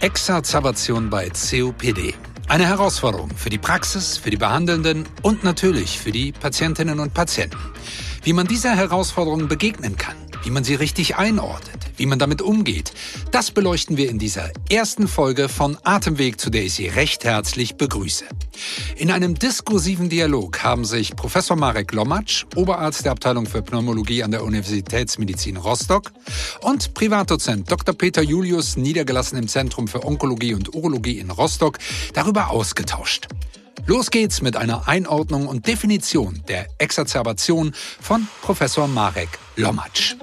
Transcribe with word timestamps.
Exazerbation 0.00 1.08
bei 1.08 1.30
COPD. 1.30 2.14
Eine 2.48 2.66
Herausforderung 2.66 3.30
für 3.34 3.48
die 3.48 3.56
Praxis, 3.56 4.18
für 4.18 4.28
die 4.28 4.36
Behandelnden 4.36 5.06
und 5.22 5.42
natürlich 5.42 5.98
für 5.98 6.12
die 6.12 6.32
Patientinnen 6.32 7.00
und 7.00 7.14
Patienten. 7.14 7.58
Wie 8.22 8.34
man 8.34 8.46
dieser 8.46 8.76
Herausforderung 8.76 9.48
begegnen 9.48 9.96
kann, 9.96 10.16
wie 10.44 10.50
man 10.50 10.64
sie 10.64 10.74
richtig 10.74 11.16
einordnet, 11.16 11.85
wie 11.96 12.06
man 12.06 12.18
damit 12.18 12.42
umgeht, 12.42 12.92
das 13.30 13.50
beleuchten 13.50 13.96
wir 13.96 14.10
in 14.10 14.18
dieser 14.18 14.50
ersten 14.70 15.08
Folge 15.08 15.48
von 15.48 15.76
Atemweg, 15.82 16.40
zu 16.40 16.50
der 16.50 16.64
ich 16.64 16.74
Sie 16.74 16.88
recht 16.88 17.24
herzlich 17.24 17.76
begrüße. 17.76 18.24
In 18.96 19.10
einem 19.10 19.34
diskursiven 19.34 20.08
Dialog 20.08 20.62
haben 20.62 20.84
sich 20.84 21.16
Professor 21.16 21.56
Marek 21.56 21.92
Lomatsch, 21.92 22.46
Oberarzt 22.54 23.04
der 23.04 23.12
Abteilung 23.12 23.46
für 23.46 23.62
Pneumologie 23.62 24.22
an 24.22 24.30
der 24.30 24.44
Universitätsmedizin 24.44 25.56
Rostock, 25.56 26.12
und 26.62 26.94
Privatdozent 26.94 27.70
Dr. 27.70 27.94
Peter 27.94 28.22
Julius, 28.22 28.76
niedergelassen 28.76 29.38
im 29.38 29.48
Zentrum 29.48 29.88
für 29.88 30.04
Onkologie 30.04 30.54
und 30.54 30.74
Urologie 30.74 31.18
in 31.18 31.30
Rostock, 31.30 31.78
darüber 32.14 32.50
ausgetauscht. 32.50 33.28
Los 33.86 34.10
geht's 34.10 34.42
mit 34.42 34.56
einer 34.56 34.88
Einordnung 34.88 35.46
und 35.46 35.66
Definition 35.66 36.42
der 36.48 36.66
Exazerbation 36.78 37.72
von 38.00 38.26
Professor 38.42 38.88
Marek 38.88 39.28
Lomatsch. 39.54 40.16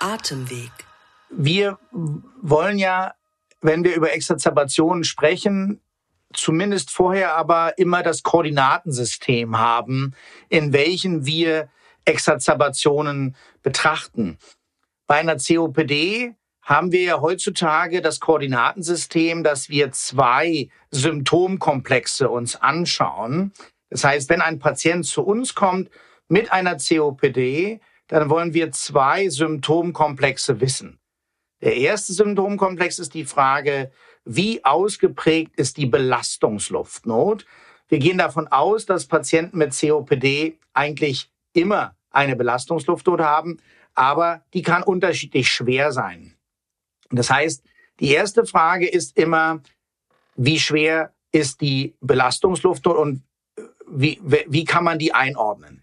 Atemweg. 0.00 0.72
Wir 1.30 1.78
wollen 2.42 2.78
ja, 2.78 3.14
wenn 3.60 3.84
wir 3.84 3.94
über 3.94 4.12
Exazerbationen 4.12 5.04
sprechen, 5.04 5.80
zumindest 6.32 6.90
vorher 6.90 7.36
aber 7.36 7.78
immer 7.78 8.02
das 8.02 8.22
Koordinatensystem 8.22 9.58
haben, 9.58 10.14
in 10.48 10.72
welchem 10.72 11.26
wir 11.26 11.68
Exazerbationen 12.04 13.36
betrachten. 13.62 14.38
Bei 15.06 15.16
einer 15.16 15.36
COPD 15.36 16.34
haben 16.62 16.92
wir 16.92 17.02
ja 17.02 17.20
heutzutage 17.20 18.00
das 18.00 18.20
Koordinatensystem, 18.20 19.42
dass 19.42 19.68
wir 19.68 19.92
zwei 19.92 20.68
Symptomkomplexe 20.90 22.28
uns 22.28 22.56
anschauen. 22.56 23.52
Das 23.88 24.04
heißt, 24.04 24.30
wenn 24.30 24.40
ein 24.40 24.58
Patient 24.60 25.04
zu 25.04 25.22
uns 25.22 25.54
kommt 25.54 25.90
mit 26.28 26.52
einer 26.52 26.76
COPD, 26.76 27.80
dann 28.10 28.28
wollen 28.28 28.54
wir 28.54 28.72
zwei 28.72 29.28
Symptomkomplexe 29.28 30.60
wissen. 30.60 30.98
Der 31.62 31.76
erste 31.76 32.12
Symptomkomplex 32.12 32.98
ist 32.98 33.14
die 33.14 33.24
Frage, 33.24 33.92
wie 34.24 34.64
ausgeprägt 34.64 35.56
ist 35.56 35.76
die 35.76 35.86
Belastungsluftnot? 35.86 37.46
Wir 37.88 37.98
gehen 37.98 38.18
davon 38.18 38.48
aus, 38.48 38.84
dass 38.84 39.06
Patienten 39.06 39.58
mit 39.58 39.78
COPD 39.78 40.58
eigentlich 40.74 41.30
immer 41.52 41.94
eine 42.10 42.34
Belastungsluftnot 42.34 43.20
haben, 43.20 43.58
aber 43.94 44.42
die 44.54 44.62
kann 44.62 44.82
unterschiedlich 44.82 45.48
schwer 45.48 45.92
sein. 45.92 46.34
Das 47.10 47.30
heißt, 47.30 47.62
die 48.00 48.10
erste 48.12 48.44
Frage 48.44 48.88
ist 48.88 49.16
immer, 49.16 49.62
wie 50.34 50.58
schwer 50.58 51.12
ist 51.30 51.60
die 51.60 51.94
Belastungsluftnot 52.00 52.96
und 52.96 53.22
wie, 53.86 54.20
wie 54.22 54.64
kann 54.64 54.84
man 54.84 54.98
die 54.98 55.14
einordnen? 55.14 55.79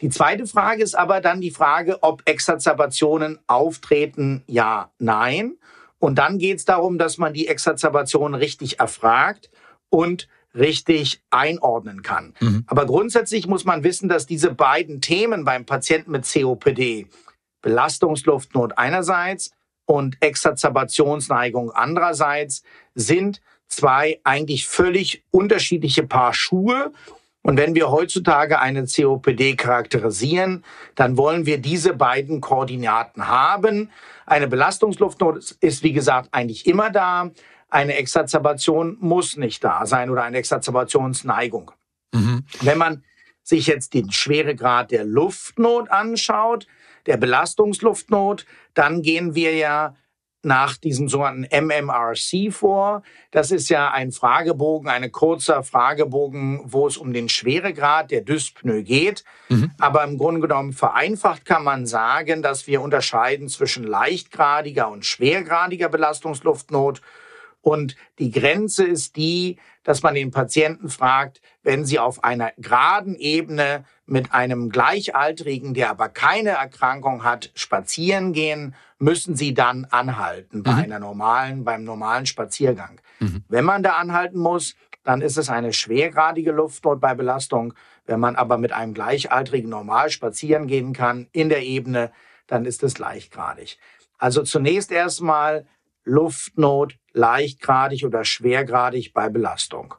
Die 0.00 0.08
zweite 0.10 0.46
Frage 0.46 0.82
ist 0.82 0.96
aber 0.96 1.20
dann 1.20 1.40
die 1.40 1.50
Frage, 1.50 2.02
ob 2.02 2.22
Exazerbationen 2.26 3.38
auftreten, 3.46 4.42
ja, 4.46 4.90
nein. 4.98 5.56
Und 5.98 6.16
dann 6.18 6.38
geht 6.38 6.58
es 6.58 6.64
darum, 6.64 6.98
dass 6.98 7.18
man 7.18 7.32
die 7.32 7.48
Exazerbation 7.48 8.34
richtig 8.34 8.78
erfragt 8.78 9.50
und 9.88 10.28
richtig 10.54 11.22
einordnen 11.30 12.02
kann. 12.02 12.34
Mhm. 12.40 12.64
Aber 12.66 12.86
grundsätzlich 12.86 13.46
muss 13.46 13.64
man 13.64 13.84
wissen, 13.84 14.08
dass 14.08 14.26
diese 14.26 14.52
beiden 14.52 15.00
Themen 15.00 15.44
beim 15.44 15.64
Patienten 15.64 16.10
mit 16.10 16.30
COPD, 16.30 17.06
Belastungsluftnot 17.62 18.76
einerseits 18.78 19.52
und 19.86 20.16
Exazerbationsneigung 20.20 21.70
andererseits, 21.70 22.62
sind 22.94 23.40
zwei 23.68 24.20
eigentlich 24.24 24.66
völlig 24.66 25.24
unterschiedliche 25.30 26.04
Paar 26.04 26.34
Schuhe 26.34 26.92
und 27.46 27.56
wenn 27.58 27.76
wir 27.76 27.92
heutzutage 27.92 28.58
eine 28.58 28.86
COPD 28.86 29.54
charakterisieren, 29.54 30.64
dann 30.96 31.16
wollen 31.16 31.46
wir 31.46 31.58
diese 31.58 31.94
beiden 31.94 32.40
Koordinaten 32.40 33.28
haben. 33.28 33.92
Eine 34.26 34.48
Belastungsluftnot 34.48 35.52
ist, 35.60 35.84
wie 35.84 35.92
gesagt, 35.92 36.30
eigentlich 36.32 36.66
immer 36.66 36.90
da. 36.90 37.30
Eine 37.68 37.94
Exazerbation 37.94 38.96
muss 38.98 39.36
nicht 39.36 39.62
da 39.62 39.86
sein 39.86 40.10
oder 40.10 40.24
eine 40.24 40.38
Exazerbationsneigung. 40.38 41.70
Mhm. 42.12 42.42
Wenn 42.62 42.78
man 42.78 43.04
sich 43.44 43.68
jetzt 43.68 43.94
den 43.94 44.10
Schweregrad 44.10 44.90
der 44.90 45.04
Luftnot 45.04 45.88
anschaut, 45.88 46.66
der 47.06 47.16
Belastungsluftnot, 47.16 48.44
dann 48.74 49.02
gehen 49.02 49.36
wir 49.36 49.54
ja 49.54 49.94
nach 50.46 50.76
diesem 50.76 51.08
sogenannten 51.08 51.44
MMRC 51.66 52.52
vor. 52.52 53.02
Das 53.30 53.50
ist 53.50 53.68
ja 53.68 53.90
ein 53.90 54.12
Fragebogen, 54.12 54.88
ein 54.88 55.12
kurzer 55.12 55.62
Fragebogen, 55.62 56.62
wo 56.64 56.86
es 56.86 56.96
um 56.96 57.12
den 57.12 57.28
Schweregrad 57.28 58.10
der 58.10 58.22
Dyspnoe 58.22 58.82
geht. 58.82 59.24
Mhm. 59.48 59.72
Aber 59.78 60.04
im 60.04 60.16
Grunde 60.16 60.40
genommen 60.40 60.72
vereinfacht 60.72 61.44
kann 61.44 61.64
man 61.64 61.84
sagen, 61.86 62.40
dass 62.40 62.66
wir 62.66 62.80
unterscheiden 62.80 63.48
zwischen 63.48 63.84
leichtgradiger 63.84 64.88
und 64.88 65.04
schwergradiger 65.04 65.88
Belastungsluftnot. 65.88 67.02
Und 67.66 67.96
die 68.20 68.30
Grenze 68.30 68.84
ist 68.84 69.16
die, 69.16 69.58
dass 69.82 70.04
man 70.04 70.14
den 70.14 70.30
Patienten 70.30 70.88
fragt, 70.88 71.40
wenn 71.64 71.84
sie 71.84 71.98
auf 71.98 72.22
einer 72.22 72.52
geraden 72.58 73.16
Ebene 73.16 73.84
mit 74.06 74.32
einem 74.32 74.68
Gleichaltrigen, 74.70 75.74
der 75.74 75.90
aber 75.90 76.08
keine 76.08 76.50
Erkrankung 76.50 77.24
hat, 77.24 77.50
spazieren 77.56 78.32
gehen, 78.32 78.76
müssen 79.00 79.34
sie 79.34 79.52
dann 79.52 79.84
anhalten 79.86 80.62
bei 80.62 80.74
mhm. 80.74 80.78
einer 80.78 80.98
normalen, 81.00 81.64
beim 81.64 81.82
normalen 81.82 82.26
Spaziergang. 82.26 83.00
Mhm. 83.18 83.42
Wenn 83.48 83.64
man 83.64 83.82
da 83.82 83.94
anhalten 83.94 84.38
muss, 84.38 84.76
dann 85.02 85.20
ist 85.20 85.36
es 85.36 85.50
eine 85.50 85.72
schwergradige 85.72 86.52
Luftnot 86.52 87.00
bei 87.00 87.16
Belastung. 87.16 87.74
Wenn 88.04 88.20
man 88.20 88.36
aber 88.36 88.58
mit 88.58 88.70
einem 88.70 88.94
Gleichaltrigen 88.94 89.70
normal 89.70 90.10
spazieren 90.10 90.68
gehen 90.68 90.92
kann 90.92 91.26
in 91.32 91.48
der 91.48 91.64
Ebene, 91.64 92.12
dann 92.46 92.64
ist 92.64 92.84
es 92.84 93.00
leichtgradig. 93.00 93.76
Also 94.18 94.44
zunächst 94.44 94.92
erstmal 94.92 95.66
Luftnot 96.06 96.96
leichtgradig 97.12 98.04
oder 98.04 98.24
schwergradig 98.24 99.12
bei 99.12 99.28
Belastung. 99.28 99.94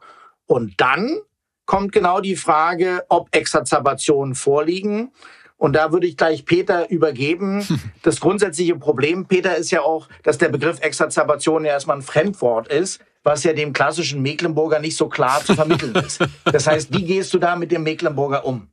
Und 0.46 0.80
dann 0.80 1.20
kommt 1.66 1.92
genau 1.92 2.20
die 2.20 2.36
Frage, 2.36 3.04
ob 3.08 3.28
Exazerbationen 3.34 4.34
vorliegen. 4.34 5.12
Und 5.58 5.74
da 5.74 5.92
würde 5.92 6.06
ich 6.06 6.16
gleich 6.16 6.44
Peter 6.44 6.90
übergeben. 6.90 7.64
Das 8.02 8.20
grundsätzliche 8.20 8.76
Problem, 8.76 9.26
Peter, 9.26 9.56
ist 9.56 9.70
ja 9.70 9.82
auch, 9.82 10.08
dass 10.22 10.38
der 10.38 10.48
Begriff 10.48 10.80
Exazerbation 10.80 11.64
ja 11.64 11.72
erstmal 11.72 11.98
ein 11.98 12.02
Fremdwort 12.02 12.68
ist, 12.68 13.00
was 13.22 13.44
ja 13.44 13.52
dem 13.52 13.74
klassischen 13.74 14.22
Mecklenburger 14.22 14.78
nicht 14.78 14.96
so 14.96 15.08
klar 15.08 15.44
zu 15.44 15.54
vermitteln 15.54 15.94
ist. 15.96 16.24
Das 16.44 16.66
heißt, 16.66 16.94
wie 16.96 17.04
gehst 17.04 17.34
du 17.34 17.38
da 17.38 17.54
mit 17.56 17.70
dem 17.70 17.82
Mecklenburger 17.82 18.46
um? 18.46 18.68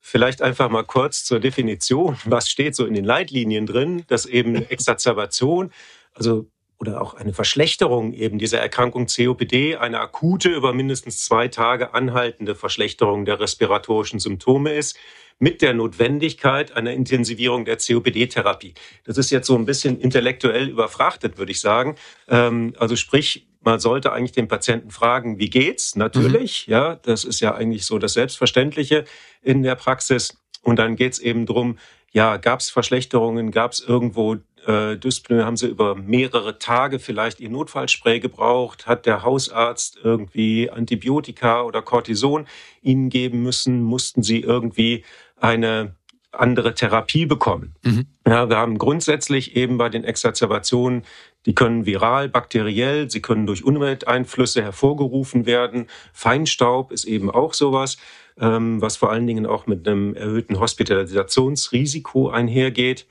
Vielleicht 0.00 0.40
einfach 0.40 0.70
mal 0.70 0.84
kurz 0.84 1.24
zur 1.24 1.40
Definition. 1.40 2.16
Was 2.24 2.48
steht 2.48 2.74
so 2.74 2.86
in 2.86 2.94
den 2.94 3.04
Leitlinien 3.04 3.66
drin, 3.66 4.04
dass 4.06 4.24
eben 4.24 4.54
Exazerbation, 4.70 5.70
also 6.14 6.46
oder 6.78 7.00
auch 7.00 7.14
eine 7.14 7.32
Verschlechterung 7.32 8.12
eben 8.12 8.38
dieser 8.38 8.60
Erkrankung 8.60 9.06
COPD, 9.06 9.76
eine 9.76 10.00
akute, 10.00 10.48
über 10.50 10.72
mindestens 10.72 11.24
zwei 11.24 11.48
Tage 11.48 11.92
anhaltende 11.94 12.54
Verschlechterung 12.54 13.24
der 13.24 13.40
respiratorischen 13.40 14.20
Symptome 14.20 14.74
ist, 14.74 14.96
mit 15.40 15.62
der 15.62 15.74
Notwendigkeit 15.74 16.72
einer 16.72 16.92
Intensivierung 16.92 17.64
der 17.64 17.76
COPD-Therapie. 17.76 18.74
Das 19.04 19.18
ist 19.18 19.30
jetzt 19.30 19.46
so 19.46 19.56
ein 19.56 19.66
bisschen 19.66 20.00
intellektuell 20.00 20.68
überfrachtet, 20.68 21.38
würde 21.38 21.52
ich 21.52 21.60
sagen. 21.60 21.96
Ähm, 22.28 22.74
also 22.78 22.96
sprich, 22.96 23.46
man 23.60 23.80
sollte 23.80 24.12
eigentlich 24.12 24.32
den 24.32 24.48
Patienten 24.48 24.90
fragen, 24.90 25.38
wie 25.38 25.50
geht's? 25.50 25.96
Natürlich, 25.96 26.66
mhm. 26.66 26.72
ja, 26.72 26.94
das 26.96 27.24
ist 27.24 27.40
ja 27.40 27.54
eigentlich 27.54 27.86
so 27.86 27.98
das 27.98 28.14
Selbstverständliche 28.14 29.04
in 29.42 29.62
der 29.62 29.74
Praxis. 29.74 30.36
Und 30.62 30.78
dann 30.78 30.96
geht's 30.96 31.18
eben 31.18 31.46
drum, 31.46 31.78
ja, 32.12 32.36
gab 32.36 32.60
es 32.60 32.70
Verschlechterungen, 32.70 33.50
gab 33.50 33.72
es 33.72 33.80
irgendwo 33.80 34.36
äh, 34.68 34.96
Dyspnoe, 34.98 35.44
haben 35.44 35.56
sie 35.56 35.66
über 35.66 35.94
mehrere 35.94 36.58
Tage 36.58 36.98
vielleicht 36.98 37.40
ihr 37.40 37.48
Notfallspray 37.48 38.20
gebraucht, 38.20 38.86
hat 38.86 39.06
der 39.06 39.22
Hausarzt 39.22 39.98
irgendwie 40.02 40.70
Antibiotika 40.70 41.62
oder 41.62 41.80
Cortison 41.80 42.46
ihnen 42.82 43.08
geben 43.08 43.42
müssen, 43.42 43.82
mussten 43.82 44.22
sie 44.22 44.40
irgendwie 44.40 45.04
eine 45.36 45.96
andere 46.30 46.74
Therapie 46.74 47.24
bekommen. 47.24 47.74
Mhm. 47.82 48.06
Ja, 48.26 48.50
wir 48.50 48.58
haben 48.58 48.76
grundsätzlich 48.76 49.56
eben 49.56 49.78
bei 49.78 49.88
den 49.88 50.04
Exazerbationen, 50.04 51.04
die 51.46 51.54
können 51.54 51.86
viral, 51.86 52.28
bakteriell, 52.28 53.10
sie 53.10 53.22
können 53.22 53.46
durch 53.46 53.64
Umwelteinflüsse 53.64 54.62
hervorgerufen 54.62 55.46
werden. 55.46 55.86
Feinstaub 56.12 56.92
ist 56.92 57.04
eben 57.04 57.30
auch 57.30 57.54
sowas, 57.54 57.96
ähm, 58.38 58.82
was 58.82 58.98
vor 58.98 59.10
allen 59.10 59.26
Dingen 59.26 59.46
auch 59.46 59.66
mit 59.66 59.88
einem 59.88 60.14
erhöhten 60.14 60.60
Hospitalisationsrisiko 60.60 62.28
einhergeht. 62.28 63.06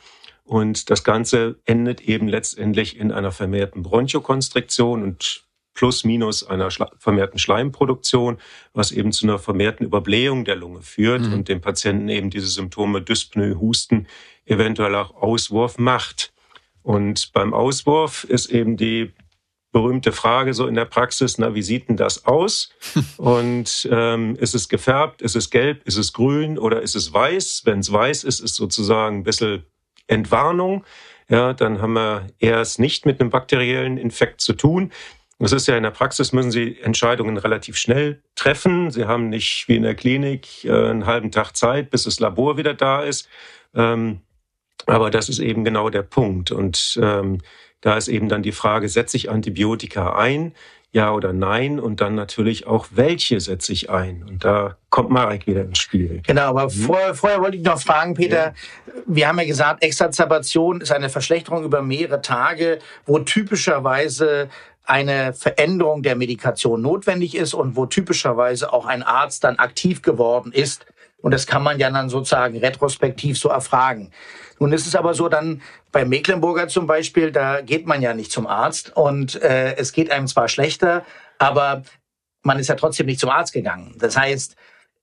Und 0.48 0.90
das 0.90 1.04
Ganze 1.04 1.60
endet 1.66 2.00
eben 2.00 2.30
letztendlich 2.30 2.98
in 2.98 3.12
einer 3.12 3.34
vermehrten 3.34 3.84
Bronchokonstriktion 3.84 5.04
und 5.04 5.44
plus 5.74 6.06
minus 6.06 6.48
einer 6.48 6.70
vermehrten 6.98 7.38
Schleimproduktion, 7.38 8.38
was 8.74 8.94
eben 8.94 9.12
zu 9.12 9.26
einer 9.26 9.40
vermehrten 9.40 9.86
Überblähung 9.86 10.46
der 10.46 10.56
Lunge 10.56 10.82
führt 10.82 11.24
mhm. 11.24 11.34
und 11.34 11.50
dem 11.50 11.60
Patienten 11.60 12.08
eben 12.08 12.30
diese 12.30 12.48
Symptome 12.48 13.02
Dyspnoe, 13.02 13.60
Husten, 13.60 14.08
eventuell 14.46 14.96
auch 14.96 15.14
Auswurf 15.16 15.78
macht. 15.78 16.32
Und 16.82 17.34
beim 17.34 17.54
Auswurf 17.54 18.24
ist 18.24 18.46
eben 18.50 18.78
die 18.78 19.12
berühmte 19.74 20.14
Frage 20.14 20.54
so 20.54 20.66
in 20.66 20.76
der 20.76 20.86
Praxis, 20.86 21.38
na, 21.38 21.54
wie 21.56 21.62
sieht 21.62 21.90
denn 21.90 21.98
das 21.98 22.26
aus? 22.26 22.70
Und 23.18 23.88
ähm, 23.92 24.38
ist 24.38 24.56
es 24.56 24.70
gefärbt, 24.70 25.22
ist 25.22 25.36
es 25.36 25.50
gelb, 25.50 25.86
ist 25.86 25.98
es 25.98 26.14
grün 26.14 26.58
oder 26.58 26.82
ist 26.82 26.96
es 26.96 27.12
weiß? 27.12 27.64
Wenn 27.66 27.80
es 27.80 27.92
weiß 27.92 28.24
ist, 28.24 28.40
ist 28.40 28.56
sozusagen 28.56 29.18
ein 29.18 29.24
bisschen 29.24 29.66
Entwarnung. 30.08 30.84
Ja, 31.30 31.54
dann 31.54 31.82
haben 31.82 31.94
wir 31.94 32.28
erst 32.40 32.80
nicht 32.80 33.06
mit 33.06 33.20
einem 33.20 33.30
bakteriellen 33.30 33.98
Infekt 33.98 34.42
zu 34.42 34.54
tun. 34.54 34.92
Das 35.40 35.52
ist 35.52 35.68
ja 35.68 35.78
in 35.78 35.84
der 35.84 35.92
Praxis 35.92 36.34
müssen 36.34 36.52
Sie 36.52 36.80
Entscheidungen 36.82 37.38
relativ 37.38 37.78
schnell 37.78 38.24
treffen. 38.36 38.90
Sie 38.90 39.06
haben 39.06 39.30
nicht 39.30 39.68
wie 39.68 39.76
in 39.76 39.84
der 39.84 39.94
Klinik 39.94 40.66
äh, 40.66 40.72
einen 40.72 41.06
halben 41.06 41.32
Tag 41.32 41.56
Zeit, 41.56 41.92
bis 41.92 42.04
das 42.04 42.20
Labor 42.20 42.58
wieder 42.58 42.74
da 42.74 43.04
ist. 43.04 43.30
Ähm, 43.76 44.22
aber 44.88 45.12
das 45.12 45.30
ist 45.30 45.40
eben 45.40 45.64
genau 45.64 45.90
der 45.90 46.02
Punkt. 46.02 46.52
Und 46.52 47.00
ähm, 47.02 47.40
da 47.82 47.98
ist 47.98 48.08
eben 48.08 48.30
dann 48.30 48.42
die 48.42 48.52
Frage, 48.52 48.90
setze 48.90 49.18
ich 49.18 49.30
Antibiotika 49.30 50.16
ein? 50.16 50.54
Ja 50.98 51.12
oder 51.12 51.32
nein? 51.32 51.80
Und 51.80 52.02
dann 52.02 52.16
natürlich 52.16 52.66
auch, 52.66 52.88
welche 52.90 53.40
setze 53.40 53.72
ich 53.72 53.92
ein? 53.92 54.26
Und 54.28 54.44
da 54.44 54.78
kommt 54.90 55.12
Marek 55.12 55.46
wieder 55.46 55.62
ins 55.62 55.78
Spiel. 55.78 56.24
Genau, 56.26 56.50
aber 56.50 56.64
mhm. 56.64 56.70
vorher, 56.72 57.14
vorher 57.14 57.40
wollte 57.40 57.56
ich 57.56 57.64
noch 57.64 57.80
fragen, 57.80 58.16
Peter, 58.16 58.46
ja. 58.48 58.54
wir 59.06 59.28
haben 59.28 59.38
ja 59.38 59.46
gesagt, 59.46 59.84
Exazerbation 59.84 60.82
ist 60.82 60.92
eine 60.92 61.10
Verschlechterung 61.10 61.64
über 61.64 61.84
mehrere 61.84 62.24
Tage, 62.24 62.80
wo 63.06 63.20
typischerweise 63.20 64.50
eine 64.86 65.34
Veränderung 65.34 66.02
der 66.02 66.16
Medikation 66.16 66.82
notwendig 66.82 67.36
ist 67.36 67.54
und 67.54 67.76
wo 67.76 67.86
typischerweise 67.86 68.74
auch 68.74 68.88
ein 68.88 69.04
Arzt 69.04 69.44
dann 69.44 69.58
aktiv 69.60 70.02
geworden 70.02 70.52
ist. 70.52 70.88
Und 71.22 71.32
das 71.32 71.46
kann 71.46 71.62
man 71.62 71.78
ja 71.78 71.92
dann 71.92 72.10
sozusagen 72.10 72.58
retrospektiv 72.58 73.38
so 73.38 73.50
erfragen. 73.50 74.12
Nun 74.60 74.74
ist 74.74 74.88
es 74.88 74.96
aber 74.96 75.14
so, 75.14 75.30
dann 75.30 75.62
bei 75.92 76.06
Mecklenburger 76.06 76.68
zum 76.68 76.88
Beispiel, 76.88 77.32
da 77.32 77.62
geht 77.62 77.86
man 77.86 78.02
ja 78.02 78.14
nicht 78.14 78.32
zum 78.32 78.48
Arzt 78.48 78.96
und 78.96 79.42
äh, 79.42 79.76
es 79.76 79.92
geht 79.92 80.12
einem 80.12 80.28
zwar 80.28 80.48
schlechter, 80.48 81.06
aber 81.38 81.84
man 82.44 82.60
ist 82.60 82.68
ja 82.68 82.76
trotzdem 82.76 83.06
nicht 83.06 83.20
zum 83.20 83.30
Arzt 83.30 83.54
gegangen. 83.54 83.96
Das 84.00 84.18
heißt, 84.18 84.56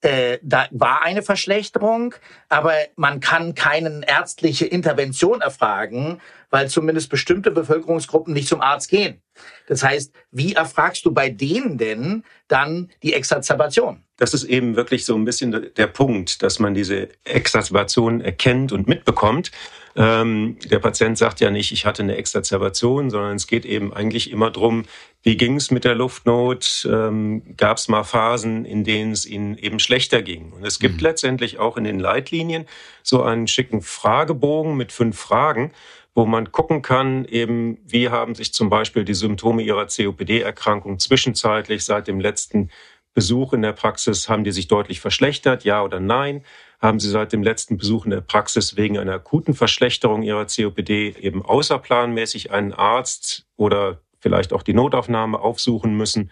äh, 0.04 0.38
da 0.42 0.66
war 0.70 1.02
eine 1.02 1.22
Verschlechterung, 1.22 2.14
aber 2.50 2.74
man 2.96 3.20
kann 3.20 3.54
keine 3.54 4.02
ärztliche 4.06 4.66
Intervention 4.66 5.40
erfragen, 5.40 6.20
weil 6.50 6.68
zumindest 6.68 7.08
bestimmte 7.08 7.50
Bevölkerungsgruppen 7.50 8.34
nicht 8.34 8.48
zum 8.48 8.60
Arzt 8.60 8.90
gehen. 8.90 9.22
Das 9.66 9.82
heißt, 9.82 10.12
wie 10.30 10.52
erfragst 10.52 11.06
du 11.06 11.12
bei 11.12 11.30
denen 11.30 11.78
denn 11.78 12.22
dann 12.48 12.90
die 13.02 13.14
Exazerbation? 13.14 14.03
Das 14.16 14.32
ist 14.32 14.44
eben 14.44 14.76
wirklich 14.76 15.04
so 15.04 15.14
ein 15.16 15.24
bisschen 15.24 15.70
der 15.76 15.86
Punkt, 15.88 16.42
dass 16.42 16.58
man 16.60 16.74
diese 16.74 17.08
Exazerbation 17.24 18.20
erkennt 18.20 18.72
und 18.72 18.86
mitbekommt. 18.86 19.50
Ähm, 19.96 20.56
der 20.64 20.80
Patient 20.80 21.16
sagt 21.18 21.40
ja 21.40 21.50
nicht, 21.50 21.72
ich 21.72 21.86
hatte 21.86 22.02
eine 22.02 22.16
Exazerbation, 22.16 23.10
sondern 23.10 23.36
es 23.36 23.46
geht 23.46 23.64
eben 23.64 23.92
eigentlich 23.92 24.30
immer 24.30 24.50
drum, 24.50 24.84
wie 25.22 25.36
ging 25.36 25.56
es 25.56 25.70
mit 25.70 25.84
der 25.84 25.94
Luftnot? 25.94 26.86
Ähm, 26.90 27.56
Gab 27.56 27.78
es 27.78 27.88
mal 27.88 28.04
Phasen, 28.04 28.64
in 28.64 28.84
denen 28.84 29.12
es 29.12 29.24
ihnen 29.24 29.56
eben 29.56 29.78
schlechter 29.78 30.22
ging? 30.22 30.52
Und 30.52 30.66
es 30.66 30.78
gibt 30.78 30.96
mhm. 30.96 31.02
letztendlich 31.02 31.58
auch 31.58 31.76
in 31.76 31.84
den 31.84 31.98
Leitlinien 31.98 32.66
so 33.02 33.22
einen 33.22 33.46
schicken 33.46 33.82
Fragebogen 33.82 34.76
mit 34.76 34.92
fünf 34.92 35.18
Fragen, 35.18 35.72
wo 36.14 36.26
man 36.26 36.52
gucken 36.52 36.82
kann, 36.82 37.24
eben 37.24 37.78
wie 37.86 38.08
haben 38.08 38.34
sich 38.34 38.52
zum 38.52 38.68
Beispiel 38.70 39.04
die 39.04 39.14
Symptome 39.14 39.62
ihrer 39.62 39.86
COPD-Erkrankung 39.86 40.98
zwischenzeitlich 40.98 41.84
seit 41.84 42.06
dem 42.06 42.20
letzten 42.20 42.70
Besuch 43.14 43.52
in 43.52 43.62
der 43.62 43.72
Praxis, 43.72 44.28
haben 44.28 44.44
die 44.44 44.52
sich 44.52 44.68
deutlich 44.68 45.00
verschlechtert, 45.00 45.64
ja 45.64 45.82
oder 45.82 46.00
nein? 46.00 46.44
Haben 46.80 47.00
sie 47.00 47.08
seit 47.08 47.32
dem 47.32 47.42
letzten 47.42 47.78
Besuch 47.78 48.04
in 48.04 48.10
der 48.10 48.20
Praxis 48.20 48.76
wegen 48.76 48.98
einer 48.98 49.14
akuten 49.14 49.54
Verschlechterung 49.54 50.22
ihrer 50.22 50.46
COPD 50.46 51.14
eben 51.20 51.44
außerplanmäßig 51.44 52.50
einen 52.50 52.72
Arzt 52.72 53.46
oder 53.56 54.00
vielleicht 54.18 54.52
auch 54.52 54.62
die 54.62 54.74
Notaufnahme 54.74 55.38
aufsuchen 55.38 55.96
müssen? 55.96 56.30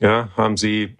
Ja, 0.00 0.30
haben 0.36 0.56
sie 0.56 0.96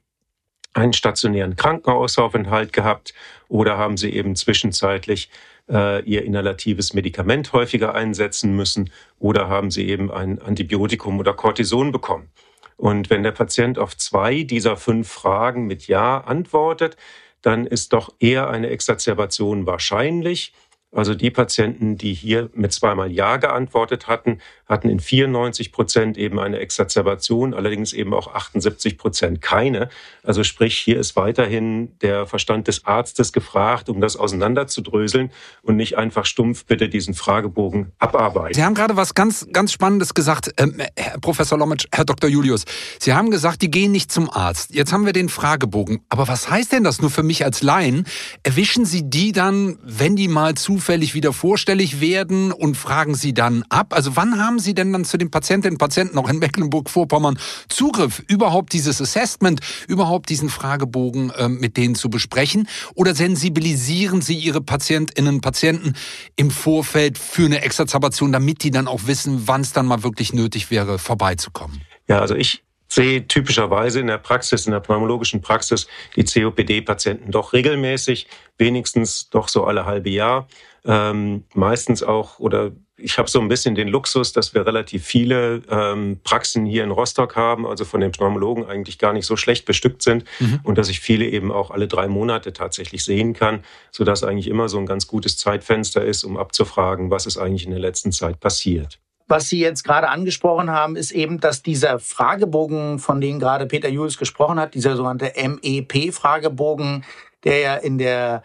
einen 0.75 0.93
stationären 0.93 1.57
Krankenhausaufenthalt 1.57 2.73
gehabt 2.73 3.15
oder 3.49 3.79
haben 3.79 3.97
sie 3.97 4.11
eben 4.11 4.37
zwischenzeitlich 4.37 5.31
äh, 5.71 6.03
ihr 6.05 6.25
inhalatives 6.25 6.93
Medikament 6.93 7.53
häufiger 7.53 7.95
einsetzen 7.95 8.55
müssen 8.55 8.91
oder 9.19 9.49
haben 9.49 9.71
sie 9.71 9.89
eben 9.89 10.11
ein 10.11 10.41
Antibiotikum 10.43 11.19
oder 11.19 11.33
Cortison 11.33 11.93
bekommen. 11.93 12.29
Und 12.77 13.11
wenn 13.11 13.23
der 13.23 13.33
Patient 13.33 13.79
auf 13.79 13.97
zwei 13.97 14.43
dieser 14.43 14.77
fünf 14.77 15.09
Fragen 15.09 15.67
mit 15.67 15.87
Ja 15.87 16.19
antwortet, 16.19 16.97
dann 17.43 17.67
ist 17.67 17.93
doch 17.93 18.15
eher 18.21 18.49
eine 18.49 18.71
Exazerbation 18.71 19.67
wahrscheinlich. 19.67 20.53
Also 20.95 21.15
die 21.15 21.31
Patienten, 21.31 21.99
die 21.99 22.15
hier 22.15 22.51
mit 22.55 22.73
zweimal 22.73 23.11
Ja 23.11 23.37
geantwortet 23.37 24.07
hatten, 24.07 24.39
hatten 24.67 24.89
in 24.89 25.01
94 25.01 25.73
Prozent 25.73 26.17
eben 26.17 26.39
eine 26.39 26.59
Exazerbation, 26.61 27.53
allerdings 27.53 27.93
eben 27.93 28.15
auch 28.15 28.35
78 28.35 28.97
Prozent 28.97 29.43
keine. 29.43 29.89
Also 30.23 30.45
sprich, 30.45 30.79
hier 30.79 30.99
ist 30.99 31.17
weiterhin 31.17 31.99
der 32.01 32.27
Verstand 32.27 32.69
des 32.69 32.87
Arztes 32.87 33.33
gefragt, 33.33 33.89
um 33.89 34.01
das 34.01 34.17
auseinanderzudröseln 34.17 35.33
und 35.63 35.77
nicht 35.77 35.99
einfach 35.99 36.27
stumpf 36.27 36.65
bitte 36.65 36.89
diesen 36.89 37.15
Fragebogen 37.15 37.93
abarbeiten. 37.99 38.55
Sie 38.55 38.65
haben 38.65 38.75
gerade 38.75 38.97
was 38.97 39.15
ganz, 39.15 39.47
ganz 39.53 39.73
Spannendes 39.73 40.15
gesagt, 40.15 40.53
ähm, 40.59 40.81
Herr 40.97 41.19
Professor 41.19 41.59
Lomitsch, 41.59 41.87
Herr 41.93 42.05
Dr. 42.05 42.31
Julius. 42.31 42.65
Sie 43.01 43.13
haben 43.13 43.31
gesagt, 43.31 43.63
die 43.63 43.71
gehen 43.71 43.93
nicht 43.93 44.13
zum 44.13 44.31
Arzt. 44.31 44.75
Jetzt 44.75 44.93
haben 44.93 45.07
wir 45.07 45.13
den 45.13 45.29
Fragebogen. 45.29 46.03
Aber 46.09 46.29
was 46.29 46.49
heißt 46.49 46.73
denn 46.73 46.85
das 46.85 47.01
nur 47.01 47.11
für 47.11 47.23
mich 47.23 47.45
als 47.45 47.63
Laien? 47.63 48.07
Erwischen 48.45 48.85
Sie 48.87 49.11
die 49.11 49.33
dann, 49.33 49.79
wenn 49.83 50.17
die 50.17 50.29
mal 50.29 50.55
zu 50.55 50.79
zufällig 50.85 51.15
wieder 51.15 51.33
vorstellig 51.33 52.03
werden 52.03 52.53
und 52.53 52.77
fragen 52.77 53.15
Sie 53.15 53.33
dann 53.33 53.65
ab? 53.71 53.95
Also 53.95 54.17
wann 54.17 54.39
haben 54.39 54.59
Sie 54.59 54.75
denn 54.75 54.93
dann 54.93 55.07
zu 55.07 55.17
den 55.17 55.31
Patientinnen 55.31 55.77
und 55.77 55.79
Patienten 55.79 56.19
auch 56.19 56.29
in 56.29 56.39
Mecklenburg-Vorpommern 56.39 57.39
Zugriff, 57.71 58.23
überhaupt 58.29 58.75
dieses 58.75 59.01
Assessment, 59.01 59.61
überhaupt 59.89 60.29
diesen 60.29 60.51
Fragebogen 60.51 61.31
äh, 61.31 61.49
mit 61.49 61.79
denen 61.79 61.95
zu 61.95 62.11
besprechen? 62.11 62.69
Oder 62.95 63.15
sensibilisieren 63.15 64.21
Sie 64.21 64.35
Ihre 64.35 64.61
Patientinnen 64.61 65.37
und 65.37 65.41
Patienten 65.41 65.95
im 66.37 66.51
Vorfeld 66.51 67.17
für 67.17 67.47
eine 67.47 67.63
Exazerbation, 67.63 68.31
damit 68.31 68.63
die 68.63 68.71
dann 68.71 68.87
auch 68.87 69.07
wissen, 69.07 69.45
wann 69.47 69.63
es 69.63 69.73
dann 69.73 69.87
mal 69.87 70.03
wirklich 70.03 70.35
nötig 70.35 70.71
wäre, 70.71 70.99
vorbeizukommen? 70.99 71.81
Ja, 72.09 72.19
also 72.19 72.35
ich 72.35 72.63
sehe 72.89 73.27
typischerweise 73.27 74.01
in 74.01 74.07
der 74.07 74.19
Praxis, 74.19 74.67
in 74.67 74.73
der 74.73 74.81
pneumologischen 74.81 75.41
Praxis, 75.41 75.87
die 76.15 76.25
COPD-Patienten 76.25 77.31
doch 77.31 77.55
regelmäßig, 77.55 78.27
wenigstens 78.59 79.31
doch 79.31 79.49
so 79.49 79.65
alle 79.65 79.87
halbe 79.87 80.11
Jahr 80.11 80.47
ähm, 80.87 81.45
meistens 81.55 82.03
auch 82.03 82.39
oder 82.39 82.73
ich 82.97 83.19
habe 83.19 83.29
so 83.29 83.41
ein 83.41 83.49
bisschen 83.49 83.75
den 83.75 83.89
Luxus, 83.89 84.33
dass 84.33 84.55
wir 84.55 84.67
relativ 84.67 85.05
viele 85.05 85.63
ähm, 85.69 86.21
Praxen 86.23 86.65
hier 86.65 86.85
in 86.85 86.93
Rostock 86.93 87.35
haben, 87.35 87.67
also 87.67 87.85
von 87.85 88.01
den 88.01 88.13
Pneumologen 88.13 88.67
eigentlich 88.67 88.99
gar 88.99 89.13
nicht 89.13 89.27
so 89.27 89.37
schlecht 89.37 89.65
bestückt 89.65 90.03
sind 90.03 90.25
mhm. 90.39 90.61
und 90.63 90.79
dass 90.79 90.89
ich 90.89 91.01
viele 91.01 91.27
eben 91.27 91.51
auch 91.51 91.71
alle 91.71 91.89
drei 91.89 92.07
Monate 92.07 92.53
tatsächlich 92.53 93.05
sehen 93.05 93.33
kann, 93.33 93.65
so 93.91 94.05
dass 94.05 94.23
eigentlich 94.23 94.49
immer 94.49 94.69
so 94.69 94.79
ein 94.79 94.87
ganz 94.87 95.09
gutes 95.09 95.37
Zeitfenster 95.37 96.05
ist, 96.05 96.23
um 96.23 96.37
abzufragen, 96.37 97.11
was 97.11 97.27
ist 97.27 97.37
eigentlich 97.37 97.65
in 97.65 97.73
der 97.73 97.81
letzten 97.81 98.13
Zeit 98.13 98.39
passiert. 98.39 99.01
Was 99.27 99.49
Sie 99.49 99.59
jetzt 99.59 99.85
gerade 99.85 100.11
angesprochen 100.11 100.71
haben, 100.71 100.97
ist 100.97 101.11
eben, 101.11 101.41
dass 101.41 101.63
dieser 101.63 101.99
Fragebogen, 101.99 102.99
von 102.99 103.23
dem 103.23 103.41
gerade 103.41 103.67
Peter 103.67 103.89
Jules 103.89 104.19
gesprochen 104.19 104.61
hat, 104.61 104.75
dieser 104.75 104.97
sogenannte 104.97 105.33
MEP-Fragebogen, 105.37 107.05
der 107.43 107.59
ja 107.59 107.75
in 107.75 107.97
der 107.97 108.43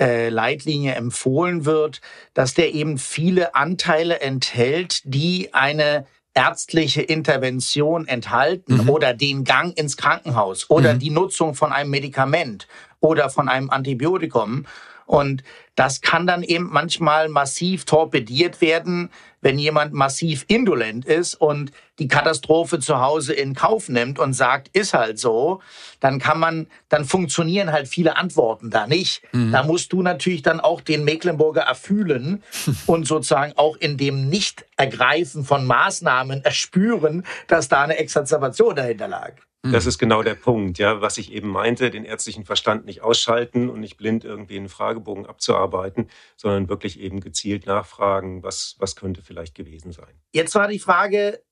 äh, 0.00 0.30
Leitlinie 0.30 0.94
empfohlen 0.94 1.64
wird, 1.66 2.00
dass 2.34 2.54
der 2.54 2.74
eben 2.74 2.98
viele 2.98 3.54
Anteile 3.54 4.20
enthält, 4.20 5.02
die 5.04 5.52
eine 5.52 6.06
ärztliche 6.34 7.02
Intervention 7.02 8.06
enthalten 8.06 8.82
mhm. 8.82 8.88
oder 8.88 9.14
den 9.14 9.44
Gang 9.44 9.76
ins 9.76 9.96
Krankenhaus 9.96 10.70
oder 10.70 10.94
mhm. 10.94 10.98
die 11.00 11.10
Nutzung 11.10 11.54
von 11.54 11.72
einem 11.72 11.90
Medikament 11.90 12.66
oder 13.00 13.30
von 13.30 13.48
einem 13.48 13.70
Antibiotikum. 13.70 14.66
Und 15.06 15.42
das 15.80 16.02
kann 16.02 16.26
dann 16.26 16.42
eben 16.42 16.68
manchmal 16.70 17.30
massiv 17.30 17.86
torpediert 17.86 18.60
werden, 18.60 19.08
wenn 19.40 19.58
jemand 19.58 19.94
massiv 19.94 20.44
indolent 20.46 21.06
ist 21.06 21.34
und 21.36 21.72
die 21.98 22.06
Katastrophe 22.06 22.80
zu 22.80 23.00
Hause 23.00 23.32
in 23.32 23.54
Kauf 23.54 23.88
nimmt 23.88 24.18
und 24.18 24.34
sagt, 24.34 24.68
ist 24.76 24.92
halt 24.92 25.18
so, 25.18 25.62
dann 25.98 26.18
kann 26.18 26.38
man, 26.38 26.66
dann 26.90 27.06
funktionieren 27.06 27.72
halt 27.72 27.88
viele 27.88 28.18
Antworten 28.18 28.68
da 28.68 28.86
nicht. 28.86 29.22
Mhm. 29.32 29.52
Da 29.52 29.62
musst 29.62 29.94
du 29.94 30.02
natürlich 30.02 30.42
dann 30.42 30.60
auch 30.60 30.82
den 30.82 31.02
Mecklenburger 31.02 31.62
erfühlen 31.62 32.42
und 32.86 33.06
sozusagen 33.06 33.54
auch 33.56 33.78
in 33.78 33.96
dem 33.96 34.28
Nicht-Ergreifen 34.28 35.44
von 35.44 35.66
Maßnahmen 35.66 36.44
erspüren, 36.44 37.24
dass 37.46 37.68
da 37.68 37.84
eine 37.84 37.96
Exazerbation 37.96 38.76
dahinter 38.76 39.08
lag. 39.08 39.32
Das 39.62 39.84
mhm. 39.84 39.88
ist 39.88 39.98
genau 39.98 40.22
der 40.22 40.36
Punkt, 40.36 40.78
ja, 40.78 41.02
was 41.02 41.18
ich 41.18 41.32
eben 41.32 41.48
meinte, 41.48 41.90
den 41.90 42.04
ärztlichen 42.04 42.44
Verstand 42.44 42.86
nicht 42.86 43.02
ausschalten 43.02 43.68
und 43.68 43.80
nicht 43.80 43.98
blind 43.98 44.24
irgendwie 44.24 44.56
einen 44.56 44.70
Fragebogen 44.70 45.26
abzuarbeiten, 45.26 46.08
sondern 46.36 46.68
wirklich 46.68 46.98
eben 46.98 47.20
gezielt 47.20 47.66
nachfragen, 47.66 48.42
was, 48.42 48.76
was 48.78 48.96
könnte 48.96 49.22
vielleicht 49.22 49.54
gewesen 49.54 49.92
sein. 49.92 50.14
Jetzt 50.32 50.54
war 50.54 50.68
die 50.68 50.78
Frage, 50.78 51.42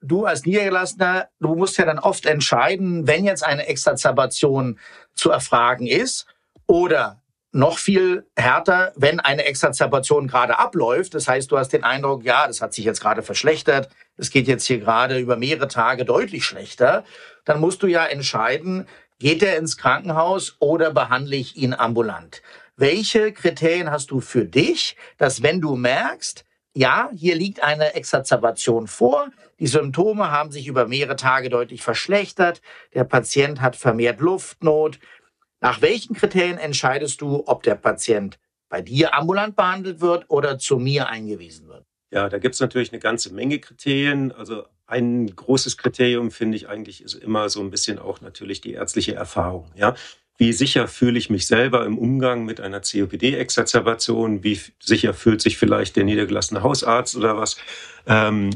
du 0.00 0.24
als 0.24 0.46
Niedergelassener, 0.46 1.28
du 1.40 1.54
musst 1.54 1.76
ja 1.76 1.84
dann 1.84 1.98
oft 1.98 2.24
entscheiden, 2.24 3.06
wenn 3.06 3.24
jetzt 3.24 3.44
eine 3.44 3.66
Exazerbation 3.66 4.78
zu 5.14 5.30
erfragen 5.30 5.86
ist 5.86 6.26
oder 6.66 7.22
noch 7.52 7.78
viel 7.78 8.26
härter, 8.36 8.92
wenn 8.96 9.18
eine 9.18 9.44
Exazerbation 9.44 10.28
gerade 10.28 10.58
abläuft. 10.58 11.14
Das 11.14 11.26
heißt, 11.26 11.50
du 11.50 11.58
hast 11.58 11.72
den 11.72 11.84
Eindruck, 11.84 12.24
ja, 12.24 12.46
das 12.46 12.60
hat 12.60 12.74
sich 12.74 12.84
jetzt 12.84 13.00
gerade 13.00 13.22
verschlechtert. 13.22 13.88
Es 14.16 14.30
geht 14.30 14.46
jetzt 14.46 14.66
hier 14.66 14.78
gerade 14.78 15.18
über 15.18 15.36
mehrere 15.36 15.68
Tage 15.68 16.04
deutlich 16.04 16.44
schlechter. 16.44 17.04
Dann 17.44 17.60
musst 17.60 17.82
du 17.82 17.86
ja 17.86 18.04
entscheiden, 18.06 18.86
geht 19.18 19.42
er 19.42 19.56
ins 19.56 19.76
Krankenhaus 19.76 20.56
oder 20.60 20.92
behandle 20.92 21.36
ich 21.36 21.56
ihn 21.56 21.74
ambulant? 21.74 22.42
Welche 22.76 23.32
Kriterien 23.32 23.90
hast 23.90 24.10
du 24.10 24.20
für 24.20 24.44
dich, 24.44 24.96
dass 25.18 25.42
wenn 25.42 25.60
du 25.60 25.76
merkst, 25.76 26.44
ja, 26.72 27.10
hier 27.14 27.34
liegt 27.34 27.62
eine 27.62 27.94
Exazerbation 27.94 28.86
vor, 28.86 29.28
die 29.58 29.66
Symptome 29.66 30.30
haben 30.30 30.52
sich 30.52 30.68
über 30.68 30.86
mehrere 30.86 31.16
Tage 31.16 31.50
deutlich 31.50 31.82
verschlechtert, 31.82 32.62
der 32.94 33.04
Patient 33.04 33.60
hat 33.60 33.76
vermehrt 33.76 34.20
Luftnot. 34.20 35.00
Nach 35.60 35.82
welchen 35.82 36.14
Kriterien 36.14 36.58
entscheidest 36.58 37.20
du, 37.20 37.42
ob 37.46 37.62
der 37.62 37.74
Patient 37.74 38.38
bei 38.68 38.82
dir 38.82 39.14
ambulant 39.14 39.56
behandelt 39.56 40.00
wird 40.00 40.24
oder 40.28 40.58
zu 40.58 40.78
mir 40.78 41.08
eingewiesen 41.08 41.68
wird? 41.68 41.84
Ja, 42.10 42.28
da 42.28 42.38
gibt 42.38 42.54
es 42.54 42.60
natürlich 42.60 42.92
eine 42.92 43.00
ganze 43.00 43.32
Menge 43.32 43.58
Kriterien. 43.58 44.32
Also 44.32 44.64
ein 44.86 45.34
großes 45.34 45.76
Kriterium, 45.76 46.30
finde 46.30 46.56
ich 46.56 46.68
eigentlich, 46.68 47.02
ist 47.02 47.14
immer 47.14 47.48
so 47.48 47.60
ein 47.60 47.70
bisschen 47.70 47.98
auch 47.98 48.20
natürlich 48.20 48.60
die 48.60 48.72
ärztliche 48.72 49.14
Erfahrung. 49.14 49.70
Ja, 49.76 49.94
wie 50.36 50.52
sicher 50.54 50.88
fühle 50.88 51.18
ich 51.18 51.28
mich 51.28 51.46
selber 51.46 51.84
im 51.84 51.98
Umgang 51.98 52.46
mit 52.46 52.60
einer 52.60 52.80
COPD-Exazerbation? 52.80 54.42
Wie 54.42 54.58
sicher 54.80 55.12
fühlt 55.12 55.42
sich 55.42 55.58
vielleicht 55.58 55.96
der 55.96 56.04
niedergelassene 56.04 56.62
Hausarzt 56.62 57.14
oder 57.14 57.36
was? 57.36 57.58
Ähm, 58.06 58.50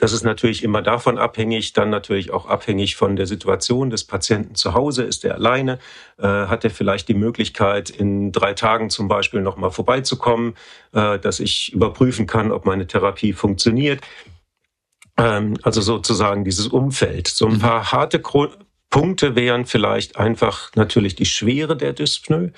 das 0.00 0.12
ist 0.12 0.24
natürlich 0.24 0.64
immer 0.64 0.80
davon 0.80 1.18
abhängig, 1.18 1.74
dann 1.74 1.90
natürlich 1.90 2.30
auch 2.30 2.46
abhängig 2.46 2.96
von 2.96 3.16
der 3.16 3.26
Situation 3.26 3.90
des 3.90 4.04
Patienten 4.04 4.54
zu 4.54 4.72
Hause. 4.72 5.02
Ist 5.02 5.26
er 5.26 5.34
alleine? 5.34 5.78
Äh, 6.16 6.26
hat 6.26 6.64
er 6.64 6.70
vielleicht 6.70 7.08
die 7.08 7.14
Möglichkeit, 7.14 7.90
in 7.90 8.32
drei 8.32 8.54
Tagen 8.54 8.88
zum 8.88 9.08
Beispiel 9.08 9.42
nochmal 9.42 9.70
vorbeizukommen, 9.70 10.54
äh, 10.92 11.18
dass 11.18 11.38
ich 11.38 11.74
überprüfen 11.74 12.26
kann, 12.26 12.50
ob 12.50 12.64
meine 12.64 12.86
Therapie 12.86 13.34
funktioniert? 13.34 14.00
Ähm, 15.18 15.58
also 15.62 15.82
sozusagen 15.82 16.44
dieses 16.46 16.68
Umfeld. 16.68 17.28
So 17.28 17.46
ein 17.46 17.58
paar 17.58 17.92
harte 17.92 18.22
Punkte 18.88 19.36
wären 19.36 19.66
vielleicht 19.66 20.16
einfach 20.16 20.70
natürlich 20.76 21.14
die 21.14 21.26
Schwere 21.26 21.76
der 21.76 21.92
Dyspnoe. 21.92 22.52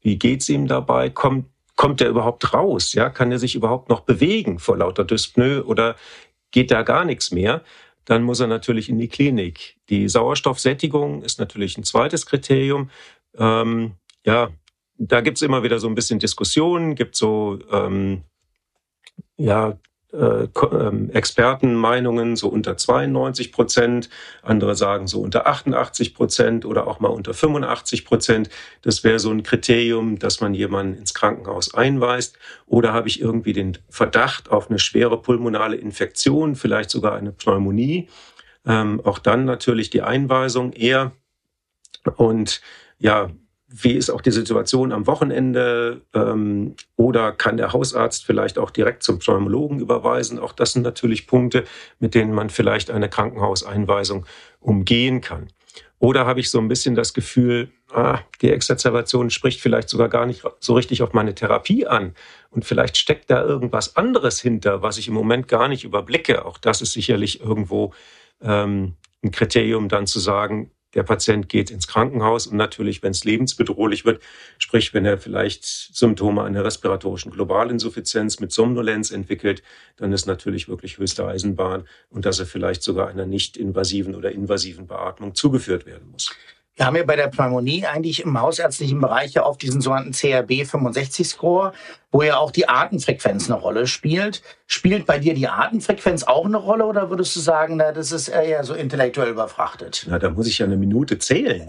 Wie 0.00 0.16
geht's 0.16 0.48
ihm 0.48 0.68
dabei? 0.68 1.10
Kommt, 1.10 1.46
kommt 1.74 2.00
er 2.00 2.08
überhaupt 2.08 2.54
raus? 2.54 2.92
Ja, 2.92 3.10
kann 3.10 3.32
er 3.32 3.40
sich 3.40 3.56
überhaupt 3.56 3.88
noch 3.88 4.00
bewegen 4.00 4.60
vor 4.60 4.76
lauter 4.76 5.02
Dyspnoe 5.02 5.64
oder 5.64 5.96
geht 6.54 6.70
da 6.70 6.82
gar 6.82 7.04
nichts 7.04 7.32
mehr? 7.32 7.62
Dann 8.04 8.22
muss 8.22 8.40
er 8.40 8.46
natürlich 8.46 8.88
in 8.88 8.98
die 8.98 9.08
Klinik. 9.08 9.76
Die 9.90 10.08
Sauerstoffsättigung 10.08 11.22
ist 11.22 11.40
natürlich 11.40 11.76
ein 11.76 11.84
zweites 11.84 12.26
Kriterium. 12.26 12.90
Ähm, 13.36 13.96
ja, 14.24 14.50
da 14.96 15.20
gibt's 15.20 15.42
immer 15.42 15.64
wieder 15.64 15.80
so 15.80 15.88
ein 15.88 15.96
bisschen 15.96 16.20
Diskussionen, 16.20 16.94
gibt 16.94 17.16
so 17.16 17.58
ähm, 17.72 18.22
ja 19.36 19.78
Expertenmeinungen 21.12 22.36
so 22.36 22.48
unter 22.48 22.76
92 22.76 23.52
Prozent, 23.52 24.08
andere 24.42 24.76
sagen 24.76 25.06
so 25.06 25.20
unter 25.20 25.46
88 25.46 26.14
Prozent 26.14 26.64
oder 26.64 26.86
auch 26.86 27.00
mal 27.00 27.08
unter 27.08 27.34
85 27.34 28.04
Prozent. 28.04 28.50
Das 28.82 29.02
wäre 29.02 29.18
so 29.18 29.30
ein 29.30 29.42
Kriterium, 29.42 30.18
dass 30.18 30.40
man 30.40 30.54
jemanden 30.54 30.98
ins 30.98 31.14
Krankenhaus 31.14 31.74
einweist. 31.74 32.38
Oder 32.66 32.92
habe 32.92 33.08
ich 33.08 33.20
irgendwie 33.20 33.52
den 33.52 33.78
Verdacht 33.88 34.50
auf 34.50 34.70
eine 34.70 34.78
schwere 34.78 35.20
pulmonale 35.20 35.76
Infektion, 35.76 36.54
vielleicht 36.54 36.90
sogar 36.90 37.16
eine 37.16 37.32
Pneumonie. 37.32 38.08
Ähm, 38.66 39.00
auch 39.04 39.18
dann 39.18 39.44
natürlich 39.44 39.90
die 39.90 40.02
Einweisung 40.02 40.72
eher. 40.72 41.12
Und 42.16 42.60
ja, 42.98 43.30
wie 43.76 43.94
ist 43.94 44.08
auch 44.08 44.20
die 44.20 44.30
Situation 44.30 44.92
am 44.92 45.08
Wochenende 45.08 46.02
ähm, 46.14 46.76
oder 46.96 47.32
kann 47.32 47.56
der 47.56 47.72
Hausarzt 47.72 48.24
vielleicht 48.24 48.56
auch 48.56 48.70
direkt 48.70 49.02
zum 49.02 49.18
Pneumologen 49.18 49.80
überweisen? 49.80 50.38
Auch 50.38 50.52
das 50.52 50.74
sind 50.74 50.82
natürlich 50.82 51.26
Punkte, 51.26 51.64
mit 51.98 52.14
denen 52.14 52.32
man 52.32 52.50
vielleicht 52.50 52.88
eine 52.92 53.08
Krankenhauseinweisung 53.08 54.26
umgehen 54.60 55.20
kann. 55.20 55.48
Oder 55.98 56.24
habe 56.24 56.38
ich 56.38 56.50
so 56.50 56.60
ein 56.60 56.68
bisschen 56.68 56.94
das 56.94 57.14
Gefühl, 57.14 57.68
ah, 57.92 58.20
die 58.42 58.50
Exazerbation 58.50 59.30
spricht 59.30 59.60
vielleicht 59.60 59.88
sogar 59.88 60.08
gar 60.08 60.26
nicht 60.26 60.44
so 60.60 60.74
richtig 60.74 61.02
auf 61.02 61.12
meine 61.12 61.34
Therapie 61.34 61.84
an. 61.84 62.14
Und 62.50 62.64
vielleicht 62.64 62.96
steckt 62.96 63.28
da 63.28 63.42
irgendwas 63.42 63.96
anderes 63.96 64.40
hinter, 64.40 64.82
was 64.82 64.98
ich 64.98 65.08
im 65.08 65.14
Moment 65.14 65.48
gar 65.48 65.66
nicht 65.66 65.82
überblicke. 65.82 66.44
Auch 66.44 66.58
das 66.58 66.80
ist 66.80 66.92
sicherlich 66.92 67.40
irgendwo 67.40 67.92
ähm, 68.40 68.94
ein 69.24 69.32
Kriterium, 69.32 69.88
dann 69.88 70.06
zu 70.06 70.20
sagen, 70.20 70.70
der 70.94 71.02
Patient 71.02 71.48
geht 71.48 71.70
ins 71.70 71.86
Krankenhaus 71.86 72.46
und 72.46 72.56
natürlich, 72.56 73.02
wenn 73.02 73.10
es 73.10 73.24
lebensbedrohlich 73.24 74.04
wird, 74.04 74.22
sprich, 74.58 74.94
wenn 74.94 75.04
er 75.04 75.18
vielleicht 75.18 75.64
Symptome 75.64 76.42
einer 76.42 76.64
respiratorischen 76.64 77.32
Globalinsuffizienz 77.32 78.40
mit 78.40 78.52
Somnolenz 78.52 79.10
entwickelt, 79.10 79.62
dann 79.96 80.12
ist 80.12 80.26
natürlich 80.26 80.68
wirklich 80.68 80.98
höchste 80.98 81.26
Eisenbahn 81.26 81.86
und 82.10 82.24
dass 82.24 82.38
er 82.38 82.46
vielleicht 82.46 82.82
sogar 82.82 83.08
einer 83.08 83.26
nicht 83.26 83.56
invasiven 83.56 84.14
oder 84.14 84.32
invasiven 84.32 84.86
Beatmung 84.86 85.34
zugeführt 85.34 85.86
werden 85.86 86.10
muss. 86.10 86.34
Wir 86.76 86.86
haben 86.86 86.96
ja 86.96 87.04
bei 87.04 87.14
der 87.14 87.28
Pneumonie 87.28 87.86
eigentlich 87.86 88.24
im 88.24 88.40
hausärztlichen 88.40 89.00
Bereich 89.00 89.34
ja 89.34 89.44
auf 89.44 89.58
diesen 89.58 89.80
sogenannten 89.80 90.10
CRB 90.10 90.66
65 90.66 91.28
Score, 91.28 91.72
wo 92.10 92.22
ja 92.22 92.36
auch 92.38 92.50
die 92.50 92.68
Atemfrequenz 92.68 93.48
eine 93.48 93.60
Rolle 93.60 93.86
spielt. 93.86 94.42
Spielt 94.66 95.06
bei 95.06 95.20
dir 95.20 95.34
die 95.34 95.46
Atemfrequenz 95.46 96.24
auch 96.24 96.46
eine 96.46 96.56
Rolle 96.56 96.84
oder 96.86 97.10
würdest 97.10 97.36
du 97.36 97.40
sagen, 97.40 97.76
na, 97.76 97.92
das 97.92 98.10
ist 98.10 98.26
eher 98.26 98.64
so 98.64 98.74
intellektuell 98.74 99.28
überfrachtet? 99.28 100.04
Na, 100.08 100.18
da 100.18 100.30
muss 100.30 100.48
ich 100.48 100.58
ja 100.58 100.66
eine 100.66 100.76
Minute 100.76 101.16
zählen. 101.18 101.64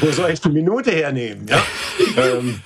Wo 0.00 0.10
soll 0.10 0.30
ich 0.30 0.40
die 0.40 0.48
Minute 0.50 0.90
hernehmen? 0.90 1.46
Ja? 1.46 1.62
Ähm, 2.16 2.60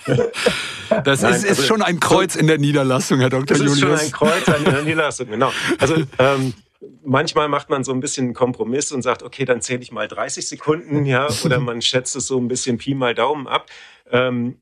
das 1.05 1.21
Nein, 1.21 1.35
ist, 1.35 1.45
ist 1.45 1.51
also, 1.51 1.63
schon 1.65 1.83
ein 1.83 2.01
Kreuz 2.01 2.35
in 2.35 2.47
der 2.47 2.57
Niederlassung, 2.57 3.21
Herr 3.21 3.29
Dr. 3.29 3.59
Julius. 3.59 3.81
Das 3.81 4.03
ist 4.05 4.11
schon 4.11 4.29
ein 4.31 4.43
Kreuz 4.43 4.49
in 4.59 4.65
der 4.65 4.83
Niederlassung, 4.83 5.27
genau. 5.29 5.53
Also 5.79 5.97
ähm, 6.19 6.55
manchmal 7.03 7.49
macht 7.49 7.71
man 7.71 7.85
so 7.85 7.93
ein 7.93 8.01
bisschen 8.01 8.27
einen 8.27 8.35
Kompromiss 8.35 8.93
und 8.93 9.03
sagt, 9.03 9.23
okay, 9.23 9.45
dann 9.45 9.61
zähle 9.61 9.83
ich 9.83 9.93
mal 9.93 10.09
30 10.09 10.47
Sekunden, 10.49 11.05
ja, 11.05 11.29
oder 11.45 11.61
man 11.61 11.83
schätzt 11.83 12.17
es 12.17 12.27
so 12.27 12.39
ein 12.39 12.49
bisschen 12.49 12.79
Pi 12.79 12.95
mal 12.95 13.15
Daumen 13.15 13.47
ab. 13.47 13.71
Ähm, 14.11 14.59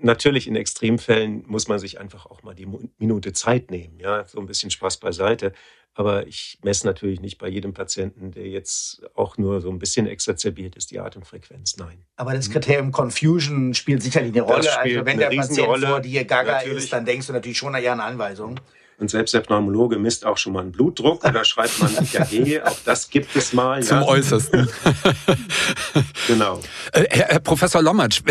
natürlich 0.00 0.46
in 0.46 0.56
Extremfällen 0.56 1.44
muss 1.46 1.68
man 1.68 1.78
sich 1.78 2.00
einfach 2.00 2.26
auch 2.26 2.42
mal 2.42 2.54
die 2.54 2.68
Minute 2.98 3.32
Zeit 3.32 3.70
nehmen, 3.70 3.98
ja, 3.98 4.24
so 4.24 4.38
ein 4.38 4.46
bisschen 4.46 4.70
Spaß 4.70 4.98
beiseite. 4.98 5.52
Aber 5.96 6.26
ich 6.26 6.58
messe 6.64 6.86
natürlich 6.86 7.20
nicht 7.20 7.38
bei 7.38 7.48
jedem 7.48 7.72
Patienten, 7.72 8.32
der 8.32 8.48
jetzt 8.48 9.02
auch 9.14 9.38
nur 9.38 9.60
so 9.60 9.70
ein 9.70 9.78
bisschen 9.78 10.08
exazerbiert 10.08 10.74
ist, 10.74 10.90
die 10.90 10.98
Atemfrequenz. 10.98 11.76
Nein. 11.76 12.04
Aber 12.16 12.34
das 12.34 12.50
Kriterium 12.50 12.90
Confusion 12.90 13.74
spielt 13.74 14.02
sicherlich 14.02 14.32
eine 14.32 14.42
Rolle. 14.42 14.76
Also 14.76 15.06
wenn 15.06 15.18
der 15.18 15.28
Patient 15.30 15.86
vor 15.86 16.00
dir 16.00 16.24
gaga 16.24 16.54
natürlich. 16.54 16.84
ist, 16.84 16.92
dann 16.92 17.04
denkst 17.04 17.28
du 17.28 17.32
natürlich 17.32 17.58
schon 17.58 17.76
an 17.76 17.84
eine 17.84 18.02
Anweisung. 18.02 18.58
Und 18.98 19.10
selbst 19.10 19.34
der 19.34 19.40
Pneumologe 19.40 19.98
misst 19.98 20.24
auch 20.24 20.38
schon 20.38 20.52
mal 20.52 20.60
einen 20.60 20.72
Blutdruck 20.72 21.24
oder 21.24 21.44
schreibt 21.44 21.80
mal 21.80 21.90
ein 21.96 22.04
EKG. 22.04 22.62
Auch 22.62 22.78
das 22.84 23.10
gibt 23.10 23.34
es 23.34 23.52
mal. 23.52 23.82
Zum 23.82 24.00
ja. 24.00 24.06
Äußersten. 24.06 24.68
genau. 26.28 26.60
Äh, 26.92 27.04
Herr, 27.10 27.26
Herr, 27.26 27.40
Professor 27.40 27.82
Lommatsch, 27.82 28.22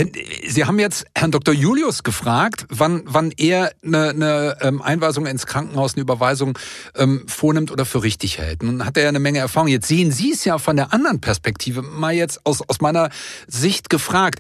Sie 0.48 0.64
haben 0.64 0.80
jetzt 0.80 1.06
Herrn 1.16 1.32
Dr. 1.32 1.54
Julius 1.54 2.04
gefragt, 2.04 2.66
wann, 2.70 3.04
wann 3.06 3.34
er 3.36 3.74
eine, 3.84 4.10
eine 4.10 4.58
ähm, 4.62 4.82
Einweisung 4.82 5.26
ins 5.26 5.46
Krankenhaus, 5.46 5.96
eine 5.96 6.02
Überweisung 6.02 6.58
ähm, 6.96 7.26
vornimmt 7.28 7.72
oder 7.72 7.86
für 7.86 8.02
richtig 8.02 8.38
hält. 8.38 8.64
Nun 8.64 8.86
hat 8.86 8.96
er 8.96 9.04
ja 9.04 9.10
eine 9.10 9.20
Menge 9.20 9.40
Erfahrung. 9.40 9.68
Jetzt 9.68 9.88
sehen 9.88 10.12
Sie 10.12 10.32
es 10.32 10.46
ja 10.46 10.58
von 10.58 10.78
der 10.78 10.94
anderen 10.94 11.20
Perspektive 11.20 11.82
mal 11.82 12.14
jetzt 12.14 12.46
aus, 12.46 12.62
aus 12.68 12.80
meiner 12.80 13.10
Sicht 13.48 13.90
gefragt. 13.90 14.40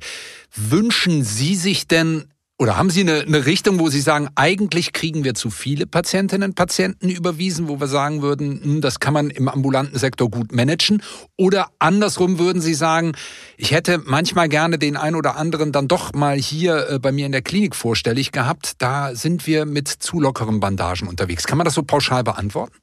Wünschen 0.55 1.23
Sie 1.23 1.55
sich 1.55 1.87
denn 1.87 2.32
oder 2.59 2.77
haben 2.77 2.91
Sie 2.91 3.01
eine, 3.01 3.21
eine 3.21 3.45
Richtung, 3.45 3.79
wo 3.79 3.89
Sie 3.89 3.99
sagen, 3.99 4.29
eigentlich 4.35 4.93
kriegen 4.93 5.23
wir 5.23 5.33
zu 5.33 5.49
viele 5.49 5.87
Patientinnen 5.87 6.51
und 6.51 6.55
Patienten 6.55 7.09
überwiesen, 7.09 7.67
wo 7.67 7.79
wir 7.79 7.87
sagen 7.87 8.21
würden, 8.21 8.61
hm, 8.63 8.81
das 8.81 8.99
kann 8.99 9.13
man 9.13 9.31
im 9.31 9.49
ambulanten 9.49 9.97
Sektor 9.97 10.29
gut 10.29 10.53
managen? 10.53 11.01
Oder 11.35 11.71
andersrum 11.79 12.37
würden 12.37 12.61
Sie 12.61 12.75
sagen, 12.75 13.13
ich 13.57 13.71
hätte 13.71 14.01
manchmal 14.05 14.49
gerne 14.49 14.77
den 14.77 14.97
einen 14.97 15.15
oder 15.15 15.35
anderen 15.35 15.71
dann 15.71 15.87
doch 15.87 16.13
mal 16.13 16.37
hier 16.37 16.89
äh, 16.89 16.99
bei 16.99 17.11
mir 17.11 17.25
in 17.25 17.31
der 17.31 17.41
Klinik 17.41 17.75
vorstellig 17.75 18.31
gehabt. 18.31 18.73
Da 18.77 19.15
sind 19.15 19.47
wir 19.47 19.65
mit 19.65 19.87
zu 19.87 20.19
lockeren 20.19 20.59
Bandagen 20.59 21.07
unterwegs. 21.07 21.45
Kann 21.45 21.57
man 21.57 21.65
das 21.65 21.73
so 21.73 21.81
pauschal 21.81 22.23
beantworten? 22.23 22.82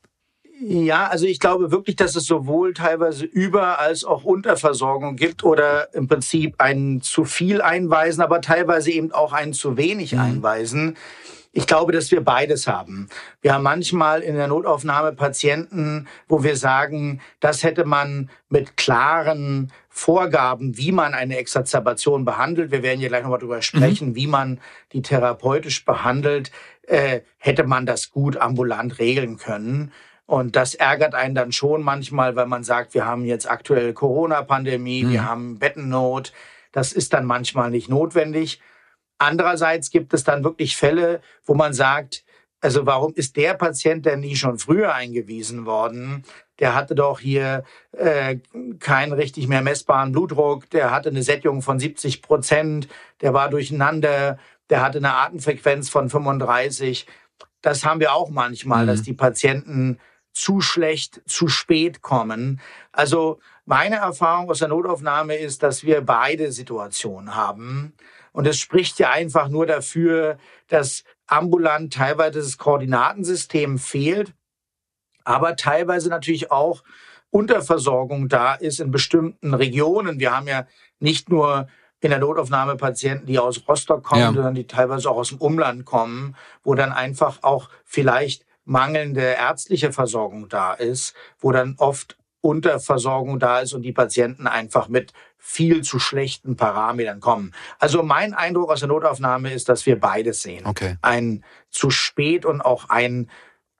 Ja, 0.62 1.06
also 1.06 1.24
ich 1.24 1.40
glaube 1.40 1.72
wirklich, 1.72 1.96
dass 1.96 2.16
es 2.16 2.26
sowohl 2.26 2.74
teilweise 2.74 3.24
Über- 3.24 3.78
als 3.78 4.04
auch 4.04 4.24
Unterversorgung 4.24 5.16
gibt 5.16 5.42
oder 5.42 5.92
im 5.94 6.06
Prinzip 6.06 6.56
ein 6.58 7.00
zu 7.00 7.24
viel 7.24 7.62
einweisen, 7.62 8.22
aber 8.22 8.42
teilweise 8.42 8.90
eben 8.90 9.10
auch 9.10 9.32
ein 9.32 9.54
zu 9.54 9.78
wenig 9.78 10.12
mhm. 10.12 10.20
einweisen. 10.20 10.96
Ich 11.52 11.66
glaube, 11.66 11.92
dass 11.92 12.10
wir 12.10 12.22
beides 12.22 12.68
haben. 12.68 13.08
Wir 13.40 13.54
haben 13.54 13.64
manchmal 13.64 14.20
in 14.20 14.36
der 14.36 14.48
Notaufnahme 14.48 15.12
Patienten, 15.12 16.06
wo 16.28 16.44
wir 16.44 16.56
sagen, 16.56 17.20
das 17.40 17.64
hätte 17.64 17.86
man 17.86 18.30
mit 18.50 18.76
klaren 18.76 19.72
Vorgaben, 19.88 20.76
wie 20.76 20.92
man 20.92 21.14
eine 21.14 21.38
Exazerbation 21.38 22.24
behandelt. 22.24 22.70
Wir 22.70 22.82
werden 22.82 23.00
ja 23.00 23.08
gleich 23.08 23.22
nochmal 23.22 23.40
darüber 23.40 23.62
sprechen, 23.62 24.10
mhm. 24.10 24.14
wie 24.14 24.26
man 24.26 24.60
die 24.92 25.02
therapeutisch 25.02 25.84
behandelt. 25.86 26.52
Äh, 26.82 27.22
hätte 27.38 27.64
man 27.64 27.86
das 27.86 28.10
gut 28.10 28.36
ambulant 28.36 28.98
regeln 28.98 29.38
können. 29.38 29.90
Und 30.30 30.54
das 30.54 30.76
ärgert 30.76 31.16
einen 31.16 31.34
dann 31.34 31.50
schon 31.50 31.82
manchmal, 31.82 32.36
weil 32.36 32.46
man 32.46 32.62
sagt, 32.62 32.94
wir 32.94 33.04
haben 33.04 33.24
jetzt 33.24 33.50
aktuell 33.50 33.92
Corona-Pandemie, 33.92 35.02
mhm. 35.02 35.10
wir 35.10 35.24
haben 35.24 35.58
Bettennot. 35.58 36.32
Das 36.70 36.92
ist 36.92 37.12
dann 37.12 37.24
manchmal 37.24 37.72
nicht 37.72 37.88
notwendig. 37.88 38.60
Andererseits 39.18 39.90
gibt 39.90 40.14
es 40.14 40.22
dann 40.22 40.44
wirklich 40.44 40.76
Fälle, 40.76 41.20
wo 41.44 41.54
man 41.54 41.74
sagt, 41.74 42.22
also 42.60 42.86
warum 42.86 43.12
ist 43.14 43.36
der 43.36 43.54
Patient 43.54 44.06
denn 44.06 44.20
nie 44.20 44.36
schon 44.36 44.60
früher 44.60 44.94
eingewiesen 44.94 45.66
worden? 45.66 46.22
Der 46.60 46.76
hatte 46.76 46.94
doch 46.94 47.18
hier 47.18 47.64
äh, 47.90 48.36
keinen 48.78 49.12
richtig 49.12 49.48
mehr 49.48 49.62
messbaren 49.62 50.12
Blutdruck, 50.12 50.70
der 50.70 50.92
hatte 50.92 51.08
eine 51.08 51.24
Sättigung 51.24 51.60
von 51.60 51.80
70 51.80 52.22
Prozent, 52.22 52.86
der 53.20 53.34
war 53.34 53.50
durcheinander, 53.50 54.38
der 54.68 54.80
hatte 54.80 54.98
eine 54.98 55.12
Atemfrequenz 55.12 55.90
von 55.90 56.08
35. 56.08 57.08
Das 57.62 57.84
haben 57.84 57.98
wir 57.98 58.14
auch 58.14 58.30
manchmal, 58.30 58.84
mhm. 58.84 58.86
dass 58.86 59.02
die 59.02 59.12
Patienten 59.12 59.98
zu 60.40 60.60
schlecht, 60.60 61.20
zu 61.26 61.48
spät 61.48 62.02
kommen. 62.02 62.60
Also 62.92 63.40
meine 63.66 63.96
Erfahrung 63.96 64.50
aus 64.50 64.60
der 64.60 64.68
Notaufnahme 64.68 65.36
ist, 65.36 65.62
dass 65.62 65.84
wir 65.84 66.00
beide 66.00 66.50
Situationen 66.50 67.34
haben. 67.34 67.92
Und 68.32 68.46
es 68.46 68.58
spricht 68.58 68.98
ja 68.98 69.10
einfach 69.10 69.48
nur 69.48 69.66
dafür, 69.66 70.38
dass 70.68 71.04
ambulant 71.26 71.92
teilweise 71.92 72.40
das 72.40 72.58
Koordinatensystem 72.58 73.78
fehlt, 73.78 74.32
aber 75.24 75.56
teilweise 75.56 76.08
natürlich 76.08 76.50
auch 76.50 76.82
Unterversorgung 77.30 78.28
da 78.28 78.54
ist 78.54 78.80
in 78.80 78.90
bestimmten 78.90 79.54
Regionen. 79.54 80.18
Wir 80.18 80.34
haben 80.34 80.48
ja 80.48 80.66
nicht 80.98 81.28
nur 81.28 81.68
in 82.00 82.10
der 82.10 82.18
Notaufnahme 82.18 82.76
Patienten, 82.76 83.26
die 83.26 83.38
aus 83.38 83.62
Rostock 83.68 84.02
kommen, 84.02 84.20
ja. 84.20 84.32
sondern 84.32 84.54
die 84.54 84.66
teilweise 84.66 85.10
auch 85.10 85.18
aus 85.18 85.28
dem 85.28 85.38
Umland 85.38 85.84
kommen, 85.84 86.34
wo 86.64 86.74
dann 86.74 86.92
einfach 86.92 87.42
auch 87.42 87.68
vielleicht 87.84 88.46
mangelnde 88.64 89.22
ärztliche 89.22 89.92
Versorgung 89.92 90.48
da 90.48 90.74
ist, 90.74 91.14
wo 91.38 91.52
dann 91.52 91.74
oft 91.78 92.16
Unterversorgung 92.42 93.38
da 93.38 93.60
ist 93.60 93.74
und 93.74 93.82
die 93.82 93.92
Patienten 93.92 94.46
einfach 94.46 94.88
mit 94.88 95.12
viel 95.36 95.82
zu 95.82 95.98
schlechten 95.98 96.56
Parametern 96.56 97.20
kommen. 97.20 97.52
Also 97.78 98.02
mein 98.02 98.34
Eindruck 98.34 98.70
aus 98.70 98.80
der 98.80 98.88
Notaufnahme 98.88 99.52
ist, 99.52 99.68
dass 99.68 99.86
wir 99.86 99.98
beides 99.98 100.42
sehen. 100.42 100.66
Okay. 100.66 100.96
Ein 101.02 101.44
zu 101.70 101.90
spät 101.90 102.44
und 102.44 102.60
auch 102.60 102.88
ein 102.88 103.30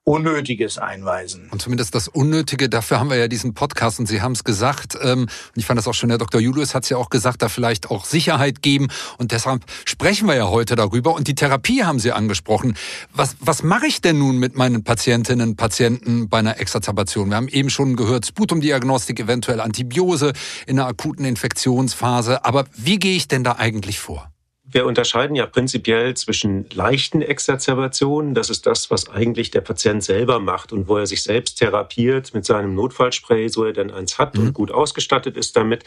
Unnötiges 0.03 0.79
einweisen. 0.79 1.47
Und 1.51 1.61
zumindest 1.61 1.93
das 1.93 2.07
Unnötige, 2.07 2.69
dafür 2.69 2.99
haben 2.99 3.11
wir 3.11 3.17
ja 3.17 3.27
diesen 3.27 3.53
Podcast 3.53 3.99
und 3.99 4.07
Sie 4.07 4.21
haben 4.21 4.31
es 4.31 4.43
gesagt, 4.43 4.97
ähm, 4.99 5.21
und 5.21 5.29
ich 5.55 5.65
fand 5.67 5.77
das 5.77 5.87
auch 5.87 5.93
schon, 5.93 6.09
der 6.09 6.17
Dr. 6.17 6.41
Julius 6.41 6.73
hat 6.73 6.83
es 6.83 6.89
ja 6.89 6.97
auch 6.97 7.11
gesagt, 7.11 7.43
da 7.43 7.49
vielleicht 7.49 7.91
auch 7.91 8.05
Sicherheit 8.05 8.63
geben 8.63 8.87
und 9.19 9.31
deshalb 9.31 9.63
sprechen 9.85 10.27
wir 10.27 10.33
ja 10.33 10.47
heute 10.47 10.75
darüber 10.75 11.13
und 11.13 11.27
die 11.27 11.35
Therapie 11.35 11.83
haben 11.83 11.99
Sie 11.99 12.11
angesprochen. 12.11 12.75
Was, 13.13 13.35
was 13.39 13.61
mache 13.61 13.85
ich 13.85 14.01
denn 14.01 14.17
nun 14.17 14.37
mit 14.37 14.55
meinen 14.55 14.83
Patientinnen 14.83 15.49
und 15.49 15.55
Patienten 15.55 16.29
bei 16.29 16.39
einer 16.39 16.59
Exazerbation? 16.59 17.29
Wir 17.29 17.37
haben 17.37 17.47
eben 17.47 17.69
schon 17.69 17.95
gehört, 17.95 18.25
Sputumdiagnostik, 18.25 19.19
eventuell 19.19 19.59
Antibiose 19.59 20.33
in 20.65 20.79
einer 20.79 20.87
akuten 20.87 21.25
Infektionsphase, 21.25 22.43
aber 22.43 22.65
wie 22.75 22.97
gehe 22.97 23.15
ich 23.15 23.27
denn 23.27 23.43
da 23.43 23.57
eigentlich 23.57 23.99
vor? 23.99 24.31
Wir 24.73 24.85
unterscheiden 24.85 25.35
ja 25.35 25.45
prinzipiell 25.45 26.15
zwischen 26.15 26.69
leichten 26.69 27.21
Exazerbationen, 27.21 28.33
das 28.33 28.49
ist 28.49 28.65
das, 28.65 28.89
was 28.89 29.09
eigentlich 29.09 29.51
der 29.51 29.59
Patient 29.59 30.01
selber 30.01 30.39
macht 30.39 30.71
und 30.71 30.87
wo 30.87 30.97
er 30.97 31.07
sich 31.07 31.23
selbst 31.23 31.55
therapiert 31.55 32.33
mit 32.33 32.45
seinem 32.45 32.73
Notfallspray, 32.75 33.49
so 33.49 33.65
er 33.65 33.73
denn 33.73 33.91
eins 33.91 34.17
hat 34.17 34.37
mhm. 34.37 34.47
und 34.47 34.53
gut 34.53 34.71
ausgestattet 34.71 35.35
ist 35.35 35.57
damit. 35.57 35.83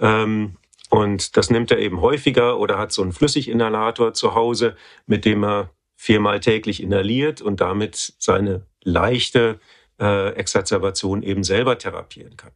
Ähm, 0.00 0.56
und 0.90 1.36
das 1.36 1.50
nimmt 1.50 1.70
er 1.70 1.78
eben 1.78 2.00
häufiger 2.00 2.58
oder 2.58 2.78
hat 2.78 2.92
so 2.92 3.02
einen 3.02 3.12
Flüssiginhalator 3.12 4.12
zu 4.12 4.34
Hause, 4.34 4.76
mit 5.06 5.24
dem 5.24 5.44
er 5.44 5.70
viermal 5.96 6.40
täglich 6.40 6.82
inhaliert 6.82 7.40
und 7.40 7.60
damit 7.60 8.14
seine 8.18 8.66
leichte 8.82 9.60
äh, 10.00 10.30
Exazerbation 10.34 11.22
eben 11.22 11.44
selber 11.44 11.78
therapieren 11.78 12.36
kann. 12.36 12.52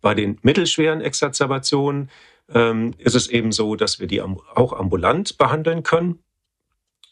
Bei 0.00 0.14
den 0.14 0.38
mittelschweren 0.42 1.00
Exazerbationen 1.00 2.10
ähm, 2.52 2.94
ist 2.98 3.14
es 3.14 3.28
eben 3.28 3.52
so, 3.52 3.76
dass 3.76 4.00
wir 4.00 4.06
die 4.06 4.20
auch 4.22 4.72
ambulant 4.72 5.38
behandeln 5.38 5.82
können 5.82 6.20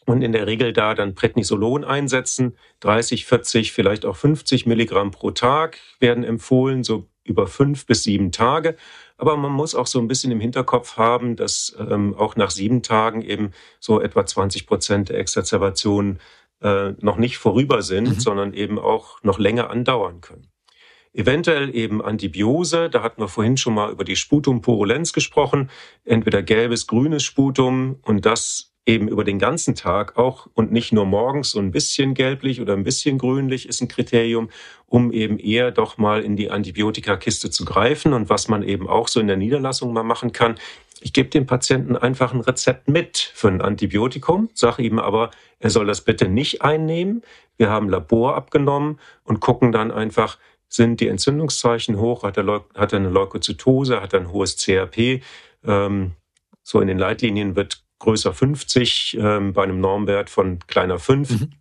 und 0.05 0.21
in 0.21 0.31
der 0.31 0.47
Regel 0.47 0.71
da 0.71 0.93
dann 0.93 1.15
Prednisolon 1.15 1.83
einsetzen. 1.83 2.57
30, 2.81 3.25
40, 3.25 3.73
vielleicht 3.73 4.05
auch 4.05 4.15
50 4.15 4.65
Milligramm 4.65 5.11
pro 5.11 5.31
Tag 5.31 5.79
werden 5.99 6.23
empfohlen, 6.23 6.83
so 6.83 7.07
über 7.23 7.47
fünf 7.47 7.85
bis 7.85 8.03
sieben 8.03 8.31
Tage. 8.31 8.75
Aber 9.17 9.35
man 9.35 9.51
muss 9.51 9.75
auch 9.75 9.87
so 9.87 9.99
ein 9.99 10.07
bisschen 10.07 10.31
im 10.31 10.39
Hinterkopf 10.39 10.97
haben, 10.97 11.35
dass 11.35 11.75
ähm, 11.79 12.13
auch 12.15 12.35
nach 12.35 12.51
sieben 12.51 12.83
Tagen 12.83 13.21
eben 13.23 13.51
so 13.79 13.99
etwa 13.99 14.25
20 14.25 14.67
Prozent 14.67 15.09
der 15.09 15.19
Exazerbationen 15.19 16.19
äh, 16.61 16.91
noch 16.99 17.17
nicht 17.17 17.37
vorüber 17.37 17.81
sind, 17.81 18.09
mhm. 18.09 18.19
sondern 18.19 18.53
eben 18.53 18.77
auch 18.77 19.23
noch 19.23 19.39
länger 19.39 19.69
andauern 19.69 20.21
können. 20.21 20.49
Eventuell 21.15 21.73
eben 21.73 22.03
Antibiose, 22.03 22.89
da 22.89 23.01
hatten 23.01 23.21
wir 23.21 23.29
vorhin 23.29 23.55
schon 23.55 23.73
mal 23.73 23.89
über 23.89 24.03
die 24.03 24.17
Sputumpurulenz 24.17 25.13
gesprochen, 25.13 25.69
entweder 26.03 26.43
gelbes, 26.43 26.87
grünes 26.87 27.23
Sputum 27.23 27.99
und 28.01 28.25
das 28.25 28.73
eben 28.85 29.07
über 29.07 29.23
den 29.23 29.39
ganzen 29.39 29.75
Tag 29.75 30.17
auch 30.17 30.47
und 30.53 30.73
nicht 30.73 30.91
nur 30.91 31.05
morgens 31.05 31.51
so 31.51 31.59
ein 31.59 31.71
bisschen 31.71 32.15
gelblich 32.15 32.59
oder 32.59 32.73
ein 32.73 32.83
bisschen 32.83 33.17
grünlich 33.17 33.67
ist 33.67 33.81
ein 33.81 33.87
Kriterium, 33.87 34.49
um 34.87 35.13
eben 35.13 35.39
eher 35.39 35.71
doch 35.71 35.97
mal 35.97 36.21
in 36.21 36.35
die 36.35 36.51
Antibiotikakiste 36.51 37.49
zu 37.49 37.63
greifen 37.63 38.11
und 38.11 38.29
was 38.29 38.49
man 38.49 38.61
eben 38.61 38.89
auch 38.89 39.07
so 39.07 39.21
in 39.21 39.27
der 39.27 39.37
Niederlassung 39.37 39.93
mal 39.93 40.03
machen 40.03 40.33
kann. 40.33 40.55
Ich 40.99 41.13
gebe 41.13 41.29
dem 41.29 41.45
Patienten 41.45 41.95
einfach 41.95 42.33
ein 42.33 42.41
Rezept 42.41 42.89
mit 42.89 43.17
für 43.33 43.47
ein 43.47 43.61
Antibiotikum, 43.61 44.49
sage 44.53 44.83
ihm 44.83 44.99
aber, 44.99 45.31
er 45.59 45.69
soll 45.69 45.87
das 45.87 46.01
bitte 46.01 46.27
nicht 46.27 46.61
einnehmen. 46.61 47.21
Wir 47.57 47.69
haben 47.69 47.87
Labor 47.87 48.35
abgenommen 48.35 48.99
und 49.23 49.39
gucken 49.39 49.71
dann 49.71 49.91
einfach, 49.91 50.37
sind 50.75 50.99
die 50.99 51.07
Entzündungszeichen 51.07 51.99
hoch, 51.99 52.23
hat 52.23 52.37
er, 52.37 52.65
hat 52.75 52.93
er 52.93 52.99
eine 52.99 53.09
Leukozytose, 53.09 54.01
hat 54.01 54.13
er 54.13 54.21
ein 54.21 54.31
hohes 54.31 54.57
CRP. 54.57 55.21
Ähm, 55.63 56.11
so 56.63 56.81
in 56.81 56.87
den 56.87 56.97
Leitlinien 56.97 57.55
wird 57.55 57.83
größer 57.99 58.33
50 58.33 59.17
ähm, 59.19 59.53
bei 59.53 59.63
einem 59.63 59.79
Normwert 59.79 60.29
von 60.29 60.59
kleiner 60.67 60.99
5 60.99 61.29
mhm. 61.29 61.51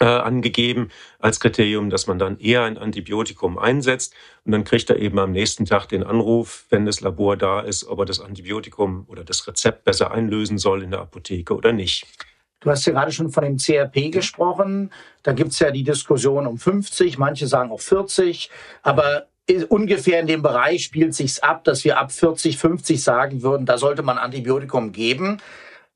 äh, 0.00 0.04
angegeben 0.04 0.88
als 1.18 1.40
Kriterium, 1.40 1.90
dass 1.90 2.06
man 2.06 2.18
dann 2.18 2.38
eher 2.38 2.64
ein 2.64 2.78
Antibiotikum 2.78 3.58
einsetzt. 3.58 4.14
Und 4.44 4.52
dann 4.52 4.64
kriegt 4.64 4.88
er 4.90 4.98
eben 4.98 5.18
am 5.18 5.32
nächsten 5.32 5.66
Tag 5.66 5.88
den 5.88 6.02
Anruf, 6.02 6.66
wenn 6.70 6.86
das 6.86 7.00
Labor 7.00 7.36
da 7.36 7.60
ist, 7.60 7.84
ob 7.84 7.98
er 8.00 8.06
das 8.06 8.20
Antibiotikum 8.20 9.04
oder 9.08 9.24
das 9.24 9.46
Rezept 9.46 9.84
besser 9.84 10.10
einlösen 10.10 10.58
soll 10.58 10.82
in 10.82 10.90
der 10.90 11.00
Apotheke 11.00 11.54
oder 11.54 11.72
nicht. 11.72 12.06
Du 12.60 12.70
hast 12.70 12.86
ja 12.86 12.92
gerade 12.92 13.12
schon 13.12 13.30
von 13.30 13.44
dem 13.44 13.56
CRP 13.58 14.10
gesprochen. 14.10 14.90
Da 15.22 15.32
gibt's 15.32 15.58
ja 15.60 15.70
die 15.70 15.84
Diskussion 15.84 16.46
um 16.46 16.58
50, 16.58 17.18
manche 17.18 17.46
sagen 17.46 17.70
auch 17.70 17.80
40, 17.80 18.50
aber 18.82 19.26
ungefähr 19.68 20.20
in 20.20 20.26
dem 20.26 20.42
Bereich 20.42 20.84
spielt 20.84 21.14
sich's 21.14 21.38
ab, 21.38 21.64
dass 21.64 21.84
wir 21.84 21.98
ab 21.98 22.12
40, 22.12 22.58
50 22.58 23.02
sagen 23.02 23.42
würden, 23.42 23.64
da 23.64 23.78
sollte 23.78 24.02
man 24.02 24.18
Antibiotikum 24.18 24.92
geben. 24.92 25.38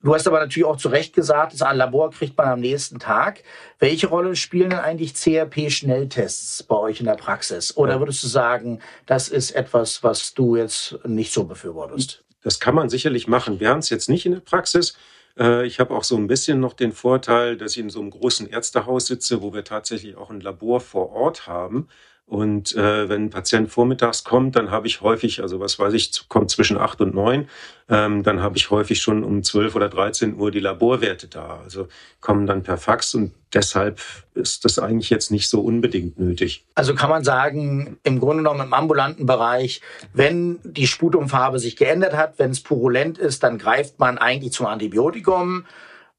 Du 0.02 0.14
hast 0.14 0.26
aber 0.26 0.40
natürlich 0.40 0.66
auch 0.66 0.78
zu 0.78 0.88
Recht 0.88 1.14
gesagt, 1.14 1.52
das 1.52 1.60
Labor 1.60 2.10
kriegt 2.10 2.36
man 2.36 2.48
am 2.48 2.60
nächsten 2.60 2.98
Tag. 2.98 3.44
Welche 3.78 4.08
Rolle 4.08 4.34
spielen 4.34 4.70
denn 4.70 4.80
eigentlich 4.80 5.14
CRP-Schnelltests 5.14 6.64
bei 6.64 6.76
euch 6.76 6.98
in 6.98 7.06
der 7.06 7.14
Praxis? 7.14 7.76
Oder 7.76 8.00
würdest 8.00 8.22
du 8.24 8.26
sagen, 8.26 8.80
das 9.06 9.28
ist 9.28 9.52
etwas, 9.52 10.02
was 10.02 10.34
du 10.34 10.56
jetzt 10.56 10.98
nicht 11.04 11.32
so 11.32 11.44
befürwortest? 11.44 12.24
Das 12.42 12.58
kann 12.58 12.74
man 12.74 12.88
sicherlich 12.88 13.28
machen. 13.28 13.60
Wir 13.60 13.68
haben 13.68 13.78
es 13.78 13.90
jetzt 13.90 14.08
nicht 14.08 14.26
in 14.26 14.32
der 14.32 14.40
Praxis. 14.40 14.96
Äh, 15.38 15.66
ich 15.66 15.80
habe 15.80 15.94
auch 15.94 16.04
so 16.04 16.16
ein 16.16 16.26
bisschen 16.26 16.60
noch 16.60 16.72
den 16.74 16.92
Vorteil, 16.92 17.56
dass 17.56 17.72
ich 17.72 17.78
in 17.78 17.90
so 17.90 18.00
einem 18.00 18.10
großen 18.10 18.48
Ärztehaus 18.48 19.06
sitze, 19.06 19.42
wo 19.42 19.52
wir 19.54 19.64
tatsächlich 19.64 20.16
auch 20.16 20.30
ein 20.30 20.40
Labor 20.40 20.80
vor 20.80 21.10
Ort 21.10 21.46
haben. 21.46 21.88
Und 22.26 22.74
äh, 22.76 23.10
wenn 23.10 23.24
ein 23.24 23.30
Patient 23.30 23.70
vormittags 23.70 24.24
kommt, 24.24 24.56
dann 24.56 24.70
habe 24.70 24.86
ich 24.86 25.02
häufig, 25.02 25.42
also 25.42 25.60
was 25.60 25.78
weiß 25.78 25.92
ich, 25.92 26.28
kommt 26.28 26.50
zwischen 26.50 26.78
acht 26.78 27.00
und 27.02 27.14
neun, 27.14 27.46
ähm, 27.90 28.22
dann 28.22 28.40
habe 28.40 28.56
ich 28.56 28.70
häufig 28.70 29.02
schon 29.02 29.22
um 29.22 29.42
zwölf 29.42 29.74
oder 29.74 29.90
dreizehn 29.90 30.36
Uhr 30.36 30.50
die 30.50 30.60
Laborwerte 30.60 31.28
da. 31.28 31.60
Also 31.62 31.88
kommen 32.20 32.46
dann 32.46 32.62
per 32.62 32.78
Fax 32.78 33.14
und 33.14 33.34
deshalb 33.52 34.00
ist 34.34 34.64
das 34.64 34.78
eigentlich 34.78 35.10
jetzt 35.10 35.30
nicht 35.30 35.50
so 35.50 35.60
unbedingt 35.60 36.18
nötig. 36.18 36.64
Also 36.74 36.94
kann 36.94 37.10
man 37.10 37.22
sagen, 37.22 37.98
im 38.02 38.18
Grunde 38.18 38.44
genommen 38.44 38.60
im 38.60 38.72
ambulanten 38.72 39.26
Bereich, 39.26 39.82
wenn 40.14 40.58
die 40.64 40.86
Sputumfarbe 40.86 41.58
sich 41.58 41.76
geändert 41.76 42.16
hat, 42.16 42.38
wenn 42.38 42.52
es 42.52 42.62
purulent 42.62 43.18
ist, 43.18 43.42
dann 43.42 43.58
greift 43.58 43.98
man 43.98 44.16
eigentlich 44.16 44.52
zum 44.52 44.66
Antibiotikum. 44.66 45.66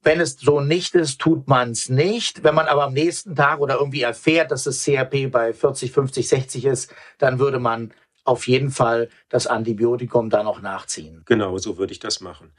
Wenn 0.03 0.19
es 0.19 0.33
so 0.33 0.59
nicht 0.59 0.95
ist, 0.95 1.19
tut 1.19 1.47
man 1.47 1.71
es 1.71 1.89
nicht. 1.89 2.43
Wenn 2.43 2.55
man 2.55 2.67
aber 2.67 2.83
am 2.83 2.93
nächsten 2.93 3.35
Tag 3.35 3.59
oder 3.59 3.75
irgendwie 3.75 4.01
erfährt, 4.01 4.51
dass 4.51 4.65
das 4.65 4.83
CRP 4.83 5.31
bei 5.31 5.53
40, 5.53 5.91
50, 5.91 6.27
60 6.27 6.65
ist, 6.65 6.93
dann 7.17 7.39
würde 7.39 7.59
man 7.59 7.93
auf 8.25 8.47
jeden 8.47 8.69
Fall 8.69 9.09
das 9.29 9.47
Antibiotikum 9.47 10.29
da 10.29 10.43
noch 10.43 10.61
nachziehen. 10.61 11.23
Genau, 11.25 11.57
so 11.57 11.77
würde 11.77 11.93
ich 11.93 11.99
das 11.99 12.21
machen. 12.21 12.51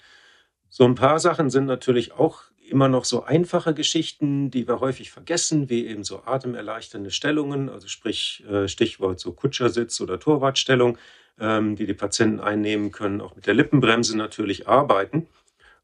So 0.68 0.84
ein 0.84 0.94
paar 0.94 1.20
Sachen 1.20 1.50
sind 1.50 1.66
natürlich 1.66 2.12
auch 2.12 2.44
immer 2.68 2.88
noch 2.88 3.04
so 3.04 3.24
einfache 3.24 3.74
Geschichten, 3.74 4.50
die 4.50 4.66
wir 4.66 4.80
häufig 4.80 5.10
vergessen, 5.10 5.68
wie 5.68 5.86
eben 5.86 6.02
so 6.02 6.22
atemerleichternde 6.24 7.10
Stellungen, 7.10 7.68
also 7.68 7.88
sprich 7.88 8.42
äh, 8.50 8.68
Stichwort 8.68 9.20
so 9.20 9.32
Kutschersitz 9.32 10.00
oder 10.00 10.18
Torwartstellung, 10.18 10.98
ähm, 11.38 11.76
die 11.76 11.86
die 11.86 11.94
Patienten 11.94 12.40
einnehmen 12.40 12.90
können, 12.90 13.20
auch 13.20 13.36
mit 13.36 13.46
der 13.46 13.54
Lippenbremse 13.54 14.16
natürlich 14.16 14.66
arbeiten. 14.66 15.28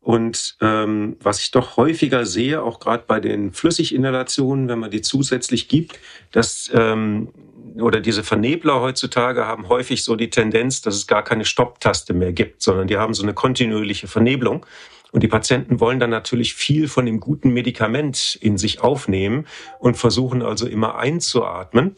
Und 0.00 0.56
ähm, 0.62 1.16
was 1.20 1.40
ich 1.40 1.50
doch 1.50 1.76
häufiger 1.76 2.24
sehe, 2.24 2.62
auch 2.62 2.80
gerade 2.80 3.04
bei 3.06 3.20
den 3.20 3.52
Flüssiginhalationen, 3.52 4.68
wenn 4.68 4.78
man 4.78 4.90
die 4.90 5.02
zusätzlich 5.02 5.68
gibt, 5.68 5.98
dass 6.32 6.70
ähm, 6.72 7.28
oder 7.76 8.00
diese 8.00 8.24
Vernebler 8.24 8.80
heutzutage 8.80 9.46
haben 9.46 9.68
häufig 9.68 10.02
so 10.02 10.16
die 10.16 10.30
Tendenz, 10.30 10.82
dass 10.82 10.96
es 10.96 11.06
gar 11.06 11.22
keine 11.22 11.44
Stopptaste 11.44 12.14
mehr 12.14 12.32
gibt, 12.32 12.62
sondern 12.62 12.88
die 12.88 12.96
haben 12.96 13.14
so 13.14 13.22
eine 13.22 13.34
kontinuierliche 13.34 14.08
Vernebelung. 14.08 14.66
Und 15.12 15.22
die 15.22 15.28
Patienten 15.28 15.80
wollen 15.80 16.00
dann 16.00 16.10
natürlich 16.10 16.54
viel 16.54 16.88
von 16.88 17.04
dem 17.04 17.20
guten 17.20 17.50
Medikament 17.50 18.38
in 18.40 18.58
sich 18.58 18.80
aufnehmen 18.80 19.46
und 19.78 19.96
versuchen 19.96 20.42
also 20.42 20.66
immer 20.66 20.96
einzuatmen 20.96 21.96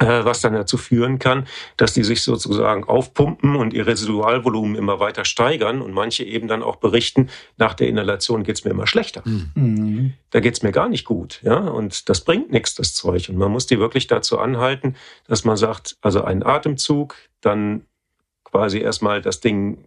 was 0.00 0.40
dann 0.40 0.54
dazu 0.54 0.76
führen 0.76 1.18
kann, 1.18 1.46
dass 1.76 1.94
die 1.94 2.02
sich 2.02 2.22
sozusagen 2.22 2.84
aufpumpen 2.84 3.54
und 3.54 3.72
ihr 3.72 3.86
Residualvolumen 3.86 4.74
immer 4.74 4.98
weiter 4.98 5.24
steigern 5.24 5.80
und 5.80 5.92
manche 5.92 6.24
eben 6.24 6.48
dann 6.48 6.62
auch 6.62 6.76
berichten, 6.76 7.30
nach 7.56 7.74
der 7.74 7.88
Inhalation 7.88 8.42
geht's 8.42 8.64
mir 8.64 8.72
immer 8.72 8.88
schlechter. 8.88 9.22
Mhm. 9.24 10.14
Da 10.30 10.40
geht's 10.40 10.62
mir 10.62 10.72
gar 10.72 10.88
nicht 10.88 11.04
gut, 11.04 11.40
ja, 11.42 11.58
und 11.58 12.08
das 12.08 12.22
bringt 12.22 12.50
nichts, 12.50 12.74
das 12.74 12.94
Zeug. 12.94 13.28
Und 13.28 13.36
man 13.36 13.52
muss 13.52 13.66
die 13.66 13.78
wirklich 13.78 14.08
dazu 14.08 14.38
anhalten, 14.38 14.96
dass 15.28 15.44
man 15.44 15.56
sagt, 15.56 15.96
also 16.00 16.24
einen 16.24 16.42
Atemzug, 16.42 17.14
dann 17.40 17.86
quasi 18.42 18.78
erstmal 18.80 19.22
das 19.22 19.40
Ding 19.40 19.84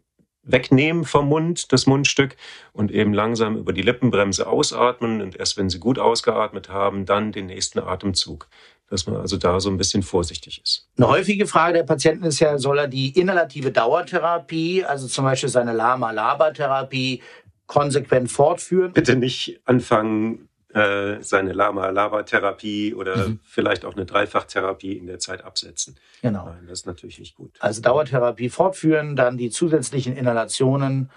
wegnehmen 0.47 1.03
vom 1.03 1.27
Mund, 1.27 1.73
das 1.73 1.85
Mundstück, 1.85 2.37
und 2.71 2.91
eben 2.91 3.13
langsam 3.13 3.57
über 3.57 3.73
die 3.73 3.81
Lippenbremse 3.81 4.47
ausatmen 4.47 5.21
und 5.21 5.35
erst 5.35 5.57
wenn 5.57 5.69
sie 5.69 5.79
gut 5.79 5.99
ausgeatmet 5.99 6.69
haben, 6.69 7.05
dann 7.05 7.33
den 7.33 7.47
nächsten 7.47 7.79
Atemzug 7.79 8.47
dass 8.89 9.05
man 9.07 9.17
also 9.17 9.37
da 9.37 9.59
so 9.59 9.69
ein 9.69 9.77
bisschen 9.77 10.03
vorsichtig 10.03 10.61
ist. 10.63 10.87
Eine 10.97 11.07
häufige 11.07 11.45
Frage 11.47 11.73
der 11.73 11.83
Patienten 11.83 12.25
ist 12.25 12.39
ja, 12.39 12.57
soll 12.57 12.79
er 12.79 12.87
die 12.87 13.09
inhalative 13.17 13.71
Dauertherapie, 13.71 14.85
also 14.85 15.07
zum 15.07 15.25
Beispiel 15.25 15.49
seine 15.49 15.73
Lama-Laba-Therapie, 15.73 17.21
konsequent 17.65 18.31
fortführen? 18.31 18.93
Bitte 18.93 19.17
nicht 19.17 19.59
anfangen, 19.65 20.47
äh, 20.73 21.21
seine 21.21 21.53
Lama-Laba-Therapie 21.53 22.93
oder 22.93 23.27
mhm. 23.27 23.39
vielleicht 23.43 23.83
auch 23.83 23.95
eine 23.95 24.05
Dreifachtherapie 24.05 24.93
in 24.93 25.07
der 25.07 25.19
Zeit 25.19 25.43
absetzen. 25.43 25.97
Genau. 26.21 26.45
Nein, 26.45 26.65
das 26.67 26.79
ist 26.79 26.85
natürlich 26.87 27.19
nicht 27.19 27.35
gut. 27.35 27.51
Also 27.59 27.81
Dauertherapie 27.81 28.49
fortführen, 28.49 29.15
dann 29.15 29.37
die 29.37 29.49
zusätzlichen 29.49 30.15
Inhalationen 30.15 31.09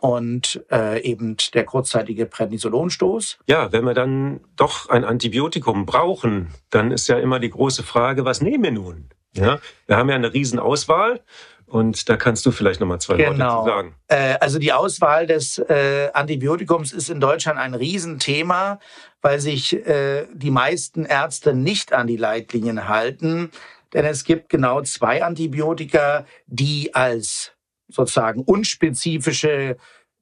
und 0.00 0.64
äh, 0.70 1.02
eben 1.02 1.36
der 1.54 1.64
kurzzeitige 1.64 2.26
Prednisolonstoß. 2.26 3.38
Ja, 3.46 3.72
wenn 3.72 3.84
wir 3.84 3.94
dann 3.94 4.40
doch 4.56 4.88
ein 4.88 5.04
Antibiotikum 5.04 5.86
brauchen, 5.86 6.48
dann 6.70 6.90
ist 6.90 7.08
ja 7.08 7.18
immer 7.18 7.38
die 7.38 7.50
große 7.50 7.82
Frage, 7.82 8.24
was 8.24 8.40
nehmen 8.40 8.64
wir 8.64 8.72
nun? 8.72 9.10
Ja, 9.34 9.60
wir 9.86 9.96
haben 9.96 10.08
ja 10.08 10.16
eine 10.16 10.34
Riesenauswahl 10.34 11.20
und 11.66 12.08
da 12.08 12.16
kannst 12.16 12.44
du 12.46 12.50
vielleicht 12.50 12.80
noch 12.80 12.88
mal 12.88 12.98
zwei 12.98 13.16
genau. 13.16 13.58
Worte 13.58 13.70
zu 13.70 13.76
sagen. 13.76 13.94
Äh, 14.08 14.34
also 14.40 14.58
die 14.58 14.72
Auswahl 14.72 15.26
des 15.26 15.58
äh, 15.58 16.10
Antibiotikums 16.12 16.92
ist 16.92 17.10
in 17.10 17.20
Deutschland 17.20 17.58
ein 17.58 17.74
Riesenthema, 17.74 18.80
weil 19.22 19.38
sich 19.38 19.74
äh, 19.86 20.26
die 20.32 20.50
meisten 20.50 21.04
Ärzte 21.04 21.54
nicht 21.54 21.92
an 21.92 22.08
die 22.08 22.16
Leitlinien 22.16 22.88
halten. 22.88 23.52
Denn 23.92 24.04
es 24.04 24.24
gibt 24.24 24.48
genau 24.48 24.82
zwei 24.82 25.22
Antibiotika, 25.22 26.24
die 26.46 26.94
als 26.94 27.52
sozusagen 27.90 28.42
unspezifische 28.42 29.76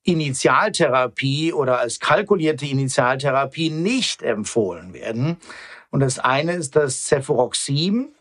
Initialtherapie 0.05 1.53
oder 1.53 1.81
als 1.81 2.01
kalkulierte 2.01 2.67
Initialtherapie 2.67 3.71
nicht 3.71 4.23
empfohlen 4.23 4.95
werden. 4.95 5.37
Und 5.91 6.01
das 6.01 6.19
eine 6.19 6.55
ist 6.55 6.77
das 6.77 7.05
Cefuroxim. 7.05 8.15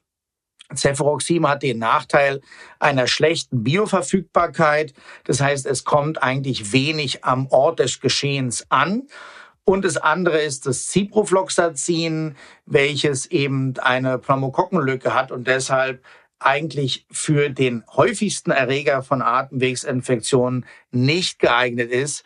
Cefuroxim 0.76 1.48
hat 1.48 1.64
den 1.64 1.80
Nachteil 1.80 2.42
einer 2.80 3.08
schlechten 3.08 3.64
Bioverfügbarkeit. 3.64 4.94
Das 5.24 5.40
heißt, 5.40 5.66
es 5.66 5.86
kommt 5.86 6.22
eigentlich 6.22 6.74
wenig 6.74 7.24
am 7.24 7.48
Ort 7.48 7.80
des 7.80 8.02
Geschehens 8.02 8.66
an. 8.70 9.08
Und 9.64 9.84
das 9.84 9.98
andere 9.98 10.40
ist 10.40 10.66
das 10.66 10.88
Ciprofloxacin, 10.88 12.36
welches 12.66 13.26
eben 13.26 13.78
eine 13.80 14.18
Pneumokokkenlücke 14.18 15.14
hat 15.14 15.32
und 15.32 15.48
deshalb 15.48 16.04
eigentlich 16.40 17.06
für 17.12 17.50
den 17.50 17.84
häufigsten 17.96 18.52
Erreger 18.52 19.04
von 19.04 19.22
Atemwegsinfektionen 19.22 20.66
nicht 20.92 21.40
geeignet 21.40 21.92
ist. 21.92 22.24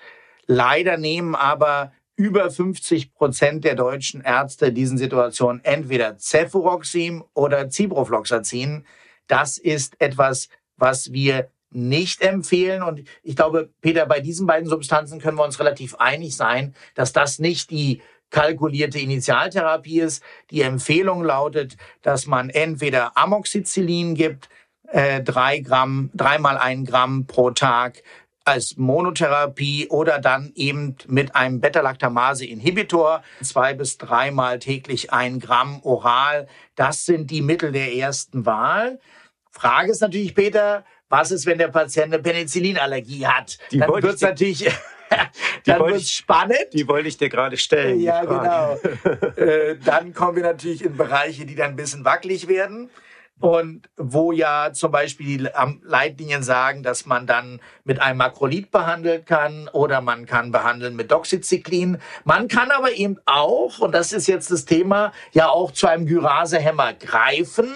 Leider 0.48 0.98
nehmen 0.98 1.36
aber 1.36 1.92
über 2.16 2.52
50 2.52 3.14
Prozent 3.14 3.64
der 3.64 3.76
deutschen 3.76 4.22
Ärzte 4.22 4.72
diesen 4.72 4.98
Situationen 4.98 5.64
entweder 5.64 6.18
Cefuroxim 6.18 7.24
oder 7.34 7.70
Ciprofloxacin. 7.70 8.86
Das 9.28 9.58
ist 9.58 10.00
etwas, 10.00 10.50
was 10.78 11.14
wir 11.14 11.50
nicht 11.72 12.22
empfehlen. 12.22 12.84
Und 12.84 13.04
ich 13.24 13.36
glaube, 13.36 13.70
Peter, 13.82 14.06
bei 14.06 14.20
diesen 14.20 14.46
beiden 14.46 14.68
Substanzen 14.68 15.20
können 15.20 15.38
wir 15.38 15.46
uns 15.46 15.60
relativ 15.60 15.96
einig 15.96 16.36
sein, 16.36 16.76
dass 16.96 17.14
das 17.14 17.40
nicht 17.40 17.72
die 17.72 18.02
kalkulierte 18.32 19.00
Initialtherapie 19.00 20.00
ist. 20.00 20.24
Die 20.50 20.62
Empfehlung 20.62 21.24
lautet, 21.24 21.78
dass 22.02 22.26
man 22.26 22.50
entweder 22.50 23.16
Amoxicillin 23.16 24.16
gibt, 24.16 24.50
äh, 24.88 25.22
drei 25.22 25.60
Gramm, 25.60 26.10
dreimal 26.14 26.58
ein 26.58 26.86
Gramm 26.86 27.28
pro 27.28 27.52
Tag 27.52 28.02
als 28.44 28.76
Monotherapie 28.78 29.88
oder 29.90 30.20
dann 30.20 30.52
eben 30.56 30.96
mit 31.08 31.36
einem 31.36 31.62
Beta-Lactamase-Inhibitor 31.62 33.22
zwei 33.44 33.74
bis 33.74 33.98
dreimal 33.98 34.60
täglich 34.60 35.14
ein 35.14 35.40
Gramm 35.40 35.80
oral. 35.84 36.48
Das 36.76 37.06
sind 37.06 37.30
die 37.30 37.42
Mittel 37.42 37.72
der 37.72 37.94
ersten 37.94 38.46
Wahl. 38.46 39.00
Frage 39.52 39.92
ist 39.92 40.02
natürlich, 40.02 40.34
Peter, 40.34 40.86
was 41.10 41.32
ist, 41.32 41.46
wenn 41.46 41.58
der 41.58 41.68
Patient 41.68 42.14
eine 42.14 42.24
Penicillinallergie 42.24 43.28
hat? 43.28 43.60
Die 43.72 43.80
dann 43.80 43.90
wird 43.90 44.06
es 44.06 44.22
natürlich 44.22 44.72
dann 45.66 45.80
wird 45.88 46.02
spannend. 46.04 46.68
Die 46.74 46.88
wollte 46.88 47.08
ich 47.08 47.18
dir 47.18 47.30
gerade 47.30 47.58
stellen. 47.58 48.00
Ja, 48.00 48.22
genau. 48.24 48.80
äh, 49.36 49.76
dann 49.84 50.14
kommen 50.14 50.36
wir 50.36 50.44
natürlich 50.44 50.84
in 50.84 50.96
Bereiche, 50.98 51.46
die 51.46 51.56
dann 51.56 51.72
ein 51.72 51.76
bisschen 51.76 52.06
wackelig 52.06 52.48
werden. 52.48 52.90
Und 53.42 53.90
wo 53.98 54.32
ja 54.32 54.72
zum 54.72 54.92
Beispiel 54.92 55.38
die 55.38 55.50
Leitlinien 55.84 56.44
sagen, 56.44 56.84
dass 56.84 57.06
man 57.06 57.28
dann 57.28 57.60
mit 57.84 58.02
einem 58.02 58.20
Makrolid 58.20 58.72
behandeln 58.72 59.26
kann 59.26 59.68
oder 59.74 60.00
man 60.02 60.26
kann 60.26 60.52
behandeln 60.52 60.96
mit 60.96 61.12
Doxycyclin. 61.12 61.98
Man 62.24 62.48
kann 62.48 62.72
aber 62.72 62.94
eben 62.94 63.18
auch, 63.26 63.80
und 63.80 63.94
das 63.94 64.14
ist 64.14 64.28
jetzt 64.28 64.52
das 64.52 64.66
Thema, 64.66 65.12
ja 65.32 65.50
auch 65.50 65.72
zu 65.72 65.88
einem 65.88 66.06
Gyrasehemmer 66.06 66.94
greifen, 66.94 67.68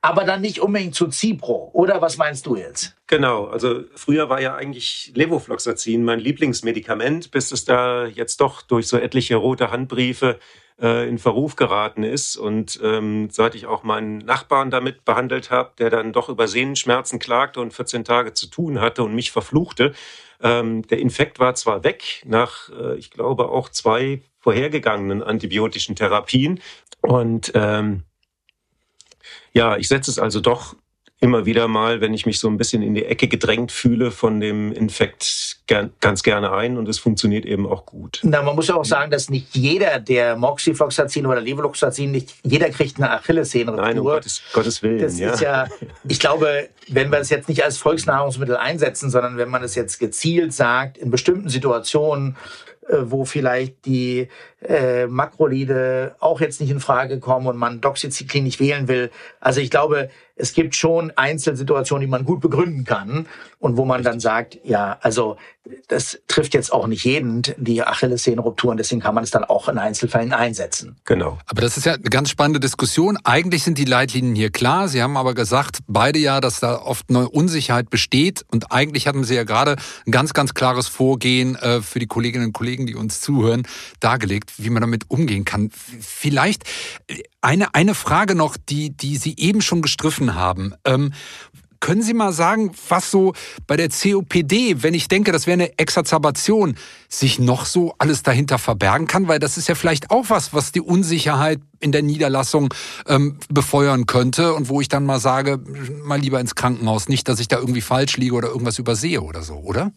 aber 0.00 0.24
dann 0.24 0.40
nicht 0.40 0.60
unbedingt 0.60 0.94
zu 0.94 1.10
Cipro. 1.10 1.70
Oder 1.72 2.02
was 2.02 2.16
meinst 2.16 2.46
du 2.46 2.56
jetzt? 2.56 2.96
Genau, 3.06 3.46
also 3.46 3.82
früher 3.94 4.28
war 4.28 4.40
ja 4.40 4.54
eigentlich 4.54 5.12
Levofloxacin 5.14 6.02
mein 6.02 6.18
Lieblingsmedikament, 6.18 7.30
bis 7.30 7.52
es 7.52 7.64
da 7.64 8.06
jetzt 8.06 8.40
doch 8.40 8.62
durch 8.62 8.88
so 8.88 8.96
etliche 8.96 9.36
rote 9.36 9.70
Handbriefe 9.70 10.38
äh, 10.80 11.08
in 11.08 11.18
Verruf 11.18 11.56
geraten 11.56 12.02
ist. 12.02 12.36
Und 12.36 12.80
ähm, 12.82 13.28
seit 13.30 13.54
ich 13.54 13.66
auch 13.66 13.82
meinen 13.82 14.18
Nachbarn 14.18 14.70
damit 14.70 15.04
behandelt 15.04 15.50
habe, 15.50 15.72
der 15.78 15.90
dann 15.90 16.12
doch 16.12 16.28
über 16.28 16.48
Sehnenschmerzen 16.48 17.18
klagte 17.18 17.60
und 17.60 17.72
14 17.72 18.04
Tage 18.04 18.32
zu 18.32 18.46
tun 18.46 18.80
hatte 18.80 19.02
und 19.02 19.14
mich 19.14 19.32
verfluchte, 19.32 19.92
ähm, 20.42 20.82
der 20.88 20.98
Infekt 20.98 21.38
war 21.38 21.54
zwar 21.54 21.84
weg 21.84 22.22
nach, 22.24 22.68
äh, 22.70 22.96
ich 22.96 23.10
glaube, 23.10 23.48
auch 23.48 23.68
zwei 23.68 24.22
vorhergegangenen 24.40 25.22
antibiotischen 25.22 25.94
Therapien. 25.94 26.60
Und 27.00 27.52
ähm, 27.54 28.02
ja, 29.52 29.76
ich 29.76 29.88
setze 29.88 30.10
es 30.10 30.18
also 30.18 30.40
doch 30.40 30.76
immer 31.22 31.46
wieder 31.46 31.68
mal, 31.68 32.00
wenn 32.00 32.12
ich 32.14 32.26
mich 32.26 32.40
so 32.40 32.48
ein 32.48 32.58
bisschen 32.58 32.82
in 32.82 32.94
die 32.94 33.04
Ecke 33.04 33.28
gedrängt 33.28 33.70
fühle 33.70 34.10
von 34.10 34.40
dem 34.40 34.72
Infekt, 34.72 35.58
gern, 35.68 35.92
ganz 36.00 36.24
gerne 36.24 36.52
ein 36.52 36.76
und 36.76 36.88
es 36.88 36.98
funktioniert 36.98 37.46
eben 37.46 37.64
auch 37.64 37.86
gut. 37.86 38.18
Na, 38.24 38.42
man 38.42 38.56
muss 38.56 38.66
ja 38.66 38.74
auch 38.74 38.84
sagen, 38.84 39.12
dass 39.12 39.30
nicht 39.30 39.54
jeder, 39.54 40.00
der 40.00 40.34
Moxifloxacin 40.36 41.24
oder 41.24 41.40
Levoloxacin, 41.40 42.10
nicht 42.10 42.34
jeder 42.42 42.70
kriegt 42.70 42.96
eine 42.96 43.12
Achillessehnenretour. 43.12 43.86
Nein, 43.86 43.98
um 44.00 44.04
Gottes, 44.06 44.42
Gottes 44.52 44.82
Willen. 44.82 44.98
Das 44.98 45.16
ja. 45.16 45.32
ist 45.32 45.40
ja, 45.40 45.68
ich 46.08 46.18
glaube, 46.18 46.68
wenn 46.88 47.12
wir 47.12 47.20
es 47.20 47.30
jetzt 47.30 47.48
nicht 47.48 47.64
als 47.64 47.78
Volksnahrungsmittel 47.78 48.56
einsetzen, 48.56 49.08
sondern 49.08 49.36
wenn 49.36 49.48
man 49.48 49.62
es 49.62 49.76
jetzt 49.76 50.00
gezielt 50.00 50.52
sagt, 50.52 50.98
in 50.98 51.12
bestimmten 51.12 51.48
Situationen, 51.48 52.36
äh, 52.88 52.96
wo 53.04 53.24
vielleicht 53.24 53.86
die 53.86 54.26
äh, 54.60 55.06
Makrolide 55.06 56.16
auch 56.18 56.40
jetzt 56.40 56.60
nicht 56.60 56.70
in 56.70 56.80
Frage 56.80 57.20
kommen 57.20 57.46
und 57.46 57.56
man 57.56 57.80
Doxycyclin 57.80 58.42
nicht 58.42 58.58
wählen 58.58 58.88
will. 58.88 59.12
Also 59.38 59.60
ich 59.60 59.70
glaube, 59.70 60.10
es 60.36 60.52
gibt 60.52 60.74
schon 60.74 61.12
Einzelsituationen, 61.16 62.06
die 62.06 62.10
man 62.10 62.24
gut 62.24 62.40
begründen 62.40 62.84
kann 62.84 63.26
und 63.58 63.76
wo 63.76 63.84
man 63.84 64.02
dann 64.02 64.20
sagt, 64.20 64.58
ja, 64.64 64.98
also 65.00 65.36
das 65.88 66.18
trifft 66.26 66.54
jetzt 66.54 66.72
auch 66.72 66.86
nicht 66.88 67.04
jeden, 67.04 67.42
die 67.56 67.82
Achillessehnenruptur 67.82 68.72
und 68.72 68.78
deswegen 68.78 69.00
kann 69.00 69.14
man 69.14 69.22
es 69.22 69.30
dann 69.30 69.44
auch 69.44 69.68
in 69.68 69.78
Einzelfällen 69.78 70.32
einsetzen. 70.32 70.96
Genau. 71.04 71.38
Aber 71.46 71.62
das 71.62 71.76
ist 71.76 71.86
ja 71.86 71.92
eine 71.92 72.02
ganz 72.02 72.30
spannende 72.30 72.58
Diskussion. 72.58 73.18
Eigentlich 73.22 73.62
sind 73.62 73.78
die 73.78 73.84
Leitlinien 73.84 74.34
hier 74.34 74.50
klar. 74.50 74.88
Sie 74.88 75.02
haben 75.02 75.16
aber 75.16 75.34
gesagt, 75.34 75.78
beide 75.86 76.18
ja, 76.18 76.40
dass 76.40 76.58
da 76.58 76.80
oft 76.80 77.08
eine 77.08 77.28
Unsicherheit 77.28 77.90
besteht 77.90 78.44
und 78.50 78.72
eigentlich 78.72 79.06
hatten 79.06 79.24
Sie 79.24 79.34
ja 79.34 79.44
gerade 79.44 79.76
ein 80.06 80.10
ganz, 80.10 80.32
ganz 80.32 80.54
klares 80.54 80.88
Vorgehen 80.88 81.54
äh, 81.56 81.80
für 81.82 82.00
die 82.00 82.06
Kolleginnen 82.06 82.46
und 82.46 82.52
Kollegen, 82.52 82.86
die 82.86 82.96
uns 82.96 83.20
zuhören, 83.20 83.62
dargelegt, 84.00 84.54
wie 84.58 84.70
man 84.70 84.80
damit 84.80 85.04
umgehen 85.08 85.44
kann. 85.44 85.70
Vielleicht 85.72 86.64
eine, 87.42 87.74
eine 87.74 87.94
Frage 87.94 88.34
noch, 88.34 88.56
die, 88.56 88.96
die 88.96 89.16
Sie 89.16 89.34
eben 89.36 89.60
schon 89.60 89.82
gestriffen 89.82 90.34
haben. 90.34 90.74
Ähm, 90.84 91.12
können 91.82 92.00
Sie 92.00 92.14
mal 92.14 92.32
sagen, 92.32 92.70
was 92.88 93.10
so 93.10 93.32
bei 93.66 93.76
der 93.76 93.88
COPD, 93.88 94.84
wenn 94.84 94.94
ich 94.94 95.08
denke, 95.08 95.32
das 95.32 95.48
wäre 95.48 95.54
eine 95.54 95.78
Exazerbation, 95.80 96.76
sich 97.08 97.40
noch 97.40 97.66
so 97.66 97.92
alles 97.98 98.22
dahinter 98.22 98.58
verbergen 98.58 99.08
kann? 99.08 99.26
Weil 99.26 99.40
das 99.40 99.58
ist 99.58 99.68
ja 99.68 99.74
vielleicht 99.74 100.12
auch 100.12 100.26
was, 100.28 100.54
was 100.54 100.70
die 100.70 100.80
Unsicherheit 100.80 101.60
in 101.80 101.90
der 101.90 102.02
Niederlassung 102.02 102.72
ähm, 103.08 103.36
befeuern 103.48 104.06
könnte 104.06 104.54
und 104.54 104.68
wo 104.68 104.80
ich 104.80 104.88
dann 104.88 105.04
mal 105.04 105.18
sage, 105.18 105.58
mal 106.04 106.20
lieber 106.20 106.38
ins 106.38 106.54
Krankenhaus. 106.54 107.08
Nicht, 107.08 107.28
dass 107.28 107.40
ich 107.40 107.48
da 107.48 107.58
irgendwie 107.58 107.80
falsch 107.80 108.16
liege 108.16 108.36
oder 108.36 108.48
irgendwas 108.48 108.78
übersehe 108.78 109.20
oder 109.20 109.42
so, 109.42 109.54
oder? 109.54 109.90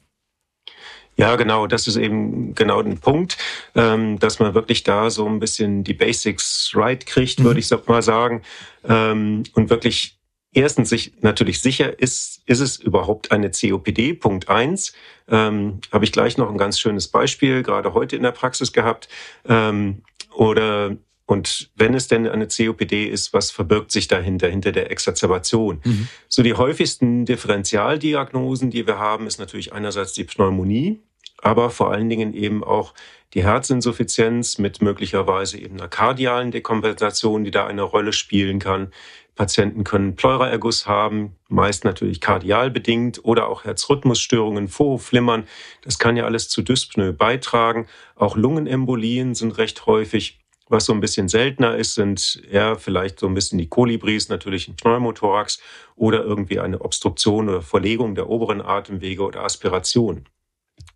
Ja, 1.17 1.36
genau, 1.38 1.65
das 1.65 1.88
ist 1.88 1.95
eben 1.95 2.56
genau 2.56 2.82
der 2.82 2.95
Punkt, 2.95 3.38
ähm, 3.73 4.19
dass 4.19 4.39
man 4.39 4.54
wirklich 4.54 4.84
da 4.84 5.10
so 5.10 5.25
ein 5.25 5.39
bisschen 5.39 5.84
die 5.84 5.93
Basics 5.93 6.71
right 6.75 7.06
kriegt, 7.06 7.41
würde 7.41 7.56
mhm. 7.56 7.60
ich 7.60 7.88
mal 7.88 8.01
sagen, 8.01 8.41
ähm, 8.84 9.43
und 9.54 9.69
wirklich 9.69 10.19
erstens 10.51 10.89
sich 10.89 11.13
natürlich 11.21 11.62
sicher 11.62 11.99
ist, 11.99 12.41
ist 12.45 12.60
es 12.60 12.78
überhaupt 12.78 13.32
eine 13.32 13.51
COPD? 13.51 14.13
Punkt 14.13 14.49
eins. 14.49 14.93
Ähm, 15.30 15.80
Habe 15.91 16.06
ich 16.06 16.12
gleich 16.12 16.38
noch 16.38 16.49
ein 16.49 16.58
ganz 16.58 16.80
schönes 16.80 17.08
Beispiel, 17.10 17.62
gerade 17.63 17.93
heute 17.93 18.15
in 18.15 18.23
der 18.23 18.32
Praxis 18.32 18.73
gehabt. 18.73 19.08
Ähm, 19.47 20.01
oder 20.34 20.95
und 21.26 21.72
wenn 21.76 21.96
es 21.96 22.08
denn 22.08 22.28
eine 22.28 22.48
COPD 22.48 23.06
ist, 23.06 23.34
was 23.34 23.50
verbirgt 23.50 23.92
sich 23.92 24.08
dahinter, 24.08 24.48
hinter 24.48 24.72
der 24.72 24.92
Exazerbation? 24.92 25.82
Mhm. 25.84 26.08
So 26.28 26.44
die 26.44 26.54
häufigsten 26.54 27.26
Differentialdiagnosen, 27.26 28.70
die 28.70 28.86
wir 28.86 29.00
haben, 29.00 29.26
ist 29.26 29.40
natürlich 29.40 29.74
einerseits 29.74 30.14
die 30.14 30.24
Pneumonie, 30.24 31.02
aber 31.42 31.72
vor 31.72 31.92
allen 31.92 32.10
Dingen 32.10 32.34
eben 32.34 32.64
auch 32.64 32.94
die 33.34 33.44
Herzinsuffizienz 33.44 34.60
mit 34.60 34.82
möglicherweise 34.82 35.58
eben 35.58 35.78
einer 35.80 35.90
kardialen 35.90 36.52
Dekompensation, 36.52 37.44
die 37.44 37.52
da 37.52 37.66
eine 37.66 37.82
Rolle 37.82 38.14
spielen 38.14 38.60
kann. 38.60 38.92
Patienten 39.36 39.84
können 39.84 40.16
Pleuraerguss 40.16 40.88
haben, 40.88 41.36
meist 41.50 41.84
natürlich 41.84 42.22
kardial 42.22 42.72
bedingt 42.72 43.26
oder 43.26 43.50
auch 43.50 43.66
Herzrhythmusstörungen, 43.66 44.70
Vorhofflimmern. 44.70 45.46
Das 45.82 46.00
kann 46.00 46.16
ja 46.16 46.24
alles 46.24 46.48
zu 46.48 46.62
Dyspnoe 46.62 47.12
beitragen. 47.12 47.88
Auch 48.16 48.38
Lungenembolien 48.38 49.36
sind 49.36 49.58
recht 49.58 49.86
häufig. 49.88 50.40
Was 50.67 50.86
so 50.86 50.93
ein 50.93 50.99
bisschen 50.99 51.28
seltener 51.28 51.75
ist, 51.75 51.93
sind 51.93 52.41
ja 52.51 52.75
vielleicht 52.75 53.19
so 53.19 53.28
ein 53.28 53.36
bisschen 53.36 53.60
die 53.60 53.69
Kolibris, 53.69 54.30
natürlich 54.30 54.67
ein 54.67 54.75
Pneumothorax 54.75 55.62
oder 55.95 56.23
irgendwie 56.23 56.60
eine 56.60 56.82
Obstruktion 56.82 57.49
oder 57.49 57.62
Verlegung 57.62 58.15
der 58.15 58.30
oberen 58.30 58.62
Atemwege 58.62 59.23
oder 59.23 59.43
Aspiration. 59.43 60.25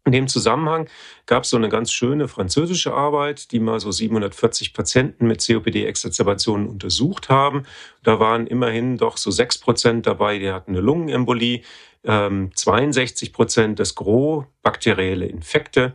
In 0.05 0.11
dem 0.13 0.27
Zusammenhang 0.27 0.89
gab 1.27 1.43
es 1.43 1.51
so 1.51 1.57
eine 1.57 1.69
ganz 1.69 1.91
schöne 1.91 2.27
französische 2.27 2.93
Arbeit, 2.93 3.51
die 3.51 3.59
mal 3.59 3.79
so 3.79 3.91
740 3.91 4.73
Patienten 4.73 5.27
mit 5.27 5.45
COPD-Exazerbationen 5.45 6.67
untersucht 6.67 7.29
haben. 7.29 7.65
Da 8.03 8.19
waren 8.19 8.47
immerhin 8.47 8.97
doch 8.97 9.17
so 9.17 9.29
sechs 9.29 9.59
Prozent 9.59 10.07
dabei, 10.07 10.39
die 10.39 10.51
hatten 10.51 10.71
eine 10.71 10.81
Lungenembolie, 10.81 11.61
62 12.03 13.29
ähm, 13.29 13.33
Prozent 13.33 13.79
das 13.79 13.93
Gros 13.93 14.45
bakterielle 14.63 15.25
Infekte 15.25 15.93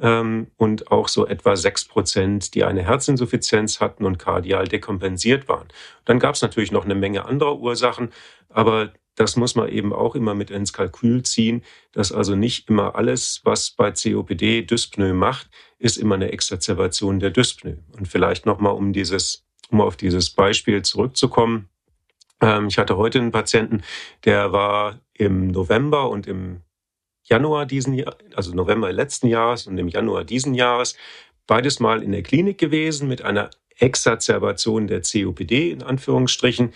ähm, 0.00 0.48
und 0.56 0.90
auch 0.90 1.08
so 1.08 1.26
etwa 1.26 1.56
sechs 1.56 1.84
Prozent, 1.84 2.54
die 2.54 2.64
eine 2.64 2.82
Herzinsuffizienz 2.82 3.80
hatten 3.80 4.04
und 4.04 4.18
kardial 4.18 4.66
dekompensiert 4.66 5.48
waren. 5.48 5.68
Dann 6.04 6.18
gab 6.18 6.34
es 6.34 6.42
natürlich 6.42 6.72
noch 6.72 6.84
eine 6.84 6.94
Menge 6.94 7.24
anderer 7.24 7.58
Ursachen, 7.58 8.10
aber 8.48 8.92
das 9.16 9.36
muss 9.36 9.54
man 9.54 9.68
eben 9.70 9.92
auch 9.92 10.14
immer 10.14 10.34
mit 10.34 10.50
ins 10.50 10.72
Kalkül 10.72 11.22
ziehen, 11.22 11.62
dass 11.92 12.12
also 12.12 12.36
nicht 12.36 12.68
immer 12.68 12.96
alles, 12.96 13.40
was 13.44 13.70
bei 13.70 13.90
COPD 13.90 14.62
Dyspnoe 14.62 15.14
macht, 15.14 15.48
ist 15.78 15.96
immer 15.96 16.14
eine 16.14 16.32
Exazerbation 16.32 17.18
der 17.18 17.30
Dyspnoe. 17.30 17.78
Und 17.96 18.08
vielleicht 18.08 18.44
nochmal, 18.44 18.74
um 18.74 18.92
dieses, 18.92 19.46
um 19.70 19.80
auf 19.80 19.96
dieses 19.96 20.30
Beispiel 20.30 20.82
zurückzukommen. 20.82 21.70
Ähm, 22.42 22.68
ich 22.68 22.76
hatte 22.76 22.98
heute 22.98 23.18
einen 23.18 23.32
Patienten, 23.32 23.82
der 24.24 24.52
war 24.52 25.00
im 25.14 25.48
November 25.48 26.10
und 26.10 26.26
im 26.26 26.60
Januar 27.28 27.66
diesen 27.66 27.94
Jahr, 27.94 28.16
also 28.34 28.54
November 28.54 28.92
letzten 28.92 29.26
Jahres 29.26 29.66
und 29.66 29.76
im 29.78 29.88
Januar 29.88 30.24
diesen 30.24 30.54
Jahres, 30.54 30.96
beides 31.46 31.80
mal 31.80 32.02
in 32.02 32.12
der 32.12 32.22
Klinik 32.22 32.58
gewesen 32.58 33.08
mit 33.08 33.22
einer 33.22 33.50
Exazerbation 33.78 34.86
der 34.86 35.02
COPD 35.02 35.70
in 35.70 35.82
Anführungsstrichen. 35.82 36.72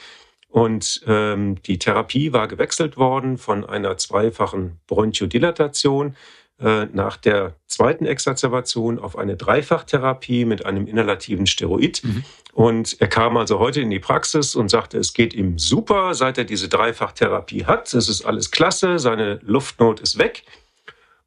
Und 0.48 1.02
ähm, 1.06 1.62
die 1.62 1.78
Therapie 1.78 2.32
war 2.32 2.48
gewechselt 2.48 2.96
worden 2.96 3.38
von 3.38 3.64
einer 3.64 3.96
zweifachen 3.96 4.80
Bronchodilatation 4.88 6.16
äh, 6.60 6.86
nach 6.92 7.16
der 7.16 7.54
zweiten 7.66 8.04
Exazerbation 8.04 8.98
auf 8.98 9.16
eine 9.16 9.36
Dreifachtherapie 9.36 10.44
mit 10.44 10.66
einem 10.66 10.86
inhalativen 10.86 11.46
Steroid. 11.46 12.02
Mhm. 12.04 12.24
Und 12.52 13.00
er 13.00 13.08
kam 13.08 13.36
also 13.36 13.58
heute 13.58 13.80
in 13.80 13.90
die 13.90 13.98
Praxis 13.98 14.54
und 14.54 14.68
sagte, 14.68 14.98
es 14.98 15.14
geht 15.14 15.32
ihm 15.32 15.58
super, 15.58 16.14
seit 16.14 16.36
er 16.36 16.44
diese 16.44 16.68
Dreifachtherapie 16.68 17.64
hat. 17.64 17.94
Es 17.94 18.08
ist 18.08 18.24
alles 18.24 18.50
klasse, 18.50 18.98
seine 18.98 19.38
Luftnot 19.42 20.00
ist 20.00 20.18
weg. 20.18 20.44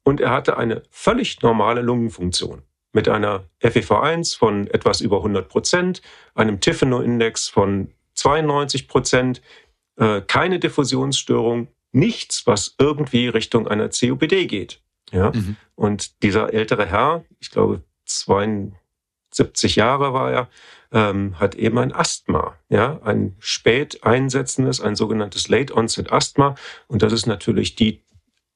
Und 0.03 0.21
er 0.21 0.29
hatte 0.29 0.57
eine 0.57 0.83
völlig 0.91 1.41
normale 1.41 1.81
Lungenfunktion 1.81 2.61
mit 2.91 3.09
einer 3.09 3.45
FEV1 3.61 4.37
von 4.37 4.67
etwas 4.67 5.01
über 5.01 5.17
100 5.17 5.49
Prozent, 5.49 6.01
einem 6.35 6.59
Tifino-Index 6.59 7.49
von 7.49 7.91
92 8.13 8.87
Prozent, 8.87 9.41
äh, 9.95 10.21
keine 10.21 10.59
Diffusionsstörung, 10.59 11.69
nichts, 11.91 12.45
was 12.45 12.75
irgendwie 12.77 13.27
Richtung 13.29 13.67
einer 13.67 13.89
COPD 13.89 14.45
geht. 14.45 14.82
Ja? 15.13 15.31
Mhm. 15.33 15.55
Und 15.75 16.21
dieser 16.23 16.53
ältere 16.53 16.85
Herr, 16.85 17.23
ich 17.39 17.51
glaube 17.51 17.81
72 18.05 19.75
Jahre 19.75 20.13
war 20.13 20.31
er, 20.31 20.49
ähm, 20.91 21.39
hat 21.39 21.55
eben 21.55 21.79
ein 21.79 21.93
Asthma, 21.93 22.55
ja, 22.69 22.99
ein 23.03 23.35
spät 23.39 24.03
einsetzendes, 24.03 24.81
ein 24.81 24.95
sogenanntes 24.95 25.47
Late 25.47 25.75
Onset 25.75 26.11
Asthma. 26.11 26.55
Und 26.87 27.01
das 27.01 27.13
ist 27.13 27.25
natürlich 27.25 27.75
die 27.75 28.03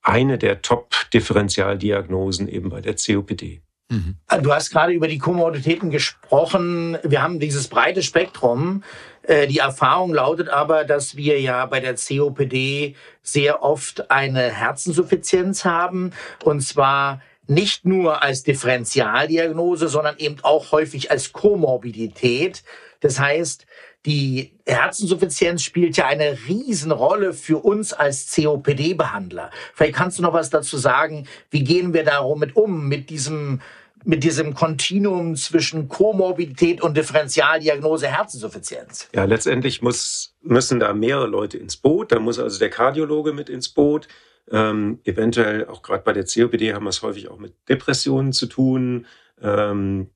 eine 0.02 0.38
der 0.38 0.62
Top-Differentialdiagnosen 0.62 2.48
eben 2.48 2.70
bei 2.70 2.82
der 2.82 2.96
COPD. 2.96 3.62
Mhm. 3.90 4.18
Du 4.42 4.54
hast 4.54 4.70
gerade 4.72 4.94
über 4.94 5.08
die 5.08 5.18
Komorbiditäten 5.18 5.90
gesprochen. 5.90 6.98
Wir 7.04 7.22
haben 7.22 7.40
dieses 7.40 7.68
breite 7.68 8.04
Spektrum. 8.04 8.84
Äh, 9.28 9.48
die 9.48 9.60
Erfahrung 9.60 10.14
lautet 10.14 10.50
aber, 10.50 10.86
dass 10.86 11.16
wir 11.16 11.40
ja 11.40 11.66
bei 11.66 11.80
der 11.80 11.96
COPD 11.96 12.96
sehr 13.22 13.62
oft 13.62 14.10
eine 14.10 14.50
Herzinsuffizienz 14.52 15.66
haben. 15.66 16.12
Und 16.44 16.62
zwar 16.62 17.22
nicht 17.46 17.86
nur 17.86 18.24
als 18.24 18.44
Differentialdiagnose, 18.44 19.88
sondern 19.88 20.18
eben 20.18 20.38
auch 20.42 20.72
häufig 20.72 21.12
als 21.12 21.34
Komorbidität. 21.34 22.64
Das 23.02 23.20
heißt, 23.20 23.66
die 24.06 24.54
Herzinsuffizienz 24.66 25.64
spielt 25.64 25.98
ja 25.98 26.08
eine 26.08 26.38
Riesenrolle 26.48 27.34
für 27.34 27.58
uns 27.58 27.92
als 27.92 28.34
COPD-Behandler. 28.34 29.52
Vielleicht 29.74 29.96
kannst 29.96 30.20
du 30.20 30.24
noch 30.24 30.34
was 30.34 30.50
dazu 30.50 30.78
sagen. 30.78 31.28
Wie 31.50 31.64
gehen 31.64 31.94
wir 31.94 32.06
damit 32.06 32.56
um, 32.56 32.88
mit 32.88 33.10
diesem 33.10 33.60
mit 34.08 34.24
diesem 34.24 34.54
Kontinuum 34.54 35.36
zwischen 35.36 35.90
Komorbidität 35.90 36.82
und 36.82 36.96
Differentialdiagnose 36.96 38.08
Herzinsuffizienz? 38.08 39.10
Ja, 39.14 39.26
letztendlich 39.26 39.82
muss, 39.82 40.34
müssen 40.42 40.80
da 40.80 40.94
mehrere 40.94 41.28
Leute 41.28 41.58
ins 41.58 41.76
Boot. 41.76 42.14
Da 42.14 42.20
muss 42.20 42.40
also 42.40 42.58
der 42.58 42.70
Kardiologe 42.70 43.34
mit 43.34 43.50
ins 43.50 43.68
Boot. 43.68 44.08
Ähm, 44.50 45.00
eventuell 45.04 45.68
auch 45.68 45.82
gerade 45.82 46.04
bei 46.04 46.14
der 46.14 46.24
COPD 46.24 46.74
haben 46.74 46.86
wir 46.86 46.90
es 46.92 47.02
häufig 47.02 47.28
auch 47.28 47.38
mit 47.38 47.54
Depressionen 47.68 48.32
zu 48.32 48.46
tun. 48.46 49.08
Ähm, 49.42 50.10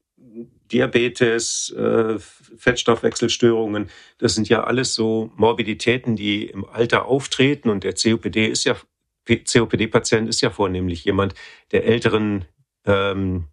Diabetes, 0.72 1.76
äh, 1.78 2.18
Fettstoffwechselstörungen, 2.18 3.90
das 4.20 4.36
sind 4.36 4.48
ja 4.48 4.64
alles 4.64 4.96
so 4.96 5.32
Morbiditäten, 5.36 6.16
die 6.16 6.46
im 6.46 6.64
Alter 6.64 7.08
auftreten 7.08 7.70
und 7.70 7.84
der 7.84 7.94
COPD 7.94 8.48
ist 8.48 8.64
ja 8.64 8.78
COPD-Patient 9.26 10.30
ist 10.30 10.42
ja 10.42 10.50
vornehmlich 10.50 11.04
jemand 11.04 11.36
der 11.72 11.86
älteren 11.86 12.46
ähm, 12.86 13.48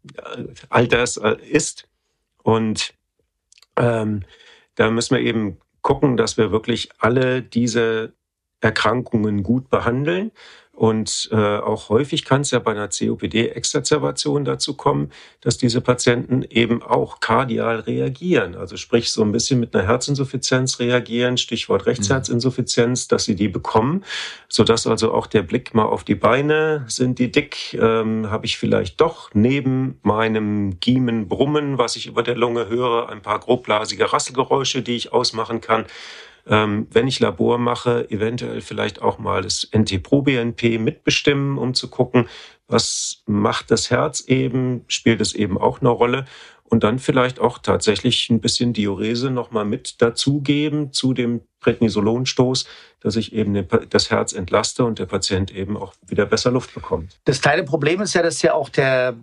Alters 0.71 1.17
äh, 1.17 1.37
ist 1.43 1.89
und 2.43 2.95
ähm, 3.77 4.23
da 4.75 4.91
müssen 4.91 5.17
wir 5.17 5.23
eben 5.23 5.59
gucken, 5.83 6.17
dass 6.17 6.37
wir 6.37 6.51
wirklich 6.51 6.91
alle 6.99 7.43
diese 7.43 8.13
Erkrankungen 8.61 9.43
gut 9.43 9.71
behandeln. 9.71 10.33
Und 10.79 11.29
äh, 11.33 11.35
auch 11.35 11.89
häufig 11.89 12.25
kann 12.25 12.43
es 12.43 12.53
ja 12.53 12.61
bei 12.61 12.71
einer 12.71 12.87
COPD-Exazerbation 12.87 14.45
dazu 14.45 14.75
kommen, 14.75 15.11
dass 15.41 15.59
diese 15.59 15.81
Patienten 15.81 16.45
eben 16.45 16.85
auch 16.85 17.19
kardial 17.19 17.81
reagieren. 17.81 18.55
Also 18.55 18.77
sprich 18.77 19.11
so 19.11 19.23
ein 19.23 19.33
bisschen 19.33 19.59
mit 19.59 19.75
einer 19.75 19.89
Herzinsuffizienz 19.89 20.79
reagieren, 20.79 21.37
Stichwort 21.37 21.87
Rechtsherzinsuffizienz, 21.87 23.09
dass 23.09 23.25
sie 23.25 23.35
die 23.35 23.49
bekommen, 23.49 24.05
sodass 24.49 24.87
also 24.87 25.13
auch 25.13 25.27
der 25.27 25.43
Blick 25.43 25.75
mal 25.75 25.83
auf 25.83 26.05
die 26.05 26.15
Beine, 26.15 26.85
sind 26.87 27.19
die 27.19 27.33
dick, 27.33 27.75
ähm, 27.75 28.31
habe 28.31 28.47
ich 28.47 28.57
vielleicht 28.57 29.01
doch 29.01 29.31
neben 29.35 29.99
meinem 30.03 30.79
Giemen, 30.79 31.27
Brummen, 31.27 31.79
was 31.79 31.97
ich 31.97 32.07
über 32.07 32.23
der 32.23 32.37
Lunge 32.37 32.69
höre, 32.69 33.09
ein 33.09 33.21
paar 33.21 33.41
grobblasige 33.41 34.13
Rasselgeräusche, 34.13 34.83
die 34.83 34.95
ich 34.95 35.13
ausmachen 35.13 35.61
kann 35.61 35.87
ähm, 36.49 36.87
wenn 36.91 37.07
ich 37.07 37.21
Labor 37.21 37.59
mache, 37.59 38.11
eventuell 38.11 38.61
vielleicht 38.61 39.03
auch 39.03 39.19
mal 39.19 39.43
das 39.43 39.69
NT-Pro-BNP 39.73 40.79
mitbestimmen, 40.79 41.59
um 41.59 41.75
zu 41.75 41.89
gucken, 41.89 42.29
was 42.67 43.23
macht 43.27 43.71
das 43.71 43.91
Herz 43.91 44.21
eben, 44.27 44.85
spielt 44.89 45.21
es 45.21 45.35
eben 45.35 45.59
auch 45.59 45.81
eine 45.81 45.89
Rolle 45.89 46.27
und 46.65 46.85
dann 46.85 46.99
vielleicht 46.99 47.41
auch 47.41 47.59
tatsächlich 47.59 48.29
ein 48.31 48.41
bisschen 48.41 48.73
Diurese 48.73 49.31
nochmal 49.31 49.65
mit 49.65 50.01
dazugeben 50.03 50.93
zu 50.93 51.15
dem 51.15 51.41
Prednisolonstoß, 51.61 52.67
dass 53.01 53.17
ich 53.17 53.33
eben 53.33 53.67
das 53.91 54.11
Herz 54.11 54.33
entlaste 54.33 54.85
und 54.85 54.99
der 54.99 55.07
Patient 55.07 55.55
eben 55.55 55.77
auch 55.77 55.95
wieder 56.07 56.27
besser 56.27 56.51
Luft 56.51 56.75
bekommt. 56.75 57.19
Das 57.25 57.41
kleine 57.41 57.65
Problem 57.65 58.01
ist 58.01 58.15
ja, 58.15 58.23
dass 58.23 58.43
ja 58.43 58.55
auch 58.55 58.69
der 58.69 59.17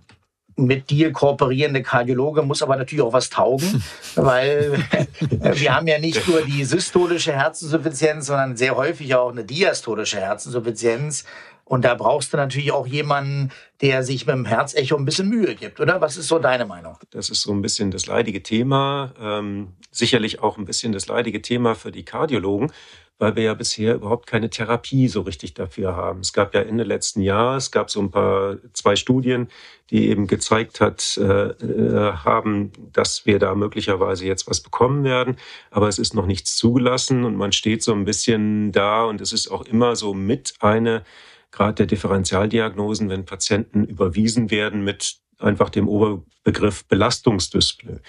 mit 0.57 0.89
dir 0.89 1.11
kooperierende 1.11 1.83
Kardiologe 1.83 2.41
muss 2.41 2.61
aber 2.61 2.77
natürlich 2.77 3.03
auch 3.03 3.13
was 3.13 3.29
taugen, 3.29 3.83
weil 4.15 4.83
wir 5.29 5.75
haben 5.75 5.87
ja 5.87 5.99
nicht 5.99 6.27
nur 6.27 6.41
die 6.41 6.63
systolische 6.63 7.33
Herzinsuffizienz, 7.33 8.27
sondern 8.27 8.55
sehr 8.55 8.75
häufig 8.75 9.15
auch 9.15 9.31
eine 9.31 9.43
diastolische 9.43 10.19
Herzinsuffizienz. 10.19 11.25
Und 11.65 11.83
da 11.83 11.95
brauchst 11.95 12.31
du 12.31 12.37
natürlich 12.37 12.71
auch 12.71 12.85
jemanden, 12.85 13.51
der 13.81 14.03
sich 14.03 14.27
mit 14.27 14.35
dem 14.35 14.45
Herzecho 14.45 14.95
ein 14.97 15.05
bisschen 15.05 15.29
Mühe 15.29 15.55
gibt, 15.55 15.79
oder? 15.79 15.99
Was 15.99 16.15
ist 16.15 16.27
so 16.27 16.37
deine 16.37 16.65
Meinung? 16.65 16.97
Das 17.09 17.29
ist 17.29 17.41
so 17.41 17.51
ein 17.51 17.63
bisschen 17.63 17.89
das 17.89 18.05
leidige 18.05 18.43
Thema, 18.43 19.13
ähm, 19.19 19.69
sicherlich 19.91 20.43
auch 20.43 20.59
ein 20.59 20.65
bisschen 20.65 20.91
das 20.91 21.07
leidige 21.07 21.41
Thema 21.41 21.73
für 21.73 21.91
die 21.91 22.05
Kardiologen 22.05 22.71
weil 23.17 23.35
wir 23.35 23.43
ja 23.43 23.53
bisher 23.53 23.95
überhaupt 23.95 24.27
keine 24.27 24.49
Therapie 24.49 25.07
so 25.07 25.21
richtig 25.21 25.53
dafür 25.53 25.95
haben. 25.95 26.19
Es 26.19 26.33
gab 26.33 26.53
ja 26.53 26.61
Ende 26.61 26.83
letzten 26.83 27.21
Jahres, 27.21 27.65
es 27.65 27.71
gab 27.71 27.89
so 27.89 28.01
ein 28.01 28.11
paar, 28.11 28.57
zwei 28.73 28.95
Studien, 28.95 29.47
die 29.89 30.09
eben 30.09 30.27
gezeigt 30.27 30.81
hat, 30.81 31.17
äh, 31.17 31.23
äh, 31.23 32.13
haben, 32.13 32.71
dass 32.91 33.25
wir 33.25 33.39
da 33.39 33.55
möglicherweise 33.55 34.25
jetzt 34.25 34.49
was 34.49 34.61
bekommen 34.61 35.03
werden. 35.03 35.37
Aber 35.71 35.87
es 35.87 35.97
ist 35.97 36.13
noch 36.13 36.25
nichts 36.25 36.55
zugelassen 36.55 37.23
und 37.23 37.35
man 37.35 37.53
steht 37.53 37.83
so 37.83 37.93
ein 37.93 38.05
bisschen 38.05 38.71
da 38.71 39.05
und 39.05 39.21
es 39.21 39.31
ist 39.31 39.49
auch 39.49 39.65
immer 39.65 39.95
so 39.95 40.13
mit 40.13 40.55
eine, 40.59 41.03
gerade 41.51 41.75
der 41.75 41.85
Differentialdiagnosen, 41.85 43.09
wenn 43.09 43.25
Patienten 43.25 43.85
überwiesen 43.85 44.51
werden 44.51 44.83
mit 44.83 45.17
einfach 45.39 45.69
dem 45.69 45.87
Oberbegriff 45.87 46.85
Belastungsdyspnoe. 46.85 48.01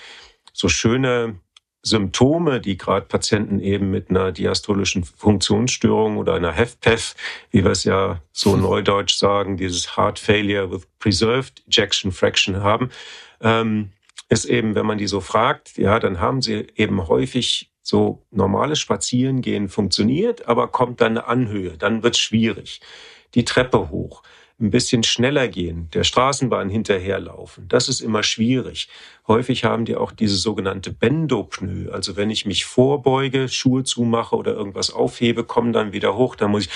So 0.53 0.69
schöne 0.69 1.41
Symptome, 1.87 2.61
die 2.61 2.77
gerade 2.77 3.07
Patienten 3.07 3.61
eben 3.61 3.93
mit 3.93 4.11
einer 4.11 4.33
diastolischen 4.33 5.05
Funktionsstörung 5.05 6.17
oder 6.17 6.35
einer 6.35 6.55
HFpEF, 6.55 7.15
wie 7.53 7.63
wir 7.63 7.71
es 7.71 7.85
ja 7.85 8.21
so 8.33 8.57
neudeutsch 8.57 9.15
sagen, 9.15 9.57
dieses 9.57 9.97
Heart 9.97 10.19
Failure 10.19 10.71
with 10.71 10.89
Preserved 10.99 11.63
Ejection 11.69 12.11
Fraction 12.11 12.61
haben, 12.63 12.91
ähm, 13.41 13.93
ist 14.29 14.47
eben, 14.47 14.75
wenn 14.75 14.87
man 14.87 14.99
die 14.99 15.07
so 15.07 15.21
fragt, 15.21 15.79
ja, 15.79 16.01
dann 16.01 16.19
haben 16.19 16.43
sie 16.43 16.67
eben 16.75 17.07
häufig 17.07 17.71
so 17.83 18.27
normales 18.33 18.81
Spazierengehen 18.81 19.69
funktioniert, 19.69 20.49
aber 20.49 20.67
kommt 20.67 21.01
dann 21.01 21.13
eine 21.13 21.29
Anhöhe, 21.29 21.79
dann 21.79 22.03
wird 22.03 22.17
schwierig. 22.17 22.81
Die 23.37 23.45
Treppe 23.45 23.91
hoch 23.91 24.25
ein 24.59 24.71
bisschen 24.71 25.03
schneller 25.03 25.49
gehen, 25.49 25.89
der 25.93 26.05
Straßenbahn 26.05 26.71
hinterherlaufen. 26.71 27.69
Das 27.69 27.89
ist 27.89 28.01
immer 28.01 28.23
schwierig. 28.23 28.89
Häufig 29.29 29.65
haben 29.65 29.85
die 29.85 29.97
auch 29.97 30.13
diese 30.13 30.37
sogenannte 30.37 30.93
Bendopnoe. 30.93 31.93
Also 31.93 32.17
wenn 32.17 32.31
ich 32.31 32.47
mich 32.47 32.65
vorbeuge, 32.65 33.49
Schuhe 33.49 33.85
zumache 33.85 34.35
oder 34.35 34.53
irgendwas 34.53 34.91
aufhebe, 34.91 35.45
kommen 35.45 35.75
dann 35.75 35.93
wieder 35.93 36.17
hoch, 36.17 36.37
dann 36.37 36.53
muss 36.53 36.67
ich 36.67 36.71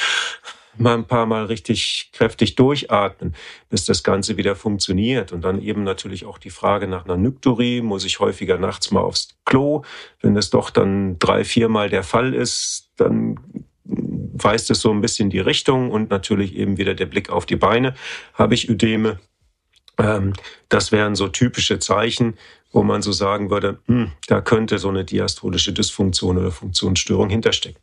mal 0.76 0.94
ein 0.94 1.06
paar 1.06 1.26
Mal 1.26 1.46
richtig 1.46 2.10
kräftig 2.12 2.54
durchatmen, 2.54 3.34
bis 3.68 3.86
das 3.86 4.02
Ganze 4.02 4.36
wieder 4.36 4.56
funktioniert. 4.56 5.32
Und 5.32 5.42
dann 5.42 5.60
eben 5.60 5.82
natürlich 5.82 6.26
auch 6.26 6.38
die 6.38 6.50
Frage 6.50 6.86
nach 6.86 7.04
einer 7.04 7.16
Nykturie. 7.16 7.80
Muss 7.80 8.04
ich 8.04 8.20
häufiger 8.20 8.58
nachts 8.58 8.90
mal 8.90 9.00
aufs 9.00 9.36
Klo? 9.44 9.82
Wenn 10.20 10.34
das 10.34 10.50
doch 10.50 10.70
dann 10.70 11.18
drei, 11.18 11.44
viermal 11.44 11.88
der 11.88 12.02
Fall 12.02 12.34
ist, 12.34 12.90
dann 12.96 13.40
weist 13.90 14.70
es 14.70 14.80
so 14.80 14.90
ein 14.90 15.00
bisschen 15.00 15.30
die 15.30 15.40
Richtung 15.40 15.90
und 15.90 16.10
natürlich 16.10 16.54
eben 16.56 16.76
wieder 16.76 16.94
der 16.94 17.06
Blick 17.06 17.30
auf 17.30 17.46
die 17.46 17.56
Beine. 17.56 17.94
Habe 18.34 18.54
ich 18.54 18.68
Ödeme? 18.68 19.18
Ähm, 19.98 20.32
das 20.68 20.92
wären 20.92 21.14
so 21.14 21.28
typische 21.28 21.78
Zeichen, 21.78 22.34
wo 22.72 22.82
man 22.82 23.02
so 23.02 23.12
sagen 23.12 23.50
würde, 23.50 23.78
hm, 23.86 24.12
da 24.28 24.40
könnte 24.40 24.78
so 24.78 24.88
eine 24.88 25.04
diastolische 25.04 25.72
Dysfunktion 25.72 26.38
oder 26.38 26.50
Funktionsstörung 26.50 27.28
hinterstecken. 27.28 27.80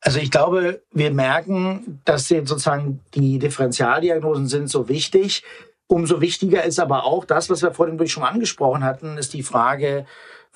Also 0.00 0.20
ich 0.20 0.30
glaube, 0.30 0.82
wir 0.92 1.10
merken, 1.10 2.00
dass 2.04 2.28
sozusagen 2.28 3.00
die 3.14 3.38
Differentialdiagnosen 3.38 4.46
sind 4.46 4.68
so 4.68 4.88
wichtig. 4.88 5.42
Umso 5.88 6.20
wichtiger 6.20 6.64
ist 6.64 6.78
aber 6.78 7.04
auch 7.04 7.24
das, 7.24 7.48
was 7.48 7.62
wir 7.62 7.72
vorhin 7.72 8.06
schon 8.06 8.22
angesprochen 8.22 8.84
hatten, 8.84 9.18
ist 9.18 9.32
die 9.34 9.42
Frage, 9.42 10.04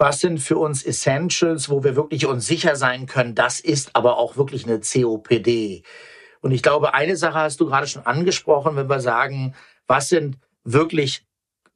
was 0.01 0.21
sind 0.21 0.39
für 0.39 0.57
uns 0.57 0.83
Essentials, 0.83 1.69
wo 1.69 1.85
wir 1.85 1.95
wirklich 1.95 2.25
uns 2.25 2.47
sicher 2.47 2.75
sein 2.75 3.05
können, 3.05 3.35
das 3.35 3.61
ist 3.61 3.95
aber 3.95 4.17
auch 4.17 4.39
wirklich 4.39 4.65
eine 4.65 4.81
COPD. 4.81 5.83
Und 6.41 6.53
ich 6.53 6.63
glaube, 6.63 6.95
eine 6.95 7.17
Sache 7.17 7.39
hast 7.39 7.61
du 7.61 7.67
gerade 7.67 7.87
schon 7.87 8.07
angesprochen, 8.07 8.77
wenn 8.77 8.89
wir 8.89 9.01
sagen, 9.01 9.55
was 9.87 10.09
sind 10.09 10.39
wirklich 10.65 11.27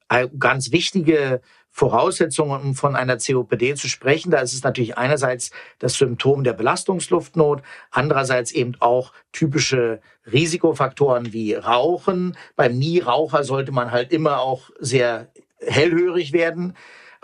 äh, 0.08 0.26
ganz 0.38 0.72
wichtige 0.72 1.42
Voraussetzungen, 1.68 2.62
um 2.62 2.74
von 2.74 2.96
einer 2.96 3.18
COPD 3.18 3.74
zu 3.74 3.88
sprechen. 3.88 4.30
Da 4.30 4.38
ist 4.38 4.54
es 4.54 4.62
natürlich 4.62 4.96
einerseits 4.96 5.50
das 5.78 5.94
Symptom 5.98 6.44
der 6.44 6.54
Belastungsluftnot, 6.54 7.60
andererseits 7.90 8.52
eben 8.52 8.74
auch 8.80 9.12
typische 9.32 10.00
Risikofaktoren 10.24 11.34
wie 11.34 11.52
Rauchen. 11.52 12.38
Beim 12.56 12.78
Nie-Raucher 12.78 13.44
sollte 13.44 13.72
man 13.72 13.90
halt 13.90 14.12
immer 14.12 14.40
auch 14.40 14.70
sehr 14.78 15.28
hellhörig 15.58 16.32
werden. 16.32 16.74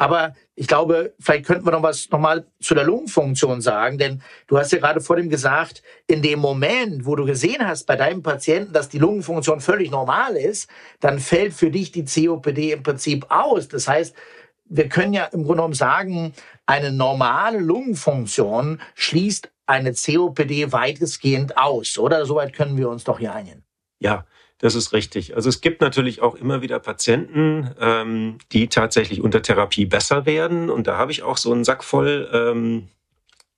Aber 0.01 0.33
ich 0.55 0.67
glaube, 0.67 1.13
vielleicht 1.21 1.45
könnten 1.45 1.67
wir 1.67 1.73
noch 1.73 1.83
was 1.83 2.09
nochmal 2.09 2.47
zu 2.59 2.75
der 2.75 2.85
Lungenfunktion 2.85 3.61
sagen, 3.61 3.99
denn 3.99 4.23
du 4.47 4.57
hast 4.57 4.73
ja 4.73 4.79
gerade 4.79 5.03
vor 5.03 5.17
dem 5.17 5.29
gesagt, 5.29 5.83
in 6.07 6.23
dem 6.23 6.39
Moment, 6.39 7.05
wo 7.05 7.17
du 7.17 7.27
gesehen 7.27 7.69
hast 7.69 7.85
bei 7.85 7.97
deinem 7.97 8.23
Patienten, 8.23 8.73
dass 8.73 8.89
die 8.89 8.99
Lungenfunktion 8.99 9.61
völlig 9.61 9.91
normal 9.91 10.37
ist, 10.37 10.71
dann 11.01 11.19
fällt 11.19 11.53
für 11.53 11.71
dich 11.71 11.93
die 11.93 12.07
COPD 12.07 12.73
im 12.73 12.83
Prinzip 12.83 13.27
aus. 13.29 13.69
Das 13.69 13.89
heißt, 13.89 14.17
wir 14.65 14.89
können 14.89 15.13
ja 15.13 15.25
im 15.25 15.43
Grunde 15.43 15.57
genommen 15.57 15.75
sagen, 15.75 16.33
eine 16.65 16.93
normale 16.93 17.59
Lungenfunktion 17.59 18.81
schließt 18.95 19.51
eine 19.67 19.93
COPD 19.93 20.73
weitestgehend 20.73 21.59
aus, 21.59 21.99
oder? 21.99 22.25
Soweit 22.25 22.55
können 22.55 22.79
wir 22.79 22.89
uns 22.89 23.05
doch 23.05 23.19
hier 23.19 23.35
einigen. 23.35 23.65
Ja, 23.99 24.25
das 24.61 24.75
ist 24.75 24.93
richtig. 24.93 25.35
Also 25.35 25.49
es 25.49 25.63
gibt 25.63 25.81
natürlich 25.81 26.21
auch 26.21 26.35
immer 26.35 26.61
wieder 26.61 26.79
Patienten, 26.79 27.71
ähm, 27.81 28.39
die 28.53 28.69
tatsächlich 28.69 29.23
unter 29.23 29.41
Therapie 29.43 29.87
besser 29.87 30.27
werden. 30.27 30.69
Und 30.69 30.87
da 30.87 30.99
habe 30.99 31.13
ich 31.13 31.23
auch 31.23 31.39
so 31.39 31.51
einen 31.51 31.65
Sack 31.65 31.83
voll, 31.83 32.29
ähm, 32.33 32.89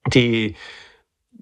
die 0.07 0.55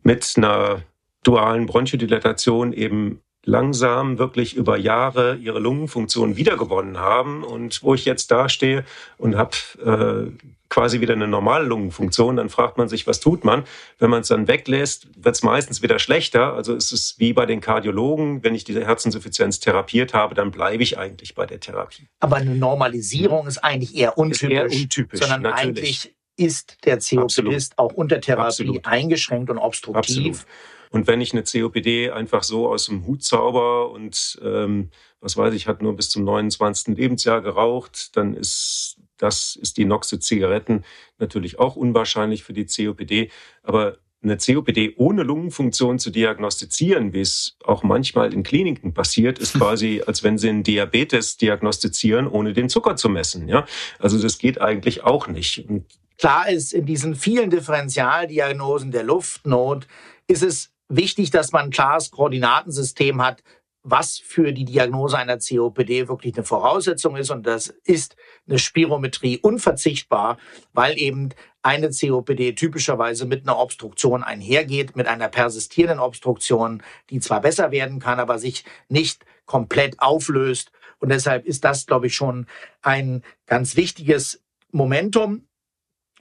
mit 0.03 0.33
einer 0.35 0.81
dualen 1.23 1.67
Bronchodilatation 1.67 2.73
eben 2.73 3.21
langsam 3.43 4.17
wirklich 4.17 4.55
über 4.55 4.77
Jahre 4.77 5.35
ihre 5.35 5.59
Lungenfunktion 5.59 6.37
wiedergewonnen 6.37 6.97
haben 6.97 7.43
und 7.43 7.83
wo 7.83 7.93
ich 7.93 8.05
jetzt 8.05 8.31
dastehe 8.31 8.83
und 9.17 9.35
habe 9.35 9.55
äh, 9.83 10.51
quasi 10.71 11.01
wieder 11.01 11.13
eine 11.13 11.27
normale 11.27 11.65
Lungenfunktion, 11.65 12.37
dann 12.37 12.49
fragt 12.49 12.77
man 12.77 12.87
sich, 12.87 13.05
was 13.05 13.19
tut 13.19 13.43
man? 13.43 13.65
Wenn 13.99 14.09
man 14.09 14.21
es 14.21 14.29
dann 14.29 14.47
weglässt, 14.47 15.09
wird 15.21 15.35
es 15.35 15.43
meistens 15.43 15.83
wieder 15.83 15.99
schlechter. 15.99 16.53
Also 16.53 16.73
ist 16.73 16.93
es 16.93 17.15
wie 17.19 17.33
bei 17.33 17.45
den 17.45 17.59
Kardiologen, 17.59 18.41
wenn 18.43 18.55
ich 18.55 18.63
diese 18.63 18.85
Herzinsuffizienz 18.85 19.59
therapiert 19.59 20.13
habe, 20.13 20.33
dann 20.33 20.49
bleibe 20.49 20.81
ich 20.81 20.97
eigentlich 20.97 21.35
bei 21.35 21.45
der 21.45 21.59
Therapie. 21.59 22.07
Aber 22.21 22.37
eine 22.37 22.55
Normalisierung 22.55 23.47
ist 23.47 23.57
eigentlich 23.57 23.95
eher 23.95 24.17
untypisch, 24.17 24.49
eher 24.49 24.63
untypisch 24.63 25.19
sondern 25.19 25.41
natürlich. 25.41 25.67
eigentlich 25.67 26.15
ist 26.37 26.77
der 26.85 26.99
COPDist 26.99 27.77
auch 27.77 27.91
unter 27.91 28.21
Therapie 28.21 28.47
Absolut. 28.47 28.85
eingeschränkt 28.85 29.49
und 29.49 29.57
obstruktiv. 29.57 30.39
Absolut. 30.39 30.45
Und 30.91 31.07
wenn 31.07 31.19
ich 31.19 31.33
eine 31.33 31.43
COPD 31.43 32.11
einfach 32.11 32.43
so 32.43 32.69
aus 32.69 32.85
dem 32.85 33.05
Hut 33.05 33.23
zauber 33.23 33.91
und 33.91 34.39
ähm, 34.41 34.89
was 35.19 35.37
weiß 35.37 35.53
ich, 35.53 35.67
hat 35.67 35.81
nur 35.81 35.95
bis 35.95 36.09
zum 36.09 36.23
29. 36.23 36.97
Lebensjahr 36.97 37.41
geraucht, 37.41 38.15
dann 38.15 38.33
ist 38.33 38.97
das 39.21 39.55
ist 39.55 39.77
die 39.77 39.85
Noxe 39.85 40.19
Zigaretten 40.19 40.83
natürlich 41.19 41.59
auch 41.59 41.75
unwahrscheinlich 41.75 42.43
für 42.43 42.53
die 42.53 42.65
COPD. 42.65 43.29
Aber 43.63 43.97
eine 44.23 44.37
COPD 44.37 44.95
ohne 44.97 45.23
Lungenfunktion 45.23 45.99
zu 45.99 46.09
diagnostizieren, 46.09 47.13
wie 47.13 47.21
es 47.21 47.57
auch 47.63 47.83
manchmal 47.83 48.33
in 48.33 48.43
Kliniken 48.43 48.93
passiert, 48.93 49.39
ist 49.39 49.53
quasi, 49.57 50.03
als 50.05 50.23
wenn 50.23 50.37
sie 50.37 50.49
einen 50.49 50.63
Diabetes 50.63 51.37
diagnostizieren, 51.37 52.27
ohne 52.27 52.53
den 52.53 52.69
Zucker 52.69 52.95
zu 52.95 53.09
messen. 53.09 53.47
Ja, 53.47 53.65
also 53.99 54.19
das 54.19 54.37
geht 54.37 54.59
eigentlich 54.59 55.03
auch 55.03 55.27
nicht. 55.27 55.69
Und 55.69 55.85
Klar 56.17 56.49
ist, 56.49 56.73
in 56.73 56.85
diesen 56.85 57.15
vielen 57.15 57.49
Differentialdiagnosen 57.49 58.91
der 58.91 59.03
Luftnot 59.03 59.87
ist 60.27 60.43
es 60.43 60.71
wichtig, 60.87 61.31
dass 61.31 61.51
man 61.51 61.65
ein 61.65 61.71
klares 61.71 62.11
Koordinatensystem 62.11 63.23
hat, 63.23 63.41
was 63.83 64.19
für 64.19 64.53
die 64.53 64.65
Diagnose 64.65 65.17
einer 65.17 65.39
COPD 65.39 66.07
wirklich 66.07 66.35
eine 66.35 66.43
Voraussetzung 66.43 67.15
ist. 67.15 67.31
Und 67.31 67.47
das 67.47 67.67
ist 67.83 68.15
eine 68.47 68.59
Spirometrie 68.59 69.39
unverzichtbar, 69.39 70.37
weil 70.73 70.97
eben 70.99 71.29
eine 71.63 71.89
COPD 71.89 72.53
typischerweise 72.53 73.25
mit 73.25 73.43
einer 73.43 73.57
Obstruktion 73.57 74.23
einhergeht, 74.23 74.95
mit 74.95 75.07
einer 75.07 75.29
persistierenden 75.29 75.99
Obstruktion, 75.99 76.83
die 77.09 77.19
zwar 77.19 77.41
besser 77.41 77.71
werden 77.71 77.99
kann, 77.99 78.19
aber 78.19 78.37
sich 78.39 78.63
nicht 78.89 79.25
komplett 79.45 79.99
auflöst. 79.99 80.71
Und 80.99 81.09
deshalb 81.09 81.45
ist 81.45 81.63
das, 81.63 81.85
glaube 81.85 82.07
ich, 82.07 82.15
schon 82.15 82.47
ein 82.81 83.23
ganz 83.47 83.75
wichtiges 83.75 84.43
Momentum. 84.71 85.47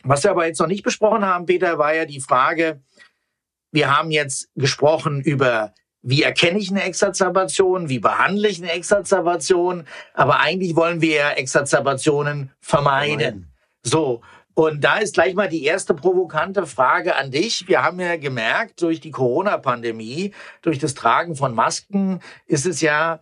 Was 0.03 0.25
wir 0.25 0.31
aber 0.31 0.47
jetzt 0.47 0.61
noch 0.61 0.67
nicht 0.67 0.83
besprochen 0.83 1.25
haben, 1.25 1.45
Peter, 1.45 1.79
war 1.79 1.95
ja 1.95 2.07
die 2.07 2.21
Frage, 2.21 2.83
wir 3.71 3.95
haben 3.95 4.11
jetzt 4.11 4.51
gesprochen 4.57 5.21
über 5.21 5.75
wie 6.03 6.23
erkenne 6.23 6.59
ich 6.59 6.71
eine 6.71 6.83
Exazerbation, 6.83 7.89
wie 7.89 7.99
behandle 7.99 8.49
ich 8.49 8.63
eine 8.63 8.73
Exazerbation, 8.73 9.85
aber 10.15 10.41
eigentlich 10.41 10.77
wollen 10.77 11.01
wir 11.01 11.15
ja 11.15 11.31
Exazerbationen 11.31 12.53
vermeiden. 12.61 13.53
So. 13.83 14.23
Und 14.55 14.83
da 14.83 14.99
ist 14.99 15.15
gleich 15.15 15.35
mal 15.35 15.49
die 15.49 15.65
erste 15.65 15.95
provokante 15.95 16.67
Frage 16.67 17.17
an 17.17 17.31
dich. 17.31 17.69
Wir 17.69 17.83
haben 17.83 18.01
ja 18.01 18.17
gemerkt, 18.17 18.83
durch 18.83 19.01
die 19.01 19.11
Corona-Pandemie, 19.11 20.35
durch 20.61 20.79
das 20.79 20.95
Tragen 20.95 21.37
von 21.37 21.55
Masken 21.55 22.21
ist 22.47 22.67
es 22.67 22.81
ja 22.81 23.21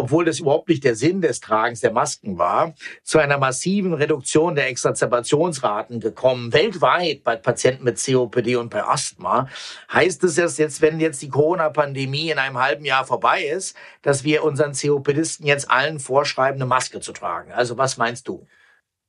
obwohl 0.00 0.24
das 0.24 0.40
überhaupt 0.40 0.68
nicht 0.68 0.82
der 0.82 0.96
Sinn 0.96 1.20
des 1.20 1.40
Tragens 1.40 1.80
der 1.80 1.92
Masken 1.92 2.38
war, 2.38 2.74
zu 3.02 3.18
einer 3.18 3.36
massiven 3.36 3.92
Reduktion 3.92 4.54
der 4.54 4.68
Exazerbationsraten 4.68 6.00
gekommen. 6.00 6.52
Weltweit 6.54 7.22
bei 7.22 7.36
Patienten 7.36 7.84
mit 7.84 8.02
COPD 8.02 8.56
und 8.56 8.70
bei 8.70 8.82
Asthma 8.82 9.48
heißt 9.92 10.24
es 10.24 10.36
jetzt, 10.36 10.80
wenn 10.80 11.00
jetzt 11.00 11.20
die 11.20 11.28
Corona-Pandemie 11.28 12.30
in 12.30 12.38
einem 12.38 12.58
halben 12.58 12.84
Jahr 12.86 13.04
vorbei 13.04 13.44
ist, 13.44 13.76
dass 14.02 14.24
wir 14.24 14.42
unseren 14.42 14.72
COPDisten 14.72 15.46
jetzt 15.46 15.70
allen 15.70 16.00
vorschreiben, 16.00 16.60
eine 16.60 16.66
Maske 16.66 17.00
zu 17.00 17.12
tragen. 17.12 17.52
Also 17.52 17.76
was 17.76 17.98
meinst 17.98 18.26
du? 18.26 18.46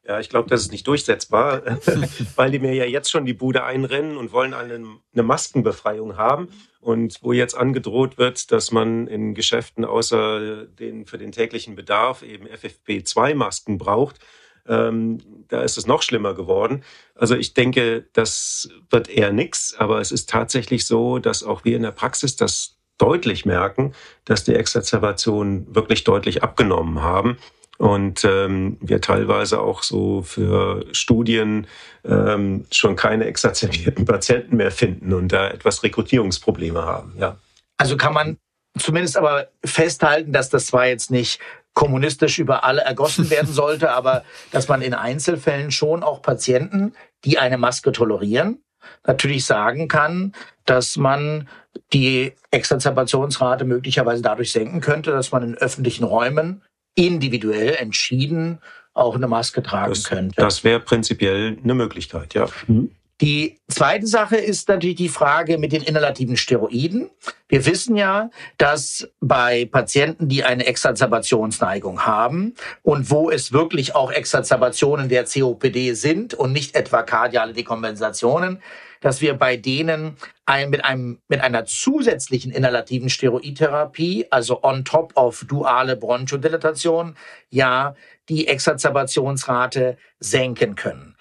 Ja, 0.08 0.20
ich 0.20 0.30
glaube, 0.30 0.49
das 0.49 0.62
ist 0.62 0.72
nicht 0.72 0.88
durchsetzbar, 0.88 1.62
weil 2.36 2.52
die 2.52 2.60
mir 2.60 2.74
ja 2.74 2.86
jetzt 2.86 3.12
schon 3.12 3.26
die 3.26 3.34
Bude 3.34 3.64
einrennen 3.64 4.18
und 4.18 4.32
wollen 4.32 4.54
eine, 4.54 4.74
eine 4.74 5.24
Maskenbefreiung 5.24 6.18
haben. 6.18 6.49
Und 6.80 7.20
wo 7.22 7.32
jetzt 7.32 7.56
angedroht 7.56 8.18
wird, 8.18 8.52
dass 8.52 8.72
man 8.72 9.06
in 9.06 9.36
Geschäften 9.36 9.86
außer 9.86 10.66
den 10.66 11.06
für 11.06 11.20
den 11.20 11.32
täglichen 11.32 11.76
Bedarf 11.76 12.24
eben 12.24 12.47
FFP2-Masken 12.47 13.78
braucht, 13.78 14.20
ähm, 14.68 15.45
da 15.47 15.62
ist 15.62 15.78
es 15.78 15.86
noch 15.86 16.02
schlimmer 16.02 16.34
geworden. 16.34 16.84
Also 17.14 17.36
ich 17.36 17.54
denke, 17.54 18.08
das 18.14 18.70
wird 18.89 19.10
eher 19.10 19.32
nix, 19.32 19.76
aber 19.78 20.02
es 20.02 20.12
ist 20.12 20.30
tatsächlich 20.30 20.86
so, 20.86 21.20
dass 21.20 21.43
auch 21.43 21.64
wir 21.64 21.76
in 21.76 21.84
der 21.84 21.91
Praxis 21.91 22.36
das 22.36 22.80
deutlich 22.97 23.45
merken, 23.45 23.93
dass 24.26 24.43
die 24.43 24.56
Exazerbationen 24.56 25.76
wirklich 25.76 26.04
deutlich 26.04 26.41
abgenommen 26.41 27.02
haben 27.02 27.38
und 27.82 28.23
ähm, 28.25 28.77
wir 28.79 29.01
teilweise 29.01 29.59
auch 29.59 29.82
so 29.82 30.21
für 30.21 30.86
Studien 30.91 31.65
ähm, 32.05 32.65
schon 32.71 32.95
keine 32.95 33.25
exazerbierten 33.25 34.05
Patienten 34.05 34.57
mehr 34.57 34.69
finden 34.69 35.13
und 35.13 35.29
da 35.34 35.47
etwas 35.49 35.82
Rekrutierungsprobleme 35.82 36.86
haben. 36.86 37.15
Ja. 37.17 37.38
Also 37.77 37.97
kann 37.97 38.13
man 38.13 38.38
zumindest 38.77 39.17
aber 39.17 39.47
festhalten, 39.65 40.32
dass 40.32 40.51
das 40.51 40.67
zwar 40.67 40.86
jetzt 40.86 41.09
nicht 41.09 41.39
kommunistisch 41.73 42.38
über 42.38 42.65
alle 42.65 42.82
ergossen 42.82 43.29
werden 43.32 43.51
sollte, 43.51 43.89
aber 43.91 44.25
dass 44.51 44.67
man 44.67 44.84
in 44.84 44.93
Einzelfällen 44.93 45.71
schon 45.71 46.03
auch 46.03 46.21
Patienten, 46.21 46.93
die 47.25 47.39
eine 47.39 47.57
Maske 47.57 47.91
tolerieren, 47.91 48.61
natürlich 49.07 49.43
sagen 49.43 49.88
kann, 49.88 50.34
dass 50.65 50.97
man 50.97 51.49
die 51.93 52.34
Exazerbationsrate 52.51 53.65
möglicherweise 53.65 54.21
dadurch 54.21 54.51
senken 54.51 54.82
könnte, 54.82 55.09
dass 55.09 55.32
man 55.32 55.41
in 55.41 55.57
öffentlichen 55.57 56.03
Räumen 56.03 56.61
individuell 56.96 57.76
entschieden 57.76 58.60
auch 58.94 59.16
eine 59.16 59.28
Maske 59.28 59.64
tragen 59.64 59.94
das, 59.94 60.04
könnte. 60.04 60.36
Das 60.38 60.64
wäre 60.64 60.80
prinzipiell 60.80 61.58
eine 61.64 61.74
Möglichkeit, 61.74 62.34
ja. 62.34 62.48
Mhm. 62.68 62.92
Die 63.22 63.60
zweite 63.68 64.08
Sache 64.08 64.36
ist 64.36 64.68
natürlich 64.68 64.96
die 64.96 65.08
Frage 65.08 65.60
mit 65.60 65.72
den 65.72 65.84
inhalativen 65.84 66.38
Steroiden. 66.38 67.12
Wir 67.48 67.68
wissen 67.68 67.96
ja, 67.96 68.32
dass 68.58 69.08
bei 69.20 69.66
Patienten, 69.66 70.28
die 70.28 70.44
eine 70.44 70.66
Exazerbationsneigung 70.66 72.04
haben 72.08 72.56
und 72.82 73.12
wo 73.12 73.30
es 73.30 73.54
wirklich 73.54 73.94
auch 73.94 74.12
Exazerbationen 74.12 75.08
der 75.08 75.26
COPD 75.26 75.94
sind 75.94 76.34
und 76.34 76.52
nicht 76.52 76.74
etwa 76.74 77.04
kardiale 77.04 77.54
Dekompensationen, 77.54 78.60
dass 79.02 79.20
wir 79.20 79.34
bei 79.34 79.58
denen 79.58 80.16
ein, 80.45 80.70
mit, 80.70 80.86
einem, 80.86 81.20
mit 81.28 81.41
einer 81.41 81.66
zusätzlichen 81.66 82.52
inhalativen 82.52 83.10
Steroidtherapie, 83.10 84.28
also 84.32 84.64
on 84.64 84.86
top 84.86 85.12
of 85.18 85.43
duale 85.47 85.97
Bronchodilatation, 85.97 87.18
ja 87.49 87.95
die 88.30 88.47
Exazerbationsrate 88.47 89.97
senken 90.20 90.76
können. 90.76 91.18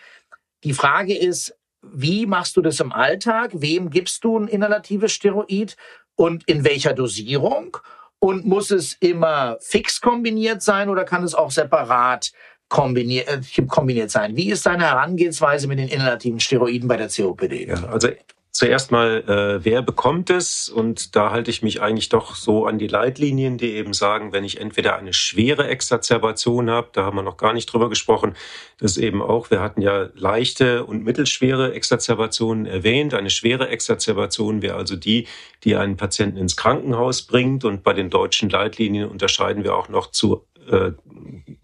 Die 0.62 0.74
Frage 0.74 1.16
ist, 1.16 1.56
wie 1.82 2.26
machst 2.26 2.56
du 2.56 2.62
das 2.62 2.78
im 2.80 2.92
Alltag? 2.92 3.50
Wem 3.54 3.90
gibst 3.90 4.22
du 4.24 4.38
ein 4.38 4.48
inhalatives 4.48 5.12
Steroid 5.12 5.76
und 6.14 6.46
in 6.46 6.64
welcher 6.64 6.92
Dosierung? 6.92 7.78
Und 8.22 8.44
muss 8.44 8.70
es 8.70 8.92
immer 9.00 9.56
fix 9.60 10.02
kombiniert 10.02 10.60
sein 10.60 10.90
oder 10.90 11.04
kann 11.04 11.24
es 11.24 11.34
auch 11.34 11.50
separat 11.50 12.32
kombiniert, 12.70 13.28
äh, 13.28 13.66
kombiniert 13.66 14.10
sein. 14.10 14.34
Wie 14.36 14.50
ist 14.50 14.64
deine 14.64 14.84
Herangehensweise 14.84 15.68
mit 15.68 15.78
den 15.78 15.88
inhalativen 15.88 16.40
Steroiden 16.40 16.88
bei 16.88 16.96
der 16.96 17.08
COPD? 17.08 17.68
Ja, 17.68 17.84
also 17.84 18.08
zuerst 18.52 18.92
mal, 18.92 19.24
äh, 19.26 19.64
wer 19.64 19.82
bekommt 19.82 20.30
es? 20.30 20.68
Und 20.68 21.16
da 21.16 21.30
halte 21.30 21.50
ich 21.50 21.62
mich 21.62 21.82
eigentlich 21.82 22.08
doch 22.10 22.36
so 22.36 22.66
an 22.66 22.78
die 22.78 22.86
Leitlinien, 22.86 23.58
die 23.58 23.72
eben 23.72 23.92
sagen, 23.92 24.32
wenn 24.32 24.44
ich 24.44 24.60
entweder 24.60 24.96
eine 24.96 25.12
schwere 25.12 25.66
Exazerbation 25.68 26.70
habe, 26.70 26.88
da 26.92 27.04
haben 27.04 27.16
wir 27.16 27.22
noch 27.22 27.36
gar 27.36 27.52
nicht 27.52 27.66
drüber 27.66 27.88
gesprochen, 27.88 28.34
das 28.78 28.92
ist 28.92 28.98
eben 28.98 29.20
auch, 29.20 29.50
wir 29.50 29.60
hatten 29.60 29.82
ja 29.82 30.08
leichte 30.14 30.84
und 30.84 31.04
mittelschwere 31.04 31.74
Exazerbationen 31.74 32.66
erwähnt. 32.66 33.14
Eine 33.14 33.30
schwere 33.30 33.68
Exazerbation 33.68 34.62
wäre 34.62 34.76
also 34.76 34.94
die, 34.94 35.26
die 35.64 35.76
einen 35.76 35.96
Patienten 35.96 36.38
ins 36.38 36.56
Krankenhaus 36.56 37.22
bringt. 37.22 37.64
Und 37.64 37.82
bei 37.82 37.92
den 37.92 38.10
deutschen 38.10 38.48
Leitlinien 38.48 39.08
unterscheiden 39.08 39.64
wir 39.64 39.74
auch 39.74 39.88
noch 39.88 40.10
zu 40.10 40.46
äh, 40.70 40.92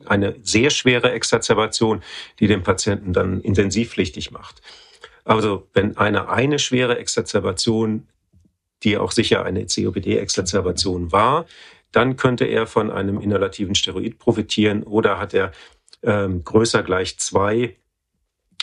eine 0.04 0.36
sehr 0.42 0.70
schwere 0.70 1.12
Exazerbation, 1.12 2.02
die 2.38 2.46
den 2.46 2.62
Patienten 2.62 3.12
dann 3.12 3.40
intensivpflichtig 3.40 4.30
macht. 4.30 4.60
Also 5.24 5.68
wenn 5.72 5.96
eine 5.96 6.28
eine 6.28 6.58
schwere 6.58 6.98
Exazerbation, 6.98 8.08
die 8.82 8.96
auch 8.98 9.10
sicher 9.10 9.44
eine 9.44 9.66
COPD-Exazerbation 9.66 11.10
war, 11.10 11.46
dann 11.92 12.16
könnte 12.16 12.44
er 12.44 12.66
von 12.66 12.90
einem 12.90 13.20
inhalativen 13.20 13.74
Steroid 13.74 14.18
profitieren 14.18 14.82
oder 14.82 15.18
hat 15.18 15.34
er 15.34 15.52
ähm, 16.02 16.44
größer 16.44 16.82
gleich 16.82 17.18
zwei 17.18 17.76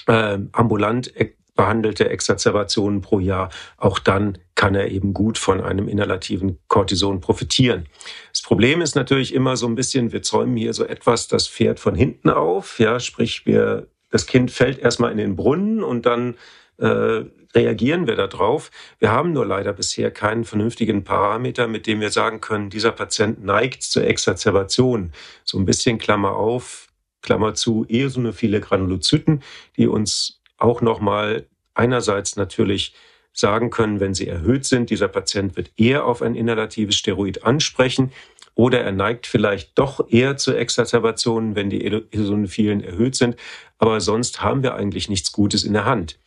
ähm, 0.07 0.49
ambulant 0.51 1.13
behandelte 1.55 2.09
Exazerbationen 2.09 3.01
pro 3.01 3.19
Jahr, 3.19 3.49
auch 3.77 3.99
dann 3.99 4.37
kann 4.55 4.75
er 4.75 4.89
eben 4.89 5.13
gut 5.13 5.37
von 5.37 5.61
einem 5.61 5.87
inhalativen 5.87 6.59
Cortison 6.67 7.21
profitieren. 7.21 7.85
Das 8.31 8.41
Problem 8.41 8.81
ist 8.81 8.95
natürlich 8.95 9.33
immer 9.33 9.55
so 9.55 9.67
ein 9.67 9.75
bisschen, 9.75 10.11
wir 10.11 10.23
zäumen 10.23 10.57
hier 10.57 10.73
so 10.73 10.85
etwas 10.85 11.27
das 11.27 11.47
Pferd 11.47 11.79
von 11.79 11.95
hinten 11.95 12.29
auf, 12.29 12.79
ja, 12.79 12.99
sprich 12.99 13.45
wir, 13.45 13.87
das 14.09 14.25
Kind 14.25 14.51
fällt 14.51 14.79
erstmal 14.79 15.11
in 15.11 15.17
den 15.17 15.35
Brunnen 15.35 15.83
und 15.83 16.05
dann 16.05 16.35
äh, 16.77 17.23
reagieren 17.55 18.07
wir 18.07 18.15
darauf. 18.15 18.71
Wir 18.99 19.11
haben 19.11 19.33
nur 19.33 19.45
leider 19.45 19.73
bisher 19.73 20.11
keinen 20.11 20.43
vernünftigen 20.43 21.03
Parameter, 21.03 21.67
mit 21.67 21.85
dem 21.85 22.01
wir 22.01 22.09
sagen 22.09 22.41
können, 22.41 22.69
dieser 22.69 22.91
Patient 22.91 23.43
neigt 23.43 23.83
zur 23.83 24.05
Exazerbation. 24.05 25.11
So 25.43 25.59
ein 25.59 25.65
bisschen 25.65 25.99
Klammer 25.99 26.35
auf, 26.35 26.87
Klammer 27.21 27.53
zu, 27.53 27.85
eosinophile 27.87 28.59
Granulozyten, 28.59 29.43
die 29.77 29.87
uns 29.87 30.42
auch 30.57 30.81
nochmal 30.81 31.47
einerseits 31.73 32.35
natürlich 32.35 32.93
sagen 33.33 33.71
können, 33.71 33.99
wenn 33.99 34.13
sie 34.13 34.27
erhöht 34.27 34.65
sind, 34.65 34.89
dieser 34.89 35.07
Patient 35.07 35.57
wird 35.57 35.71
eher 35.75 36.05
auf 36.05 36.21
ein 36.21 36.35
inhalatives 36.35 36.95
Steroid 36.95 37.43
ansprechen 37.43 38.11
oder 38.55 38.81
er 38.81 38.91
neigt 38.91 39.25
vielleicht 39.25 39.77
doch 39.77 40.07
eher 40.09 40.37
zu 40.37 40.55
Exacerbationen, 40.55 41.55
wenn 41.55 41.69
die 41.69 41.83
Eosinophilen 41.83 42.83
erhöht 42.83 43.15
sind. 43.15 43.35
Aber 43.79 43.99
sonst 43.99 44.41
haben 44.41 44.61
wir 44.61 44.75
eigentlich 44.75 45.09
nichts 45.09 45.31
Gutes 45.31 45.63
in 45.63 45.73
der 45.73 45.85
Hand. 45.85 46.19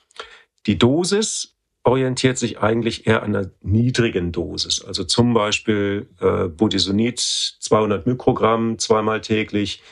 Die 0.67 0.77
Dosis 0.79 1.57
orientiert 1.85 2.37
sich 2.37 2.59
eigentlich 2.59 3.07
eher 3.07 3.23
an 3.23 3.37
einer 3.37 3.51
niedrigen 3.63 4.33
Dosis. 4.33 4.85
Also 4.85 5.05
zum 5.05 5.35
Beispiel 5.35 6.09
äh, 6.21 6.49
Budesonid 6.49 7.21
200 7.21 8.07
Mikrogramm 8.07 8.81
zweimal 8.81 9.21
täglich, 9.21 9.83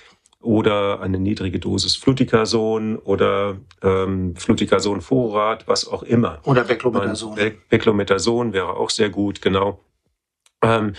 oder 0.44 1.00
eine 1.00 1.18
niedrige 1.18 1.58
Dosis 1.58 1.96
Fluticason 1.96 2.96
oder 2.98 3.56
ähm, 3.82 4.36
Fluticason-Vorrat, 4.36 5.66
was 5.66 5.88
auch 5.88 6.02
immer. 6.02 6.40
Oder 6.44 6.64
Beclomethason. 6.64 7.34
Be 7.34 7.54
Beclomethason 7.68 8.52
wäre 8.52 8.76
auch 8.76 8.90
sehr 8.90 9.10
gut, 9.10 9.42
genau. 9.42 9.80
Ähm, 10.62 10.94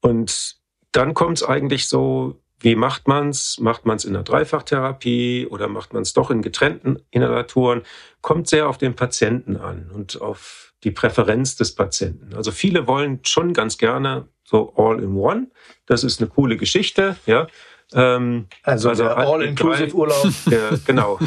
und 0.00 0.56
dann 0.92 1.14
kommt 1.14 1.38
es 1.38 1.44
eigentlich 1.44 1.88
so 1.88 2.40
wie 2.60 2.74
macht 2.74 3.06
man's? 3.06 3.58
Macht 3.60 3.86
man's 3.86 4.04
in 4.04 4.14
der 4.14 4.24
Dreifachtherapie 4.24 5.46
oder 5.48 5.68
macht 5.68 5.92
man's 5.92 6.12
doch 6.12 6.30
in 6.30 6.42
getrennten 6.42 6.98
Inhalatoren? 7.10 7.82
Kommt 8.20 8.48
sehr 8.48 8.68
auf 8.68 8.78
den 8.78 8.96
Patienten 8.96 9.56
an 9.56 9.90
und 9.94 10.20
auf 10.20 10.74
die 10.82 10.90
Präferenz 10.90 11.56
des 11.56 11.74
Patienten. 11.74 12.34
Also 12.34 12.50
viele 12.50 12.86
wollen 12.86 13.20
schon 13.24 13.52
ganz 13.52 13.78
gerne 13.78 14.28
so 14.44 14.72
all 14.76 15.00
in 15.02 15.14
one. 15.14 15.48
Das 15.86 16.02
ist 16.02 16.20
eine 16.20 16.28
coole 16.28 16.56
Geschichte, 16.56 17.16
ja. 17.26 17.46
Ähm, 17.94 18.46
also, 18.62 18.90
also 18.90 19.08
all-inclusive 19.08 19.94
Urlaub. 19.94 20.26
Ja, 20.50 20.70
genau. 20.86 21.18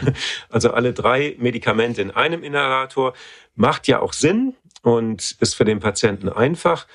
also 0.50 0.72
alle 0.72 0.92
drei 0.92 1.36
Medikamente 1.38 2.02
in 2.02 2.10
einem 2.10 2.42
Inhalator 2.42 3.14
macht 3.54 3.88
ja 3.88 4.00
auch 4.00 4.12
Sinn 4.12 4.54
und 4.82 5.36
ist 5.40 5.54
für 5.54 5.64
den 5.64 5.80
Patienten 5.80 6.28
einfach. 6.28 6.86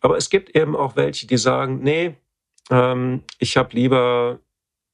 Aber 0.00 0.16
es 0.16 0.28
gibt 0.28 0.54
eben 0.54 0.76
auch 0.76 0.96
welche, 0.96 1.26
die 1.26 1.38
sagen, 1.38 1.80
nee, 1.82 2.14
ähm, 2.70 3.22
ich 3.38 3.56
habe 3.56 3.74
lieber 3.74 4.38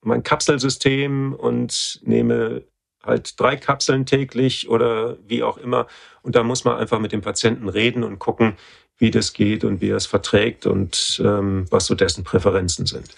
mein 0.03 0.23
Kapselsystem 0.23 1.35
und 1.35 2.01
nehme 2.03 2.63
halt 3.03 3.39
drei 3.41 3.57
Kapseln 3.57 4.07
täglich 4.07 4.69
oder 4.69 5.17
wie 5.27 5.43
auch 5.43 5.59
immer. 5.59 5.87
Und 6.23 6.37
da 6.37 6.43
muss 6.43 6.65
man 6.65 6.77
einfach 6.77 6.99
mit 6.99 7.13
dem 7.13 7.23
Patienten 7.23 7.69
reden 7.69 8.05
und 8.05 8.19
gucken, 8.19 8.57
wie 8.99 9.11
das 9.11 9.33
geht 9.33 9.65
und 9.65 9.81
wie 9.81 9.91
er 9.91 9.97
es 9.97 10.07
verträgt 10.07 10.67
und 10.67 11.21
ähm, 11.25 11.67
was 11.71 11.87
so 11.87 11.95
dessen 11.95 12.23
Präferenzen 12.23 12.87
sind. 12.87 13.09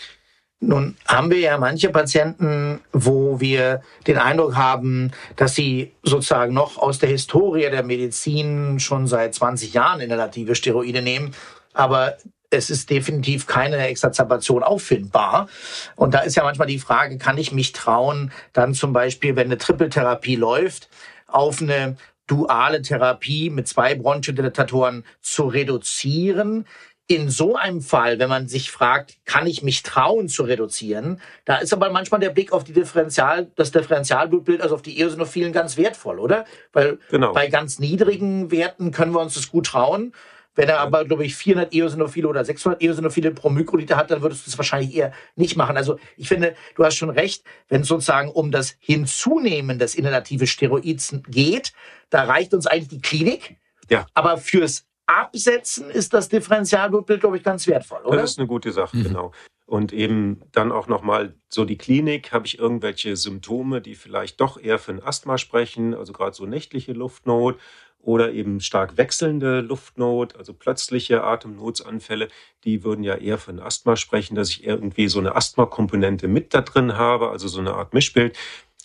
Nun 0.65 0.97
haben 1.09 1.29
wir 1.31 1.41
ja 1.41 1.59
manche 1.59 1.89
Patienten, 1.89 2.81
wo 2.93 3.41
wir 3.41 3.83
den 4.07 4.17
Eindruck 4.17 4.55
haben, 4.55 5.11
dass 5.35 5.57
sie 5.57 5.91
sozusagen 6.05 6.55
noch 6.55 6.79
aus 6.79 7.01
der 7.01 7.09
Historie 7.09 7.69
der 7.69 7.83
Medizin 7.83 8.79
schon 8.79 9.09
seit 9.09 9.35
20 9.35 9.75
Jahren 9.75 10.01
inhalative 10.01 10.55
Steroide 10.55 11.03
nehmen, 11.03 11.35
aber 11.75 12.17
es 12.51 12.71
ist 12.71 12.91
definitiv 12.91 13.49
keine 13.49 13.79
Exazerbation 13.89 14.63
auffindbar. 14.63 15.49
Und 15.97 16.15
da 16.15 16.21
ist 16.21 16.37
ja 16.37 16.45
manchmal 16.45 16.69
die 16.69 16.79
Frage, 16.79 17.19
kann 17.19 17.39
ich 17.39 17.51
mich 17.51 17.73
trauen, 17.73 18.31
dann 18.53 18.73
zum 18.73 18.93
Beispiel, 18.93 19.35
wenn 19.35 19.47
eine 19.47 19.59
Trippeltherapie 19.59 20.37
läuft, 20.37 20.89
auf 21.27 21.61
eine 21.61 21.97
duale 22.29 22.83
Therapie 22.83 23.51
mit 23.51 23.67
zwei 23.67 23.95
Bronchodilatatoren 23.97 25.05
zu 25.21 25.49
reduzieren? 25.49 26.67
In 27.09 27.29
so 27.29 27.57
einem 27.57 27.83
Fall, 27.83 28.19
wenn 28.19 28.29
man 28.29 28.49
sich 28.49 28.71
fragt, 28.71 29.17
kann 29.25 29.47
ich 29.47 29.63
mich 29.63 29.83
trauen 29.83 30.29
zu 30.29 30.45
reduzieren, 30.45 31.21
da 31.45 31.57
ist 31.57 31.73
aber 31.73 31.91
manchmal 31.91 32.21
der 32.21 32.31
Blick 32.31 32.53
auf 32.53 32.65
die 32.65 32.73
Differential, 32.73 33.51
das 33.57 33.73
Differentialblutbild, 33.73 34.63
also 34.63 34.75
auf 34.77 34.83
die 34.83 34.99
Eosinophilen 34.99 35.53
ganz 35.53 35.77
wertvoll, 35.77 36.19
oder? 36.19 36.45
Weil 36.73 36.99
genau. 37.11 37.33
bei 37.33 37.49
ganz 37.49 37.79
niedrigen 37.79 38.51
Werten 38.51 38.93
können 38.93 39.13
wir 39.13 39.21
uns 39.21 39.35
das 39.35 39.51
gut 39.51 39.67
trauen. 39.67 40.13
Wenn 40.55 40.69
er 40.69 40.81
aber, 40.81 41.07
glaube 41.07 41.25
ich, 41.25 41.35
400 41.35 41.73
Eosinophile 41.73 42.29
oder 42.29 42.45
600 42.45 42.83
Eosinophile 42.83 43.31
pro 43.31 43.49
Mikroliter 43.49 43.97
hat, 43.97 44.11
dann 44.11 44.21
würdest 44.21 44.47
du 44.47 44.51
es 44.51 44.59
wahrscheinlich 44.59 44.95
eher 44.95 45.13
nicht 45.35 45.57
machen. 45.57 45.79
Also 45.79 45.99
ich 46.17 46.29
finde, 46.29 46.55
du 46.77 46.85
hast 46.85 46.97
schon 46.97 47.09
recht, 47.09 47.43
wenn 47.69 47.81
es 47.83 47.89
sozusagen 47.89 48.31
um 48.31 48.51
das 48.51 48.77
Hinzunehmen 48.79 49.79
des 49.79 49.95
inhalative 49.95 50.47
Steroids 50.47 51.15
geht, 51.29 51.73
da 52.11 52.25
reicht 52.25 52.53
uns 52.53 52.67
eigentlich 52.67 52.89
die 52.89 53.01
Klinik. 53.01 53.57
Ja. 53.89 54.07
Aber 54.13 54.37
fürs 54.37 54.87
Absetzen 55.07 55.91
ist 55.91 56.15
das 56.15 56.29
Differentialblutbild, 56.29 57.21
glaube 57.21 57.37
ich, 57.37 57.43
ganz 57.43 57.67
wertvoll, 57.67 58.03
oder? 58.05 58.19
Das 58.19 58.33
ist 58.33 58.39
eine 58.39 58.49
gute 58.49 58.73
Sache, 58.73 58.97
mhm. 58.97 59.05
genau. 59.05 59.33
Und 59.67 59.93
eben 59.93 60.43
dann 60.53 60.71
auch 60.71 60.87
nochmal 60.87 61.35
so 61.49 61.65
die 61.65 61.79
Klinik, 61.79 62.33
habe 62.33 62.47
ich 62.47 62.59
irgendwelche 62.59 63.17
Symptome, 63.17 63.81
die 63.81 63.95
vielleicht 63.95 64.41
doch 64.41 64.61
eher 64.61 64.79
für 64.79 64.93
ein 64.93 65.03
Asthma 65.03 65.39
sprechen, 65.39 65.95
also 65.95 66.13
gerade 66.13 66.35
so 66.35 66.47
nächtliche 66.47 66.93
Luftnot 66.93 67.59
oder 68.03 68.33
eben 68.33 68.61
stark 68.61 68.97
wechselnde 68.97 69.61
Luftnot, 69.61 70.37
also 70.37 70.53
plötzliche 70.53 71.23
Atemnotsanfälle, 71.23 72.29
die 72.65 72.85
würden 72.85 73.05
ja 73.05 73.15
eher 73.15 73.39
für 73.39 73.53
ein 73.53 73.61
Asthma 73.61 73.97
sprechen, 73.97 74.35
dass 74.35 74.51
ich 74.51 74.65
irgendwie 74.65 75.09
so 75.09 75.21
eine 75.21 75.37
Asthma-Komponente 75.37 76.29
mit 76.29 76.53
da 76.53 76.63
drin 76.63 76.97
habe, 76.97 77.31
also 77.31 77.49
so 77.49 77.61
eine 77.61 77.75
Art 77.75 77.95
Mischbild. 77.95 78.37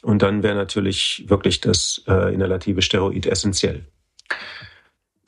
Und 0.04 0.22
dann 0.22 0.44
wäre 0.44 0.56
natürlich 0.56 1.26
wirklich 1.28 1.60
das 1.60 2.04
äh, 2.08 2.34
inhalative 2.34 2.84
Steroid 2.84 3.26
essentiell. 3.26 3.86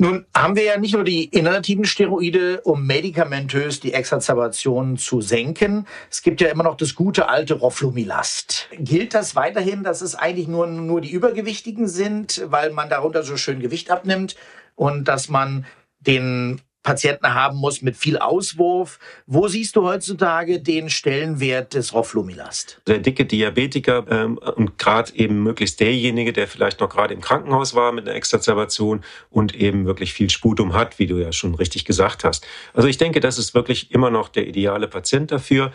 Nun 0.01 0.25
haben 0.33 0.55
wir 0.55 0.63
ja 0.63 0.77
nicht 0.77 0.93
nur 0.93 1.03
die 1.03 1.25
inhalativen 1.25 1.83
Steroide, 1.83 2.61
um 2.61 2.87
medikamentös 2.87 3.81
die 3.81 3.93
Exazerbation 3.93 4.95
zu 4.95 5.19
senken. 5.19 5.85
Es 6.09 6.21
gibt 6.21 6.39
ja 6.39 6.47
immer 6.47 6.63
noch 6.63 6.77
das 6.77 6.95
gute 6.95 7.27
alte 7.27 7.55
Roflumilast. 7.55 8.69
Gilt 8.79 9.13
das 9.13 9.35
weiterhin, 9.35 9.83
dass 9.83 10.01
es 10.01 10.15
eigentlich 10.15 10.47
nur, 10.47 10.67
nur 10.67 11.01
die 11.01 11.11
Übergewichtigen 11.11 11.89
sind, 11.89 12.41
weil 12.45 12.71
man 12.71 12.89
darunter 12.89 13.23
so 13.23 13.35
schön 13.35 13.59
Gewicht 13.59 13.91
abnimmt 13.91 14.37
und 14.75 15.09
dass 15.09 15.27
man 15.27 15.65
den 15.99 16.61
Patienten 16.83 17.33
haben 17.33 17.57
muss 17.57 17.81
mit 17.81 17.97
viel 17.97 18.17
Auswurf. 18.17 18.99
Wo 19.25 19.47
siehst 19.47 19.75
du 19.75 19.83
heutzutage 19.83 20.61
den 20.61 20.89
Stellenwert 20.89 21.73
des 21.73 21.93
Roflumilast? 21.93 22.81
Der 22.87 22.99
dicke 22.99 23.25
Diabetiker 23.25 24.05
ähm, 24.09 24.37
und 24.37 24.77
gerade 24.77 25.13
eben 25.15 25.43
möglichst 25.43 25.79
derjenige, 25.79 26.31
der 26.31 26.47
vielleicht 26.47 26.79
noch 26.79 26.89
gerade 26.89 27.13
im 27.13 27.21
Krankenhaus 27.21 27.75
war 27.75 27.91
mit 27.91 28.07
einer 28.07 28.15
Exazerbation 28.15 29.03
und 29.29 29.55
eben 29.55 29.85
wirklich 29.85 30.13
viel 30.13 30.29
Sputum 30.29 30.73
hat, 30.73 30.99
wie 30.99 31.07
du 31.07 31.17
ja 31.17 31.33
schon 31.33 31.53
richtig 31.55 31.83
gesagt 31.83 32.23
hast. 32.23 32.47
Also 32.73 32.87
ich 32.87 32.97
denke, 32.97 33.19
das 33.19 33.37
ist 33.37 33.53
wirklich 33.53 33.91
immer 33.91 34.09
noch 34.09 34.29
der 34.29 34.47
ideale 34.47 34.87
Patient 34.87 35.31
dafür. 35.31 35.71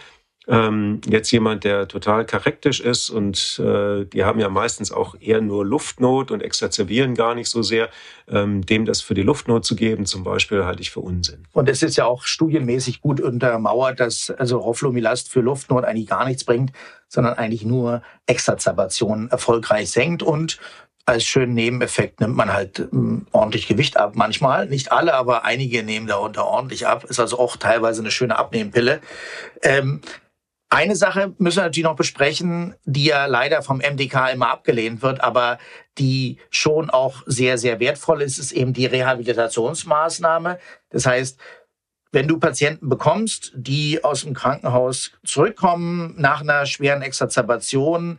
Ähm, 0.46 1.00
jetzt 1.06 1.30
jemand, 1.30 1.64
der 1.64 1.88
total 1.88 2.26
charaktisch 2.26 2.80
ist 2.80 3.08
und 3.08 3.58
äh, 3.64 4.04
die 4.04 4.24
haben 4.24 4.38
ja 4.40 4.50
meistens 4.50 4.92
auch 4.92 5.14
eher 5.18 5.40
nur 5.40 5.64
Luftnot 5.64 6.30
und 6.30 6.42
exazerbieren 6.42 7.14
gar 7.14 7.34
nicht 7.34 7.48
so 7.48 7.62
sehr, 7.62 7.88
ähm, 8.28 8.64
dem 8.66 8.84
das 8.84 9.00
für 9.00 9.14
die 9.14 9.22
Luftnot 9.22 9.64
zu 9.64 9.74
geben, 9.74 10.04
zum 10.04 10.22
Beispiel, 10.22 10.64
halte 10.64 10.82
ich 10.82 10.90
für 10.90 11.00
Unsinn. 11.00 11.44
Und 11.52 11.70
es 11.70 11.82
ist 11.82 11.96
ja 11.96 12.04
auch 12.04 12.24
studienmäßig 12.24 13.00
gut 13.00 13.20
untermauert, 13.20 14.00
dass 14.00 14.30
also 14.30 14.58
Roflumilast 14.58 15.30
für 15.30 15.40
Luftnot 15.40 15.84
eigentlich 15.84 16.08
gar 16.08 16.26
nichts 16.26 16.44
bringt, 16.44 16.72
sondern 17.08 17.34
eigentlich 17.34 17.64
nur 17.64 18.02
Exazerbationen 18.26 19.30
erfolgreich 19.30 19.90
senkt 19.90 20.22
und 20.22 20.58
als 21.06 21.24
schönen 21.24 21.54
Nebeneffekt 21.54 22.20
nimmt 22.20 22.36
man 22.36 22.52
halt 22.52 22.78
ähm, 22.78 23.26
ordentlich 23.32 23.68
Gewicht 23.68 23.96
ab. 23.98 24.12
Manchmal, 24.14 24.66
nicht 24.66 24.90
alle, 24.90 25.14
aber 25.14 25.44
einige 25.44 25.82
nehmen 25.82 26.06
darunter 26.06 26.46
ordentlich 26.46 26.86
ab. 26.86 27.04
Ist 27.04 27.20
also 27.20 27.38
auch 27.38 27.56
teilweise 27.56 28.00
eine 28.00 28.10
schöne 28.10 28.38
Abnehmpille. 28.38 29.00
Ähm, 29.62 30.00
eine 30.74 30.96
Sache 30.96 31.34
müssen 31.38 31.58
wir 31.58 31.64
natürlich 31.64 31.84
noch 31.84 31.94
besprechen, 31.94 32.74
die 32.84 33.04
ja 33.04 33.26
leider 33.26 33.62
vom 33.62 33.78
MDK 33.78 34.32
immer 34.32 34.50
abgelehnt 34.50 35.02
wird, 35.02 35.22
aber 35.22 35.58
die 35.98 36.38
schon 36.50 36.90
auch 36.90 37.22
sehr, 37.26 37.58
sehr 37.58 37.78
wertvoll 37.78 38.22
ist, 38.22 38.38
ist 38.38 38.50
eben 38.50 38.72
die 38.72 38.86
Rehabilitationsmaßnahme. 38.86 40.58
Das 40.90 41.06
heißt, 41.06 41.38
wenn 42.10 42.26
du 42.26 42.38
Patienten 42.40 42.88
bekommst, 42.88 43.52
die 43.54 44.02
aus 44.02 44.22
dem 44.22 44.34
Krankenhaus 44.34 45.12
zurückkommen 45.24 46.14
nach 46.16 46.40
einer 46.40 46.66
schweren 46.66 47.02
Exazerbation, 47.02 48.18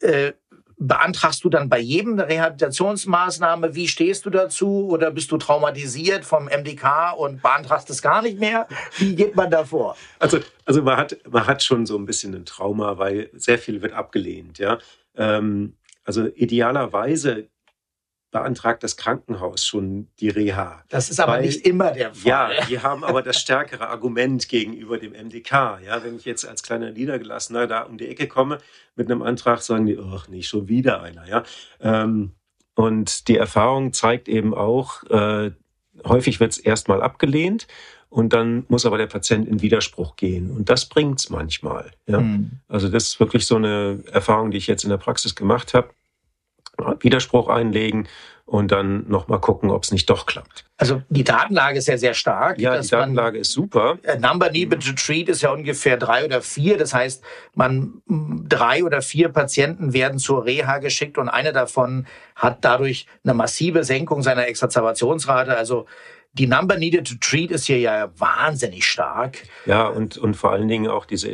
äh, 0.00 0.32
beantragst 0.78 1.42
du 1.44 1.48
dann 1.48 1.68
bei 1.68 1.78
jedem 1.78 2.12
eine 2.14 2.28
Rehabilitationsmaßnahme? 2.28 3.74
Wie 3.74 3.88
stehst 3.88 4.26
du 4.26 4.30
dazu? 4.30 4.88
Oder 4.88 5.10
bist 5.10 5.30
du 5.32 5.36
traumatisiert 5.36 6.24
vom 6.24 6.44
MDK 6.46 7.14
und 7.16 7.42
beantragst 7.42 7.90
es 7.90 8.00
gar 8.00 8.22
nicht 8.22 8.38
mehr? 8.38 8.68
Wie 8.96 9.14
geht 9.14 9.34
man 9.34 9.50
da 9.50 9.64
vor? 9.64 9.96
Also, 10.18 10.38
also 10.64 10.82
man, 10.82 10.96
hat, 10.96 11.18
man 11.28 11.46
hat 11.46 11.62
schon 11.62 11.86
so 11.86 11.96
ein 11.96 12.06
bisschen 12.06 12.34
ein 12.34 12.44
Trauma, 12.44 12.98
weil 12.98 13.30
sehr 13.34 13.58
viel 13.58 13.82
wird 13.82 13.92
abgelehnt. 13.92 14.58
Ja? 14.58 14.78
Ähm, 15.16 15.76
also 16.04 16.26
idealerweise 16.26 17.48
beantragt 18.30 18.82
das 18.82 18.96
Krankenhaus 18.96 19.64
schon 19.64 20.08
die 20.20 20.28
Reha. 20.28 20.82
Das 20.88 21.10
ist 21.10 21.18
aber 21.18 21.32
Weil, 21.32 21.46
nicht 21.46 21.66
immer 21.66 21.92
der 21.92 22.14
Fall. 22.14 22.26
Ja, 22.26 22.66
die 22.66 22.80
haben 22.80 23.04
aber 23.04 23.22
das 23.22 23.40
stärkere 23.40 23.88
Argument 23.88 24.48
gegenüber 24.48 24.98
dem 24.98 25.12
MDK. 25.12 25.80
Ja, 25.84 26.02
wenn 26.04 26.16
ich 26.16 26.24
jetzt 26.24 26.46
als 26.46 26.62
kleiner 26.62 26.90
Niedergelassener 26.90 27.66
da 27.66 27.82
um 27.82 27.96
die 27.96 28.08
Ecke 28.08 28.28
komme 28.28 28.58
mit 28.96 29.10
einem 29.10 29.22
Antrag, 29.22 29.62
sagen 29.62 29.86
die, 29.86 29.98
ach, 29.98 30.28
nicht 30.28 30.48
schon 30.48 30.68
wieder 30.68 31.02
einer. 31.02 31.26
Ja, 31.26 31.42
ähm, 31.80 32.34
und 32.74 33.26
die 33.26 33.36
Erfahrung 33.36 33.92
zeigt 33.92 34.28
eben 34.28 34.54
auch, 34.54 35.02
äh, 35.10 35.50
häufig 36.04 36.38
wird 36.38 36.52
es 36.52 36.58
erstmal 36.58 37.02
abgelehnt 37.02 37.66
und 38.08 38.32
dann 38.32 38.66
muss 38.68 38.86
aber 38.86 38.98
der 38.98 39.08
Patient 39.08 39.48
in 39.48 39.60
Widerspruch 39.60 40.16
gehen. 40.16 40.50
Und 40.50 40.70
das 40.70 40.86
bringt's 40.86 41.28
manchmal. 41.28 41.90
Ja? 42.06 42.20
Mhm. 42.20 42.52
Also 42.68 42.88
das 42.88 43.08
ist 43.08 43.20
wirklich 43.20 43.46
so 43.46 43.56
eine 43.56 44.04
Erfahrung, 44.12 44.50
die 44.50 44.58
ich 44.58 44.66
jetzt 44.66 44.84
in 44.84 44.90
der 44.90 44.96
Praxis 44.96 45.34
gemacht 45.34 45.74
habe. 45.74 45.90
Widerspruch 47.00 47.48
einlegen 47.48 48.08
und 48.48 48.72
dann 48.72 49.06
nochmal 49.08 49.40
gucken, 49.40 49.70
ob 49.70 49.84
es 49.84 49.92
nicht 49.92 50.08
doch 50.08 50.24
klappt. 50.24 50.64
Also 50.78 51.02
die 51.10 51.24
Datenlage 51.24 51.78
ist 51.78 51.88
ja 51.88 51.98
sehr 51.98 52.14
stark. 52.14 52.58
Ja, 52.58 52.80
die 52.80 52.88
Datenlage 52.88 53.36
man, 53.36 53.40
ist 53.42 53.52
super. 53.52 53.98
Number 54.20 54.50
needed 54.50 54.82
to 54.82 54.92
treat 54.92 55.28
ist 55.28 55.42
ja 55.42 55.52
ungefähr 55.52 55.98
drei 55.98 56.24
oder 56.24 56.40
vier. 56.40 56.78
Das 56.78 56.94
heißt, 56.94 57.22
man 57.54 58.00
drei 58.06 58.84
oder 58.84 59.02
vier 59.02 59.28
Patienten 59.28 59.92
werden 59.92 60.18
zur 60.18 60.46
Reha 60.46 60.78
geschickt 60.78 61.18
und 61.18 61.28
eine 61.28 61.52
davon 61.52 62.06
hat 62.36 62.64
dadurch 62.64 63.06
eine 63.22 63.34
massive 63.34 63.84
Senkung 63.84 64.22
seiner 64.22 64.46
Exazerbationsrate. 64.46 65.54
Also 65.54 65.84
die 66.32 66.46
Number 66.46 66.78
needed 66.78 67.06
to 67.06 67.14
treat 67.20 67.50
ist 67.50 67.66
hier 67.66 67.80
ja 67.80 68.08
wahnsinnig 68.16 68.86
stark. 68.86 69.42
Ja, 69.66 69.88
und, 69.88 70.16
und 70.16 70.34
vor 70.34 70.52
allen 70.52 70.68
Dingen 70.68 70.88
auch 70.88 71.04
diese 71.04 71.28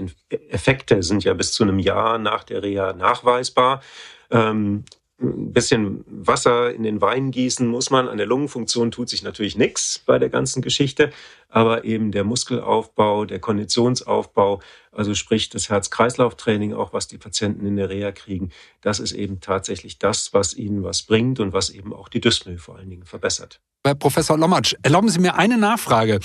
Effekte 0.48 1.02
sind 1.04 1.22
ja 1.22 1.34
bis 1.34 1.52
zu 1.52 1.62
einem 1.62 1.78
Jahr 1.78 2.18
nach 2.18 2.42
der 2.42 2.62
Reha 2.62 2.92
nachweisbar. 2.92 3.82
Ähm, 4.30 4.84
ein 5.24 5.52
bisschen 5.52 6.04
Wasser 6.06 6.72
in 6.72 6.82
den 6.82 7.00
Wein 7.00 7.30
gießen 7.30 7.66
muss 7.66 7.90
man. 7.90 8.08
An 8.08 8.18
der 8.18 8.26
Lungenfunktion 8.26 8.90
tut 8.90 9.08
sich 9.08 9.22
natürlich 9.22 9.56
nichts 9.56 9.98
bei 9.98 10.18
der 10.18 10.28
ganzen 10.28 10.62
Geschichte, 10.62 11.10
aber 11.48 11.84
eben 11.84 12.12
der 12.12 12.24
Muskelaufbau, 12.24 13.24
der 13.24 13.38
Konditionsaufbau, 13.38 14.60
also 14.92 15.14
sprich 15.14 15.48
das 15.48 15.70
Herz-Kreislauf-Training, 15.70 16.74
auch 16.74 16.92
was 16.92 17.08
die 17.08 17.18
Patienten 17.18 17.66
in 17.66 17.76
der 17.76 17.90
Reha 17.90 18.12
kriegen, 18.12 18.50
das 18.80 19.00
ist 19.00 19.12
eben 19.12 19.40
tatsächlich 19.40 19.98
das, 19.98 20.32
was 20.32 20.54
ihnen 20.54 20.82
was 20.82 21.02
bringt 21.02 21.40
und 21.40 21.52
was 21.52 21.70
eben 21.70 21.92
auch 21.92 22.08
die 22.08 22.20
Dyspnoe 22.20 22.58
vor 22.58 22.76
allen 22.76 22.90
Dingen 22.90 23.04
verbessert. 23.04 23.60
Herr 23.86 23.94
Professor 23.94 24.38
Lommatsch, 24.38 24.74
erlauben 24.82 25.10
Sie 25.10 25.18
mir 25.18 25.34
eine 25.34 25.58
Nachfrage. 25.58 26.18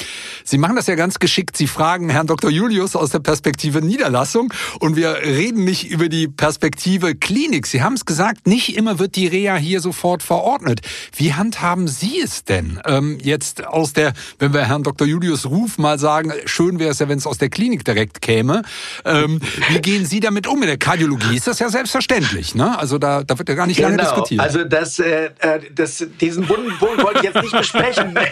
Sie 0.45 0.57
machen 0.57 0.77
das 0.77 0.87
ja 0.87 0.95
ganz 0.95 1.19
geschickt. 1.19 1.57
Sie 1.57 1.67
fragen 1.67 2.09
Herrn 2.09 2.25
Dr. 2.25 2.49
Julius 2.49 2.95
aus 2.95 3.09
der 3.09 3.19
Perspektive 3.19 3.81
Niederlassung 3.81 4.53
und 4.79 4.95
wir 4.95 5.17
reden 5.25 5.65
nicht 5.65 5.89
über 5.89 6.07
die 6.07 6.29
Perspektive 6.29 7.15
Klinik. 7.15 7.67
Sie 7.67 7.83
haben 7.83 7.95
es 7.95 8.05
gesagt, 8.05 8.47
nicht 8.47 8.77
immer 8.77 8.97
wird 8.97 9.17
die 9.17 9.27
Reha 9.27 9.57
hier 9.57 9.81
sofort 9.81 10.23
verordnet. 10.23 10.79
Wie 11.13 11.33
handhaben 11.33 11.89
Sie 11.89 12.21
es 12.23 12.45
denn? 12.45 12.79
Ähm, 12.85 13.17
jetzt 13.21 13.67
aus 13.67 13.91
der, 13.91 14.13
wenn 14.37 14.53
wir 14.53 14.65
Herrn 14.65 14.83
Dr. 14.83 15.05
Julius 15.05 15.45
Ruf 15.45 15.77
mal 15.77 15.99
sagen, 15.99 16.31
schön 16.45 16.79
wäre 16.79 16.91
es 16.91 16.99
ja, 16.99 17.09
wenn 17.09 17.17
es 17.17 17.27
aus 17.27 17.39
der 17.39 17.49
Klinik 17.49 17.83
direkt 17.83 18.21
käme. 18.21 18.61
Ähm, 19.03 19.41
wie 19.67 19.81
gehen 19.81 20.05
Sie 20.05 20.21
damit 20.21 20.47
um? 20.47 20.61
In 20.61 20.69
der 20.69 20.77
Kardiologie 20.77 21.35
ist 21.35 21.47
das 21.47 21.59
ja 21.59 21.67
selbstverständlich. 21.67 22.55
Ne? 22.55 22.79
Also 22.79 22.97
da, 22.99 23.25
da 23.25 23.37
wird 23.37 23.49
ja 23.49 23.55
gar 23.55 23.67
nicht 23.67 23.75
genau. 23.75 23.89
lange 23.89 24.01
diskutiert. 24.01 24.39
Also 24.39 24.63
das, 24.63 24.99
äh, 24.99 25.31
äh 25.39 25.59
das, 25.75 26.07
diesen 26.21 26.47
Boden 26.47 26.71
wollte 26.79 27.17
ich 27.17 27.23
jetzt 27.23 27.41
nicht 27.41 27.48
nicht 27.53 27.71
besprechen. 27.71 28.17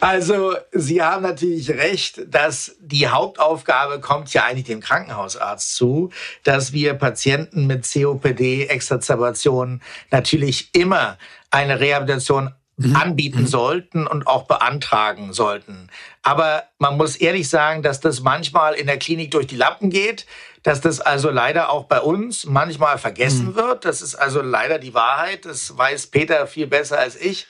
Also, 0.00 0.56
Sie 0.72 1.02
haben 1.02 1.22
natürlich 1.22 1.70
recht, 1.70 2.22
dass 2.26 2.76
die 2.80 3.08
Hauptaufgabe 3.08 4.00
kommt 4.00 4.32
ja 4.32 4.44
eigentlich 4.44 4.64
dem 4.64 4.80
Krankenhausarzt 4.80 5.76
zu, 5.76 6.10
dass 6.42 6.72
wir 6.72 6.94
Patienten 6.94 7.66
mit 7.66 7.88
COPD, 7.90 8.66
Exazerbation 8.66 9.82
natürlich 10.10 10.74
immer 10.74 11.18
eine 11.50 11.80
Rehabilitation 11.80 12.54
mhm. 12.76 12.96
anbieten 12.96 13.42
mhm. 13.42 13.46
sollten 13.46 14.06
und 14.06 14.26
auch 14.26 14.46
beantragen 14.46 15.32
sollten. 15.32 15.90
Aber 16.22 16.64
man 16.78 16.96
muss 16.96 17.16
ehrlich 17.16 17.48
sagen, 17.48 17.82
dass 17.82 18.00
das 18.00 18.20
manchmal 18.20 18.74
in 18.74 18.86
der 18.86 18.98
Klinik 18.98 19.30
durch 19.30 19.46
die 19.46 19.56
Lappen 19.56 19.90
geht, 19.90 20.26
dass 20.64 20.80
das 20.80 21.00
also 21.00 21.30
leider 21.30 21.70
auch 21.70 21.84
bei 21.84 22.00
uns 22.00 22.46
manchmal 22.46 22.98
vergessen 22.98 23.48
mhm. 23.48 23.54
wird. 23.54 23.84
Das 23.84 24.02
ist 24.02 24.16
also 24.16 24.40
leider 24.40 24.78
die 24.78 24.94
Wahrheit. 24.94 25.44
Das 25.44 25.76
weiß 25.76 26.08
Peter 26.08 26.46
viel 26.48 26.66
besser 26.66 26.98
als 26.98 27.16
ich. 27.20 27.46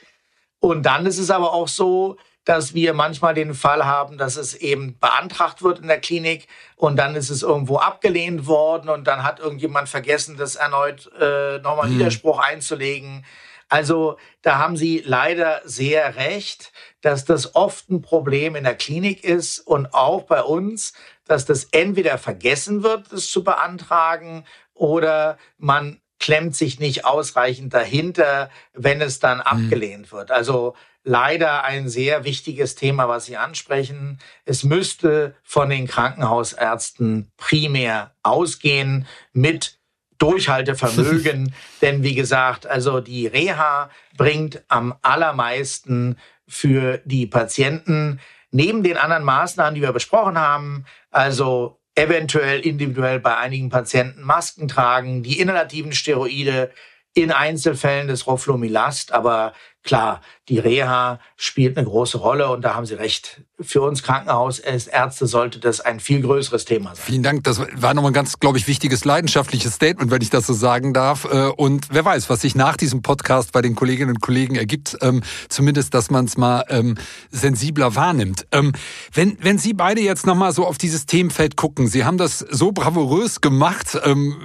Und 0.58 0.82
dann 0.82 1.06
ist 1.06 1.18
es 1.18 1.30
aber 1.30 1.52
auch 1.52 1.68
so, 1.68 2.16
dass 2.44 2.74
wir 2.74 2.92
manchmal 2.92 3.32
den 3.32 3.54
Fall 3.54 3.84
haben, 3.86 4.18
dass 4.18 4.36
es 4.36 4.54
eben 4.54 4.98
beantragt 4.98 5.62
wird 5.62 5.78
in 5.78 5.86
der 5.86 6.00
Klinik 6.00 6.48
und 6.76 6.96
dann 6.96 7.14
ist 7.14 7.30
es 7.30 7.42
irgendwo 7.42 7.76
abgelehnt 7.76 8.46
worden 8.46 8.90
und 8.90 9.06
dann 9.06 9.22
hat 9.22 9.40
irgendjemand 9.40 9.88
vergessen, 9.88 10.36
das 10.36 10.56
erneut 10.56 11.10
äh, 11.18 11.58
nochmal 11.58 11.88
mhm. 11.88 11.98
Widerspruch 11.98 12.38
einzulegen. 12.38 13.24
Also 13.68 14.18
da 14.42 14.58
haben 14.58 14.76
Sie 14.76 15.02
leider 15.04 15.62
sehr 15.64 16.16
recht, 16.16 16.72
dass 17.00 17.24
das 17.24 17.54
oft 17.54 17.90
ein 17.90 18.02
Problem 18.02 18.56
in 18.56 18.64
der 18.64 18.74
Klinik 18.74 19.24
ist 19.24 19.60
und 19.60 19.94
auch 19.94 20.24
bei 20.24 20.42
uns, 20.42 20.92
dass 21.27 21.45
das 21.45 21.68
entweder 21.72 22.18
vergessen 22.18 22.83
wird, 22.83 23.12
das 23.12 23.31
zu 23.31 23.45
beantragen, 23.45 24.45
oder 24.75 25.39
man 25.57 26.01
klemmt 26.18 26.57
sich 26.57 26.81
nicht 26.81 27.05
ausreichend 27.05 27.75
dahinter, 27.75 28.51
wenn 28.72 29.01
es 29.01 29.18
dann 29.18 29.39
mhm. 29.39 29.43
abgelehnt 29.43 30.12
wird. 30.12 30.31
Also 30.31 30.75
leider 31.05 31.64
ein 31.64 31.89
sehr 31.89 32.25
wichtiges 32.25 32.75
Thema, 32.75 33.09
was 33.09 33.27
Sie 33.27 33.37
ansprechen. 33.37 34.18
Es 34.45 34.64
müsste 34.64 35.35
von 35.43 35.68
den 35.68 35.87
Krankenhausärzten 35.87 37.31
primär 37.37 38.14
ausgehen 38.22 39.07
mit 39.33 39.79
Durchhaltevermögen. 40.18 41.55
Denn 41.83 42.03
wie 42.03 42.14
gesagt, 42.14 42.66
also 42.66 43.01
die 43.01 43.27
Reha 43.27 43.91
bringt 44.16 44.62
am 44.68 44.95
allermeisten 45.03 46.16
für 46.49 47.01
die 47.05 47.27
Patienten. 47.27 48.20
Neben 48.55 48.84
den 48.84 48.96
anderen 48.96 49.24
Maßnahmen, 49.24 49.74
die 49.74 49.82
wir 49.82 49.90
besprochen 49.90 50.38
haben, 50.38 50.84
also 51.11 51.80
eventuell 51.96 52.61
individuell 52.61 53.18
bei 53.18 53.36
einigen 53.36 53.68
Patienten 53.68 54.22
Masken 54.22 54.68
tragen, 54.68 55.24
die 55.24 55.40
inhalativen 55.40 55.92
Steroide, 55.92 56.70
in 57.14 57.30
Einzelfällen 57.30 58.08
des 58.08 58.26
Roflumilast, 58.26 59.12
aber 59.12 59.52
klar, 59.84 60.20
die 60.48 60.58
Reha 60.58 61.20
spielt 61.36 61.76
eine 61.76 61.86
große 61.86 62.18
Rolle 62.18 62.50
und 62.50 62.62
da 62.62 62.74
haben 62.74 62.86
Sie 62.86 62.94
recht. 62.94 63.42
Für 63.60 63.82
uns 63.82 64.02
Krankenhausärzte 64.02 65.26
sollte 65.26 65.60
das 65.60 65.80
ein 65.80 66.00
viel 66.00 66.22
größeres 66.22 66.64
Thema 66.64 66.94
sein. 66.94 67.04
Vielen 67.06 67.22
Dank. 67.22 67.44
Das 67.44 67.60
war 67.60 67.94
nochmal 67.94 68.10
ein 68.10 68.14
ganz, 68.14 68.40
glaube 68.40 68.58
ich, 68.58 68.66
wichtiges, 68.66 69.04
leidenschaftliches 69.04 69.74
Statement, 69.74 70.10
wenn 70.10 70.22
ich 70.22 70.30
das 70.30 70.46
so 70.46 70.54
sagen 70.54 70.92
darf. 70.92 71.24
Äh, 71.26 71.50
und 71.56 71.86
wer 71.90 72.04
weiß, 72.04 72.28
was 72.30 72.40
sich 72.40 72.56
nach 72.56 72.76
diesem 72.76 73.02
Podcast 73.02 73.52
bei 73.52 73.62
den 73.62 73.76
Kolleginnen 73.76 74.10
und 74.10 74.20
Kollegen 74.20 74.56
ergibt. 74.56 74.96
Ähm, 75.02 75.22
zumindest, 75.48 75.94
dass 75.94 76.10
man 76.10 76.24
es 76.24 76.36
mal 76.36 76.64
ähm, 76.68 76.96
sensibler 77.30 77.94
wahrnimmt. 77.94 78.46
Ähm, 78.50 78.72
wenn, 79.12 79.38
wenn 79.40 79.58
Sie 79.58 79.72
beide 79.72 80.00
jetzt 80.00 80.26
nochmal 80.26 80.52
so 80.52 80.66
auf 80.66 80.78
dieses 80.78 81.06
Themenfeld 81.06 81.56
gucken, 81.56 81.86
Sie 81.86 82.04
haben 82.04 82.18
das 82.18 82.38
so 82.38 82.72
bravourös 82.72 83.40
gemacht, 83.40 83.98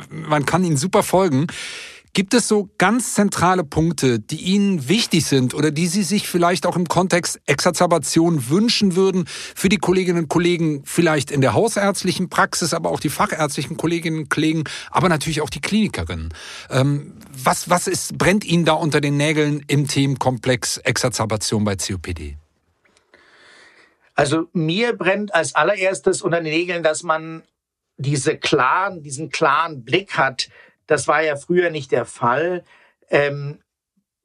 man 0.10 0.46
kann 0.46 0.64
Ihnen 0.64 0.78
super 0.78 1.04
folgen. 1.04 1.48
Gibt 2.14 2.34
es 2.34 2.48
so 2.48 2.70
ganz 2.80 3.14
zentrale 3.14 3.64
Punkte, 3.64 4.20
die 4.20 4.42
Ihnen 4.42 4.90
wichtig 4.90 5.26
sind 5.26 5.54
oder 5.54 5.70
die 5.70 5.88
Sie 5.88 6.02
sich 6.02 6.28
vielleicht 6.28 6.66
auch 6.66 6.76
im 6.76 6.88
Kontext 6.88 7.40
Exazerbation 7.46 8.50
wünschen 8.50 8.96
würden 8.96 9.26
für 9.28 9.70
die 9.70 9.78
Kolleginnen 9.78 10.24
und 10.24 10.28
Kollegen, 10.28 10.82
vielleicht 10.86 11.30
in 11.30 11.42
der 11.42 11.54
hausärztlichen 11.54 12.30
Praxis, 12.30 12.74
aber 12.74 12.90
auch 12.90 13.00
die 13.00 13.10
fachärztlichen 13.10 13.78
Kolleginnen 13.78 14.20
und 14.20 14.30
Kollegen, 14.30 14.64
aber 14.90 15.08
natürlich 15.08 15.42
auch 15.42 15.52
die 15.52 15.62
Klinikerinnen? 15.62 16.34
Ähm, 16.72 17.14
was, 17.32 17.70
was 17.70 17.88
ist, 17.88 18.18
brennt 18.18 18.44
Ihnen 18.44 18.66
da 18.66 18.74
unter 18.74 19.02
den 19.02 19.16
Nägeln 19.16 19.64
im 19.68 19.88
Themenkomplex 19.88 20.78
Exazerbation 20.78 21.64
bei 21.64 21.76
COPD? 21.76 22.38
Also 24.16 24.48
mir 24.54 24.98
brennt 24.98 25.34
als 25.34 25.54
allererstes 25.54 26.24
unter 26.24 26.42
den 26.42 26.52
Nägeln, 26.52 26.84
dass 26.84 27.04
man 27.04 27.44
diese 27.98 28.36
klaren, 28.36 29.04
diesen 29.04 29.30
klaren 29.30 29.84
Blick 29.84 30.18
hat, 30.18 30.50
das 30.90 31.08
war 31.08 31.22
ja 31.22 31.36
früher 31.36 31.70
nicht 31.70 31.92
der 31.92 32.06
Fall. 32.06 32.64
Ähm, 33.10 33.60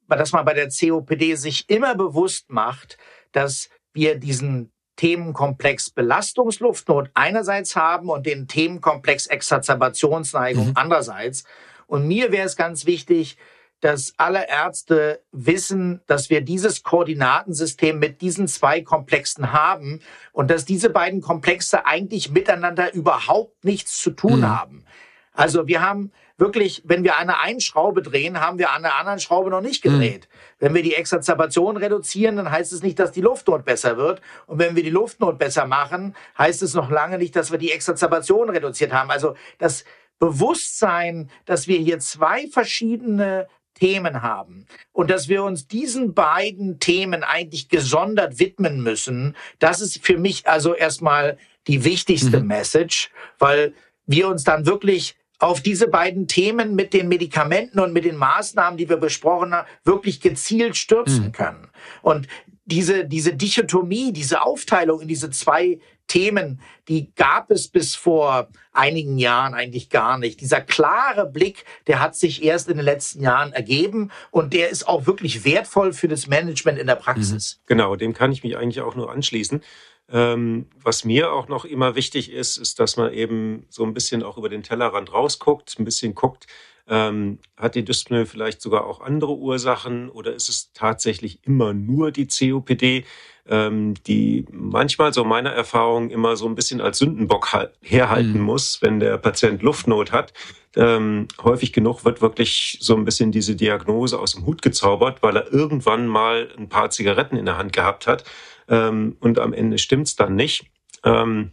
dass 0.09 0.33
man 0.33 0.45
bei 0.45 0.55
der 0.55 0.69
COPD 0.69 1.35
sich 1.35 1.69
immer 1.69 1.95
bewusst 1.95 2.51
macht, 2.51 2.99
dass 3.33 3.69
wir 3.93 4.17
diesen 4.17 4.71
Themenkomplex 4.97 5.91
Belastungsluftnot 5.91 7.11
einerseits 7.15 7.75
haben 7.75 8.09
und 8.09 8.27
den 8.27 8.47
Themenkomplex 8.47 9.27
Exazerbationsneigung 9.27 10.69
mhm. 10.69 10.73
andererseits. 10.75 11.45
Und 11.87 12.07
mir 12.07 12.33
wäre 12.33 12.47
es 12.47 12.57
ganz 12.57 12.87
wichtig, 12.87 13.37
dass 13.81 14.15
alle 14.17 14.49
Ärzte 14.49 15.23
wissen, 15.33 16.01
dass 16.07 16.31
wir 16.31 16.41
dieses 16.41 16.83
Koordinatensystem 16.83 17.99
mit 17.99 18.23
diesen 18.23 18.49
zwei 18.49 18.81
Komplexen 18.81 19.53
haben 19.53 20.01
und 20.33 20.51
dass 20.51 20.65
diese 20.65 20.91
beiden 20.91 21.21
Komplexe 21.21 21.85
eigentlich 21.85 22.31
miteinander 22.31 22.95
überhaupt 22.95 23.65
nichts 23.65 23.99
zu 23.99 24.11
tun 24.13 24.41
mhm. 24.41 24.49
haben. 24.49 24.85
Also 25.33 25.67
wir 25.67 25.83
haben 25.83 26.13
wirklich, 26.37 26.83
wenn 26.85 27.05
wir 27.05 27.17
eine 27.17 27.39
Einschraube 27.41 28.03
drehen, 28.03 28.41
haben 28.41 28.59
wir 28.59 28.73
an 28.73 28.83
der 28.83 28.97
anderen 28.97 29.21
Schraube 29.21 29.51
noch 29.51 29.61
nicht 29.61 29.83
gedreht. 29.83 30.29
Mhm. 30.29 30.57
Wenn 30.59 30.75
wir 30.75 30.83
die 30.83 30.95
Exazerbation 30.95 31.77
reduzieren, 31.77 32.37
dann 32.37 32.51
heißt 32.51 32.73
es 32.73 32.83
nicht, 32.83 32.99
dass 32.99 33.13
die 33.13 33.21
Luftnot 33.21 33.65
besser 33.65 33.97
wird. 33.97 34.21
Und 34.47 34.59
wenn 34.59 34.77
wir 34.77 34.83
die 34.83 34.91
Luftnot 34.91 35.39
besser 35.39 35.67
machen, 35.67 36.15
heißt 36.37 36.63
es 36.63 36.75
noch 36.75 36.91
lange 36.91 37.19
nicht, 37.19 37.37
dass 37.37 37.53
wir 37.53 37.59
die 37.59 37.73
Exazerbation 37.73 38.51
reduziert 38.51 38.93
haben. 38.93 39.11
Also 39.11 39.35
das 39.59 39.85
Bewusstsein, 40.19 41.31
dass 41.45 41.69
wir 41.69 41.79
hier 41.79 41.99
zwei 41.99 42.47
verschiedene 42.49 43.49
Themen 43.75 44.23
haben 44.23 44.67
und 44.93 45.11
dass 45.11 45.29
wir 45.29 45.43
uns 45.43 45.67
diesen 45.67 46.15
beiden 46.15 46.79
Themen 46.79 47.25
eigentlich 47.25 47.69
gesondert 47.69 48.39
widmen 48.39 48.83
müssen, 48.83 49.37
das 49.59 49.81
ist 49.81 50.05
für 50.05 50.17
mich 50.17 50.47
also 50.47 50.75
erstmal 50.75 51.39
die 51.67 51.85
wichtigste 51.85 52.41
mhm. 52.41 52.47
Message, 52.47 53.11
weil 53.39 53.75
wir 54.07 54.29
uns 54.29 54.45
dann 54.45 54.67
wirklich 54.67 55.17
auf 55.45 55.61
diese 55.61 55.89
beiden 55.89 56.27
Themen 56.27 56.75
mit 56.75 56.95
den 56.95 57.09
Medikamenten 57.09 57.79
und 57.79 57.93
mit 57.93 58.05
den 58.05 58.17
Maßnahmen, 58.17 58.79
die 58.79 58.89
wir 58.89 58.97
besprochen 58.97 59.53
haben, 59.53 59.69
wirklich 59.85 60.21
gezielt 60.21 60.77
stürzen 60.77 61.27
mhm. 61.27 61.33
können. 61.33 61.69
Und 62.03 62.29
diese, 62.65 63.05
diese 63.05 63.35
Dichotomie, 63.35 64.13
diese 64.13 64.43
Aufteilung 64.43 65.03
in 65.03 65.09
diese 65.09 65.31
zwei 65.31 65.81
Themen, 66.07 66.61
die 66.89 67.13
gab 67.15 67.51
es 67.51 67.69
bis 67.69 67.95
vor 67.95 68.49
einigen 68.73 69.19
Jahren 69.19 69.55
eigentlich 69.55 69.91
gar 69.91 70.19
nicht. 70.19 70.41
Dieser 70.41 70.63
klare 70.63 71.27
Blick, 71.27 71.65
der 71.87 72.01
hat 72.01 72.17
sich 72.17 72.43
erst 72.43 72.69
in 72.69 72.77
den 72.77 72.85
letzten 72.85 73.23
Jahren 73.23 73.53
ergeben 73.53 74.11
und 74.31 74.55
der 74.55 74.71
ist 74.71 74.89
auch 74.89 75.07
wirklich 75.07 75.45
wertvoll 75.45 75.93
für 75.93 76.09
das 76.09 76.27
Management 76.27 76.79
in 76.79 76.87
der 76.87 76.97
Praxis. 76.97 77.61
Mhm. 77.61 77.67
Genau, 77.67 77.97
dem 77.97 78.15
kann 78.15 78.33
ich 78.33 78.43
mich 78.43 78.57
eigentlich 78.57 78.81
auch 78.81 78.95
nur 78.95 79.11
anschließen. 79.11 79.63
Ähm, 80.11 80.67
was 80.83 81.05
mir 81.05 81.33
auch 81.33 81.49
noch 81.49 81.65
immer 81.65 81.95
wichtig 81.95 82.31
ist, 82.31 82.57
ist, 82.57 82.79
dass 82.81 82.97
man 82.97 83.13
eben 83.13 83.67
so 83.71 83.85
ein 83.85 83.95
bisschen 83.95 84.23
auch 84.23 84.37
über 84.37 84.49
den 84.49 84.63
Tellerrand 84.63 85.13
rausguckt, 85.13 85.79
ein 85.79 85.85
bisschen 85.85 86.15
guckt, 86.15 86.47
Ähm, 86.87 87.39
hat 87.57 87.77
die 87.77 87.83
Dyspnoe 87.83 88.27
vielleicht 88.27 88.61
sogar 88.61 88.85
auch 88.85 89.01
andere 89.01 89.35
Ursachen 89.39 90.11
oder 90.11 90.35
ist 90.35 90.51
es 90.51 90.71
tatsächlich 90.75 91.39
immer 91.47 91.73
nur 91.73 92.11
die 92.13 92.27
COPD, 92.27 93.07
ähm, 93.49 93.95
die 94.07 94.45
manchmal, 94.53 95.15
so 95.15 95.25
meiner 95.25 95.49
Erfahrung, 95.49 96.11
immer 96.11 96.37
so 96.37 96.47
ein 96.47 96.55
bisschen 96.55 96.83
als 96.83 96.99
Sündenbock 96.99 97.49
herhalten 97.81 98.39
mhm. 98.39 98.45
muss, 98.45 98.83
wenn 98.83 99.01
der 99.01 99.17
Patient 99.17 99.63
Luftnot 99.63 100.13
hat? 100.13 100.35
Ähm, 100.77 101.29
häufig 101.43 101.73
genug 101.73 102.05
wird 102.05 102.21
wirklich 102.21 102.77
so 102.83 102.95
ein 102.97 103.07
bisschen 103.07 103.33
diese 103.33 103.57
Diagnose 103.57 104.19
aus 104.19 104.33
dem 104.33 104.45
Hut 104.45 104.61
gezaubert, 104.61 105.23
weil 105.23 105.37
er 105.37 105.51
irgendwann 105.51 106.07
mal 106.07 106.51
ein 106.59 106.69
paar 106.69 106.91
Zigaretten 106.91 107.39
in 107.39 107.47
der 107.47 107.57
Hand 107.57 107.73
gehabt 107.73 108.07
hat 108.07 108.25
ähm, 108.69 109.17
und 109.21 109.39
am 109.39 109.53
Ende 109.53 109.79
stimmt's 109.79 110.17
dann 110.17 110.35
nicht. 110.35 110.67
Ähm, 111.05 111.53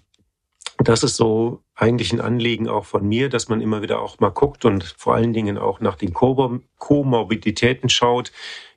das 0.78 1.04
ist 1.04 1.16
so 1.16 1.64
eigentlich 1.76 2.12
ein 2.12 2.22
Anliegen 2.22 2.68
auch 2.68 2.86
von 2.86 3.08
mir, 3.08 3.30
dass 3.30 3.50
man 3.50 3.62
immer 3.62 3.82
wieder 3.82 4.02
auch 4.02 4.20
mal 4.20 4.30
guckt 4.30 4.66
und 4.66 4.84
vor 4.98 5.16
allen 5.16 5.34
Dingen 5.34 5.58
auch 5.58 5.80
nach 5.80 5.96
den 5.96 6.14
Komorbiditäten 6.14 7.90
schaut. 7.90 8.32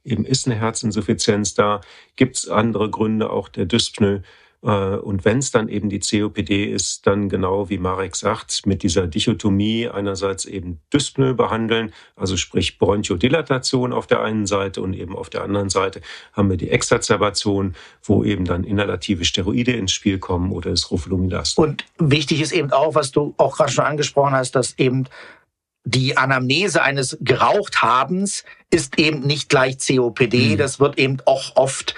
Eben 0.04 0.24
ist 0.24 0.46
eine 0.46 0.56
Herzinsuffizienz 0.56 1.54
da? 1.54 1.80
Gibt 2.16 2.36
es 2.36 2.48
andere 2.48 2.90
Gründe 2.90 3.30
auch 3.30 3.48
der 3.48 3.64
Dyspnoe? 3.64 4.22
Äh, 4.64 4.96
und 4.96 5.24
wenn 5.24 5.38
es 5.38 5.50
dann 5.50 5.68
eben 5.68 5.88
die 5.90 6.00
COPD 6.00 6.64
ist, 6.64 7.06
dann 7.06 7.28
genau 7.28 7.68
wie 7.68 7.78
Marek 7.78 8.16
sagt, 8.16 8.66
mit 8.66 8.82
dieser 8.82 9.06
Dichotomie 9.06 9.88
einerseits 9.88 10.46
eben 10.46 10.80
Dyspnoe 10.92 11.34
behandeln, 11.34 11.92
also 12.16 12.36
sprich 12.36 12.78
Bronchodilatation 12.78 13.92
auf 13.92 14.06
der 14.06 14.22
einen 14.22 14.46
Seite 14.46 14.80
und 14.80 14.94
eben 14.94 15.16
auf 15.16 15.30
der 15.30 15.42
anderen 15.42 15.68
Seite 15.68 16.00
haben 16.32 16.50
wir 16.50 16.56
die 16.56 16.70
Exazerbation, 16.70 17.74
wo 18.02 18.24
eben 18.24 18.44
dann 18.44 18.64
inhalative 18.64 19.24
Steroide 19.24 19.72
ins 19.72 19.92
Spiel 19.92 20.18
kommen 20.18 20.50
oder 20.50 20.70
das 20.70 20.90
Roflumilast. 20.90 21.58
Und 21.58 21.84
wichtig 21.98 22.40
ist 22.40 22.52
eben 22.52 22.72
auch, 22.72 22.94
was 22.94 23.12
du 23.12 23.34
auch 23.36 23.56
gerade 23.56 23.72
schon 23.72 23.84
angesprochen 23.84 24.32
hast, 24.32 24.52
dass 24.52 24.78
eben 24.78 25.04
die 25.86 26.16
Anamnese 26.16 26.82
eines 26.82 27.18
Gerauchthabens 27.20 28.44
ist 28.70 28.98
eben 28.98 29.20
nicht 29.20 29.50
gleich 29.50 29.76
COPD. 29.78 30.52
Mhm. 30.52 30.56
Das 30.56 30.80
wird 30.80 30.98
eben 30.98 31.18
auch 31.26 31.56
oft 31.56 31.94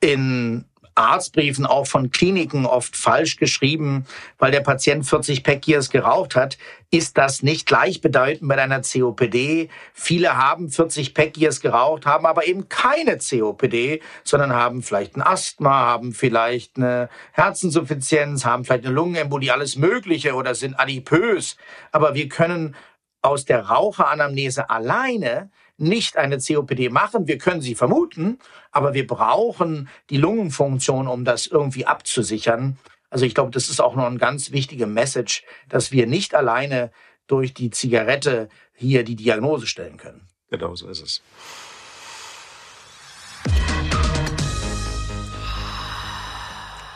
in 0.00 0.64
Arztbriefen 0.98 1.64
auch 1.64 1.86
von 1.86 2.10
Kliniken 2.10 2.66
oft 2.66 2.96
falsch 2.96 3.36
geschrieben, 3.36 4.06
weil 4.38 4.50
der 4.50 4.60
Patient 4.60 5.06
40 5.06 5.42
Packiers 5.44 5.90
geraucht 5.90 6.36
hat, 6.36 6.58
ist 6.90 7.18
das 7.18 7.42
nicht 7.42 7.66
gleichbedeutend 7.66 8.48
mit 8.48 8.58
einer 8.58 8.80
COPD. 8.80 9.68
Viele 9.92 10.36
haben 10.36 10.70
40 10.70 11.14
Packiers 11.14 11.60
geraucht, 11.60 12.06
haben 12.06 12.26
aber 12.26 12.46
eben 12.46 12.68
keine 12.68 13.18
COPD, 13.18 14.00
sondern 14.24 14.52
haben 14.52 14.82
vielleicht 14.82 15.16
ein 15.16 15.22
Asthma, 15.22 15.70
haben 15.70 16.12
vielleicht 16.12 16.76
eine 16.76 17.08
Herzinsuffizienz, 17.32 18.44
haben 18.44 18.64
vielleicht 18.64 18.84
eine 18.84 18.94
Lungenembolie, 18.94 19.52
alles 19.52 19.76
Mögliche 19.76 20.34
oder 20.34 20.54
sind 20.54 20.78
adipös. 20.80 21.56
Aber 21.92 22.14
wir 22.14 22.28
können 22.28 22.74
aus 23.22 23.44
der 23.44 23.66
Raucheranamnese 23.66 24.70
alleine 24.70 25.50
nicht 25.78 26.16
eine 26.16 26.38
COPD 26.38 26.90
machen. 26.90 27.26
Wir 27.26 27.38
können 27.38 27.60
sie 27.60 27.74
vermuten, 27.74 28.38
aber 28.72 28.94
wir 28.94 29.06
brauchen 29.06 29.88
die 30.10 30.16
Lungenfunktion, 30.16 31.08
um 31.08 31.24
das 31.24 31.46
irgendwie 31.46 31.86
abzusichern. 31.86 32.76
Also 33.10 33.24
ich 33.24 33.34
glaube, 33.34 33.50
das 33.50 33.68
ist 33.70 33.80
auch 33.80 33.96
noch 33.96 34.04
eine 34.04 34.18
ganz 34.18 34.52
wichtige 34.52 34.86
Message, 34.86 35.44
dass 35.68 35.92
wir 35.92 36.06
nicht 36.06 36.34
alleine 36.34 36.90
durch 37.26 37.54
die 37.54 37.70
Zigarette 37.70 38.48
hier 38.74 39.04
die 39.04 39.16
Diagnose 39.16 39.66
stellen 39.66 39.96
können. 39.96 40.28
Genau 40.50 40.74
so 40.74 40.88
ist 40.88 41.02
es. 41.02 41.22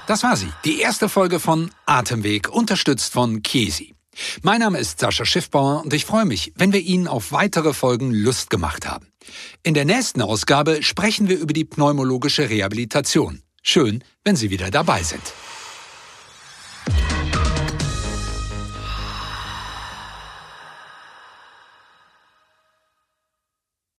Das 0.06 0.24
war 0.24 0.36
sie, 0.36 0.52
die 0.64 0.80
erste 0.80 1.08
Folge 1.08 1.38
von 1.38 1.70
Atemweg, 1.86 2.48
unterstützt 2.48 3.12
von 3.12 3.42
Chiesi. 3.42 3.94
Mein 4.42 4.60
Name 4.60 4.78
ist 4.78 5.00
Sascha 5.00 5.24
Schiffbauer 5.24 5.82
und 5.82 5.92
ich 5.92 6.04
freue 6.04 6.24
mich, 6.24 6.52
wenn 6.56 6.72
wir 6.72 6.80
Ihnen 6.80 7.08
auf 7.08 7.32
weitere 7.32 7.72
Folgen 7.72 8.12
Lust 8.12 8.50
gemacht 8.50 8.86
haben. 8.86 9.06
In 9.62 9.74
der 9.74 9.84
nächsten 9.84 10.20
Ausgabe 10.20 10.82
sprechen 10.82 11.28
wir 11.28 11.38
über 11.38 11.52
die 11.52 11.64
pneumologische 11.64 12.50
Rehabilitation. 12.50 13.42
Schön, 13.62 14.04
wenn 14.24 14.36
Sie 14.36 14.50
wieder 14.50 14.70
dabei 14.70 15.02
sind. 15.02 15.22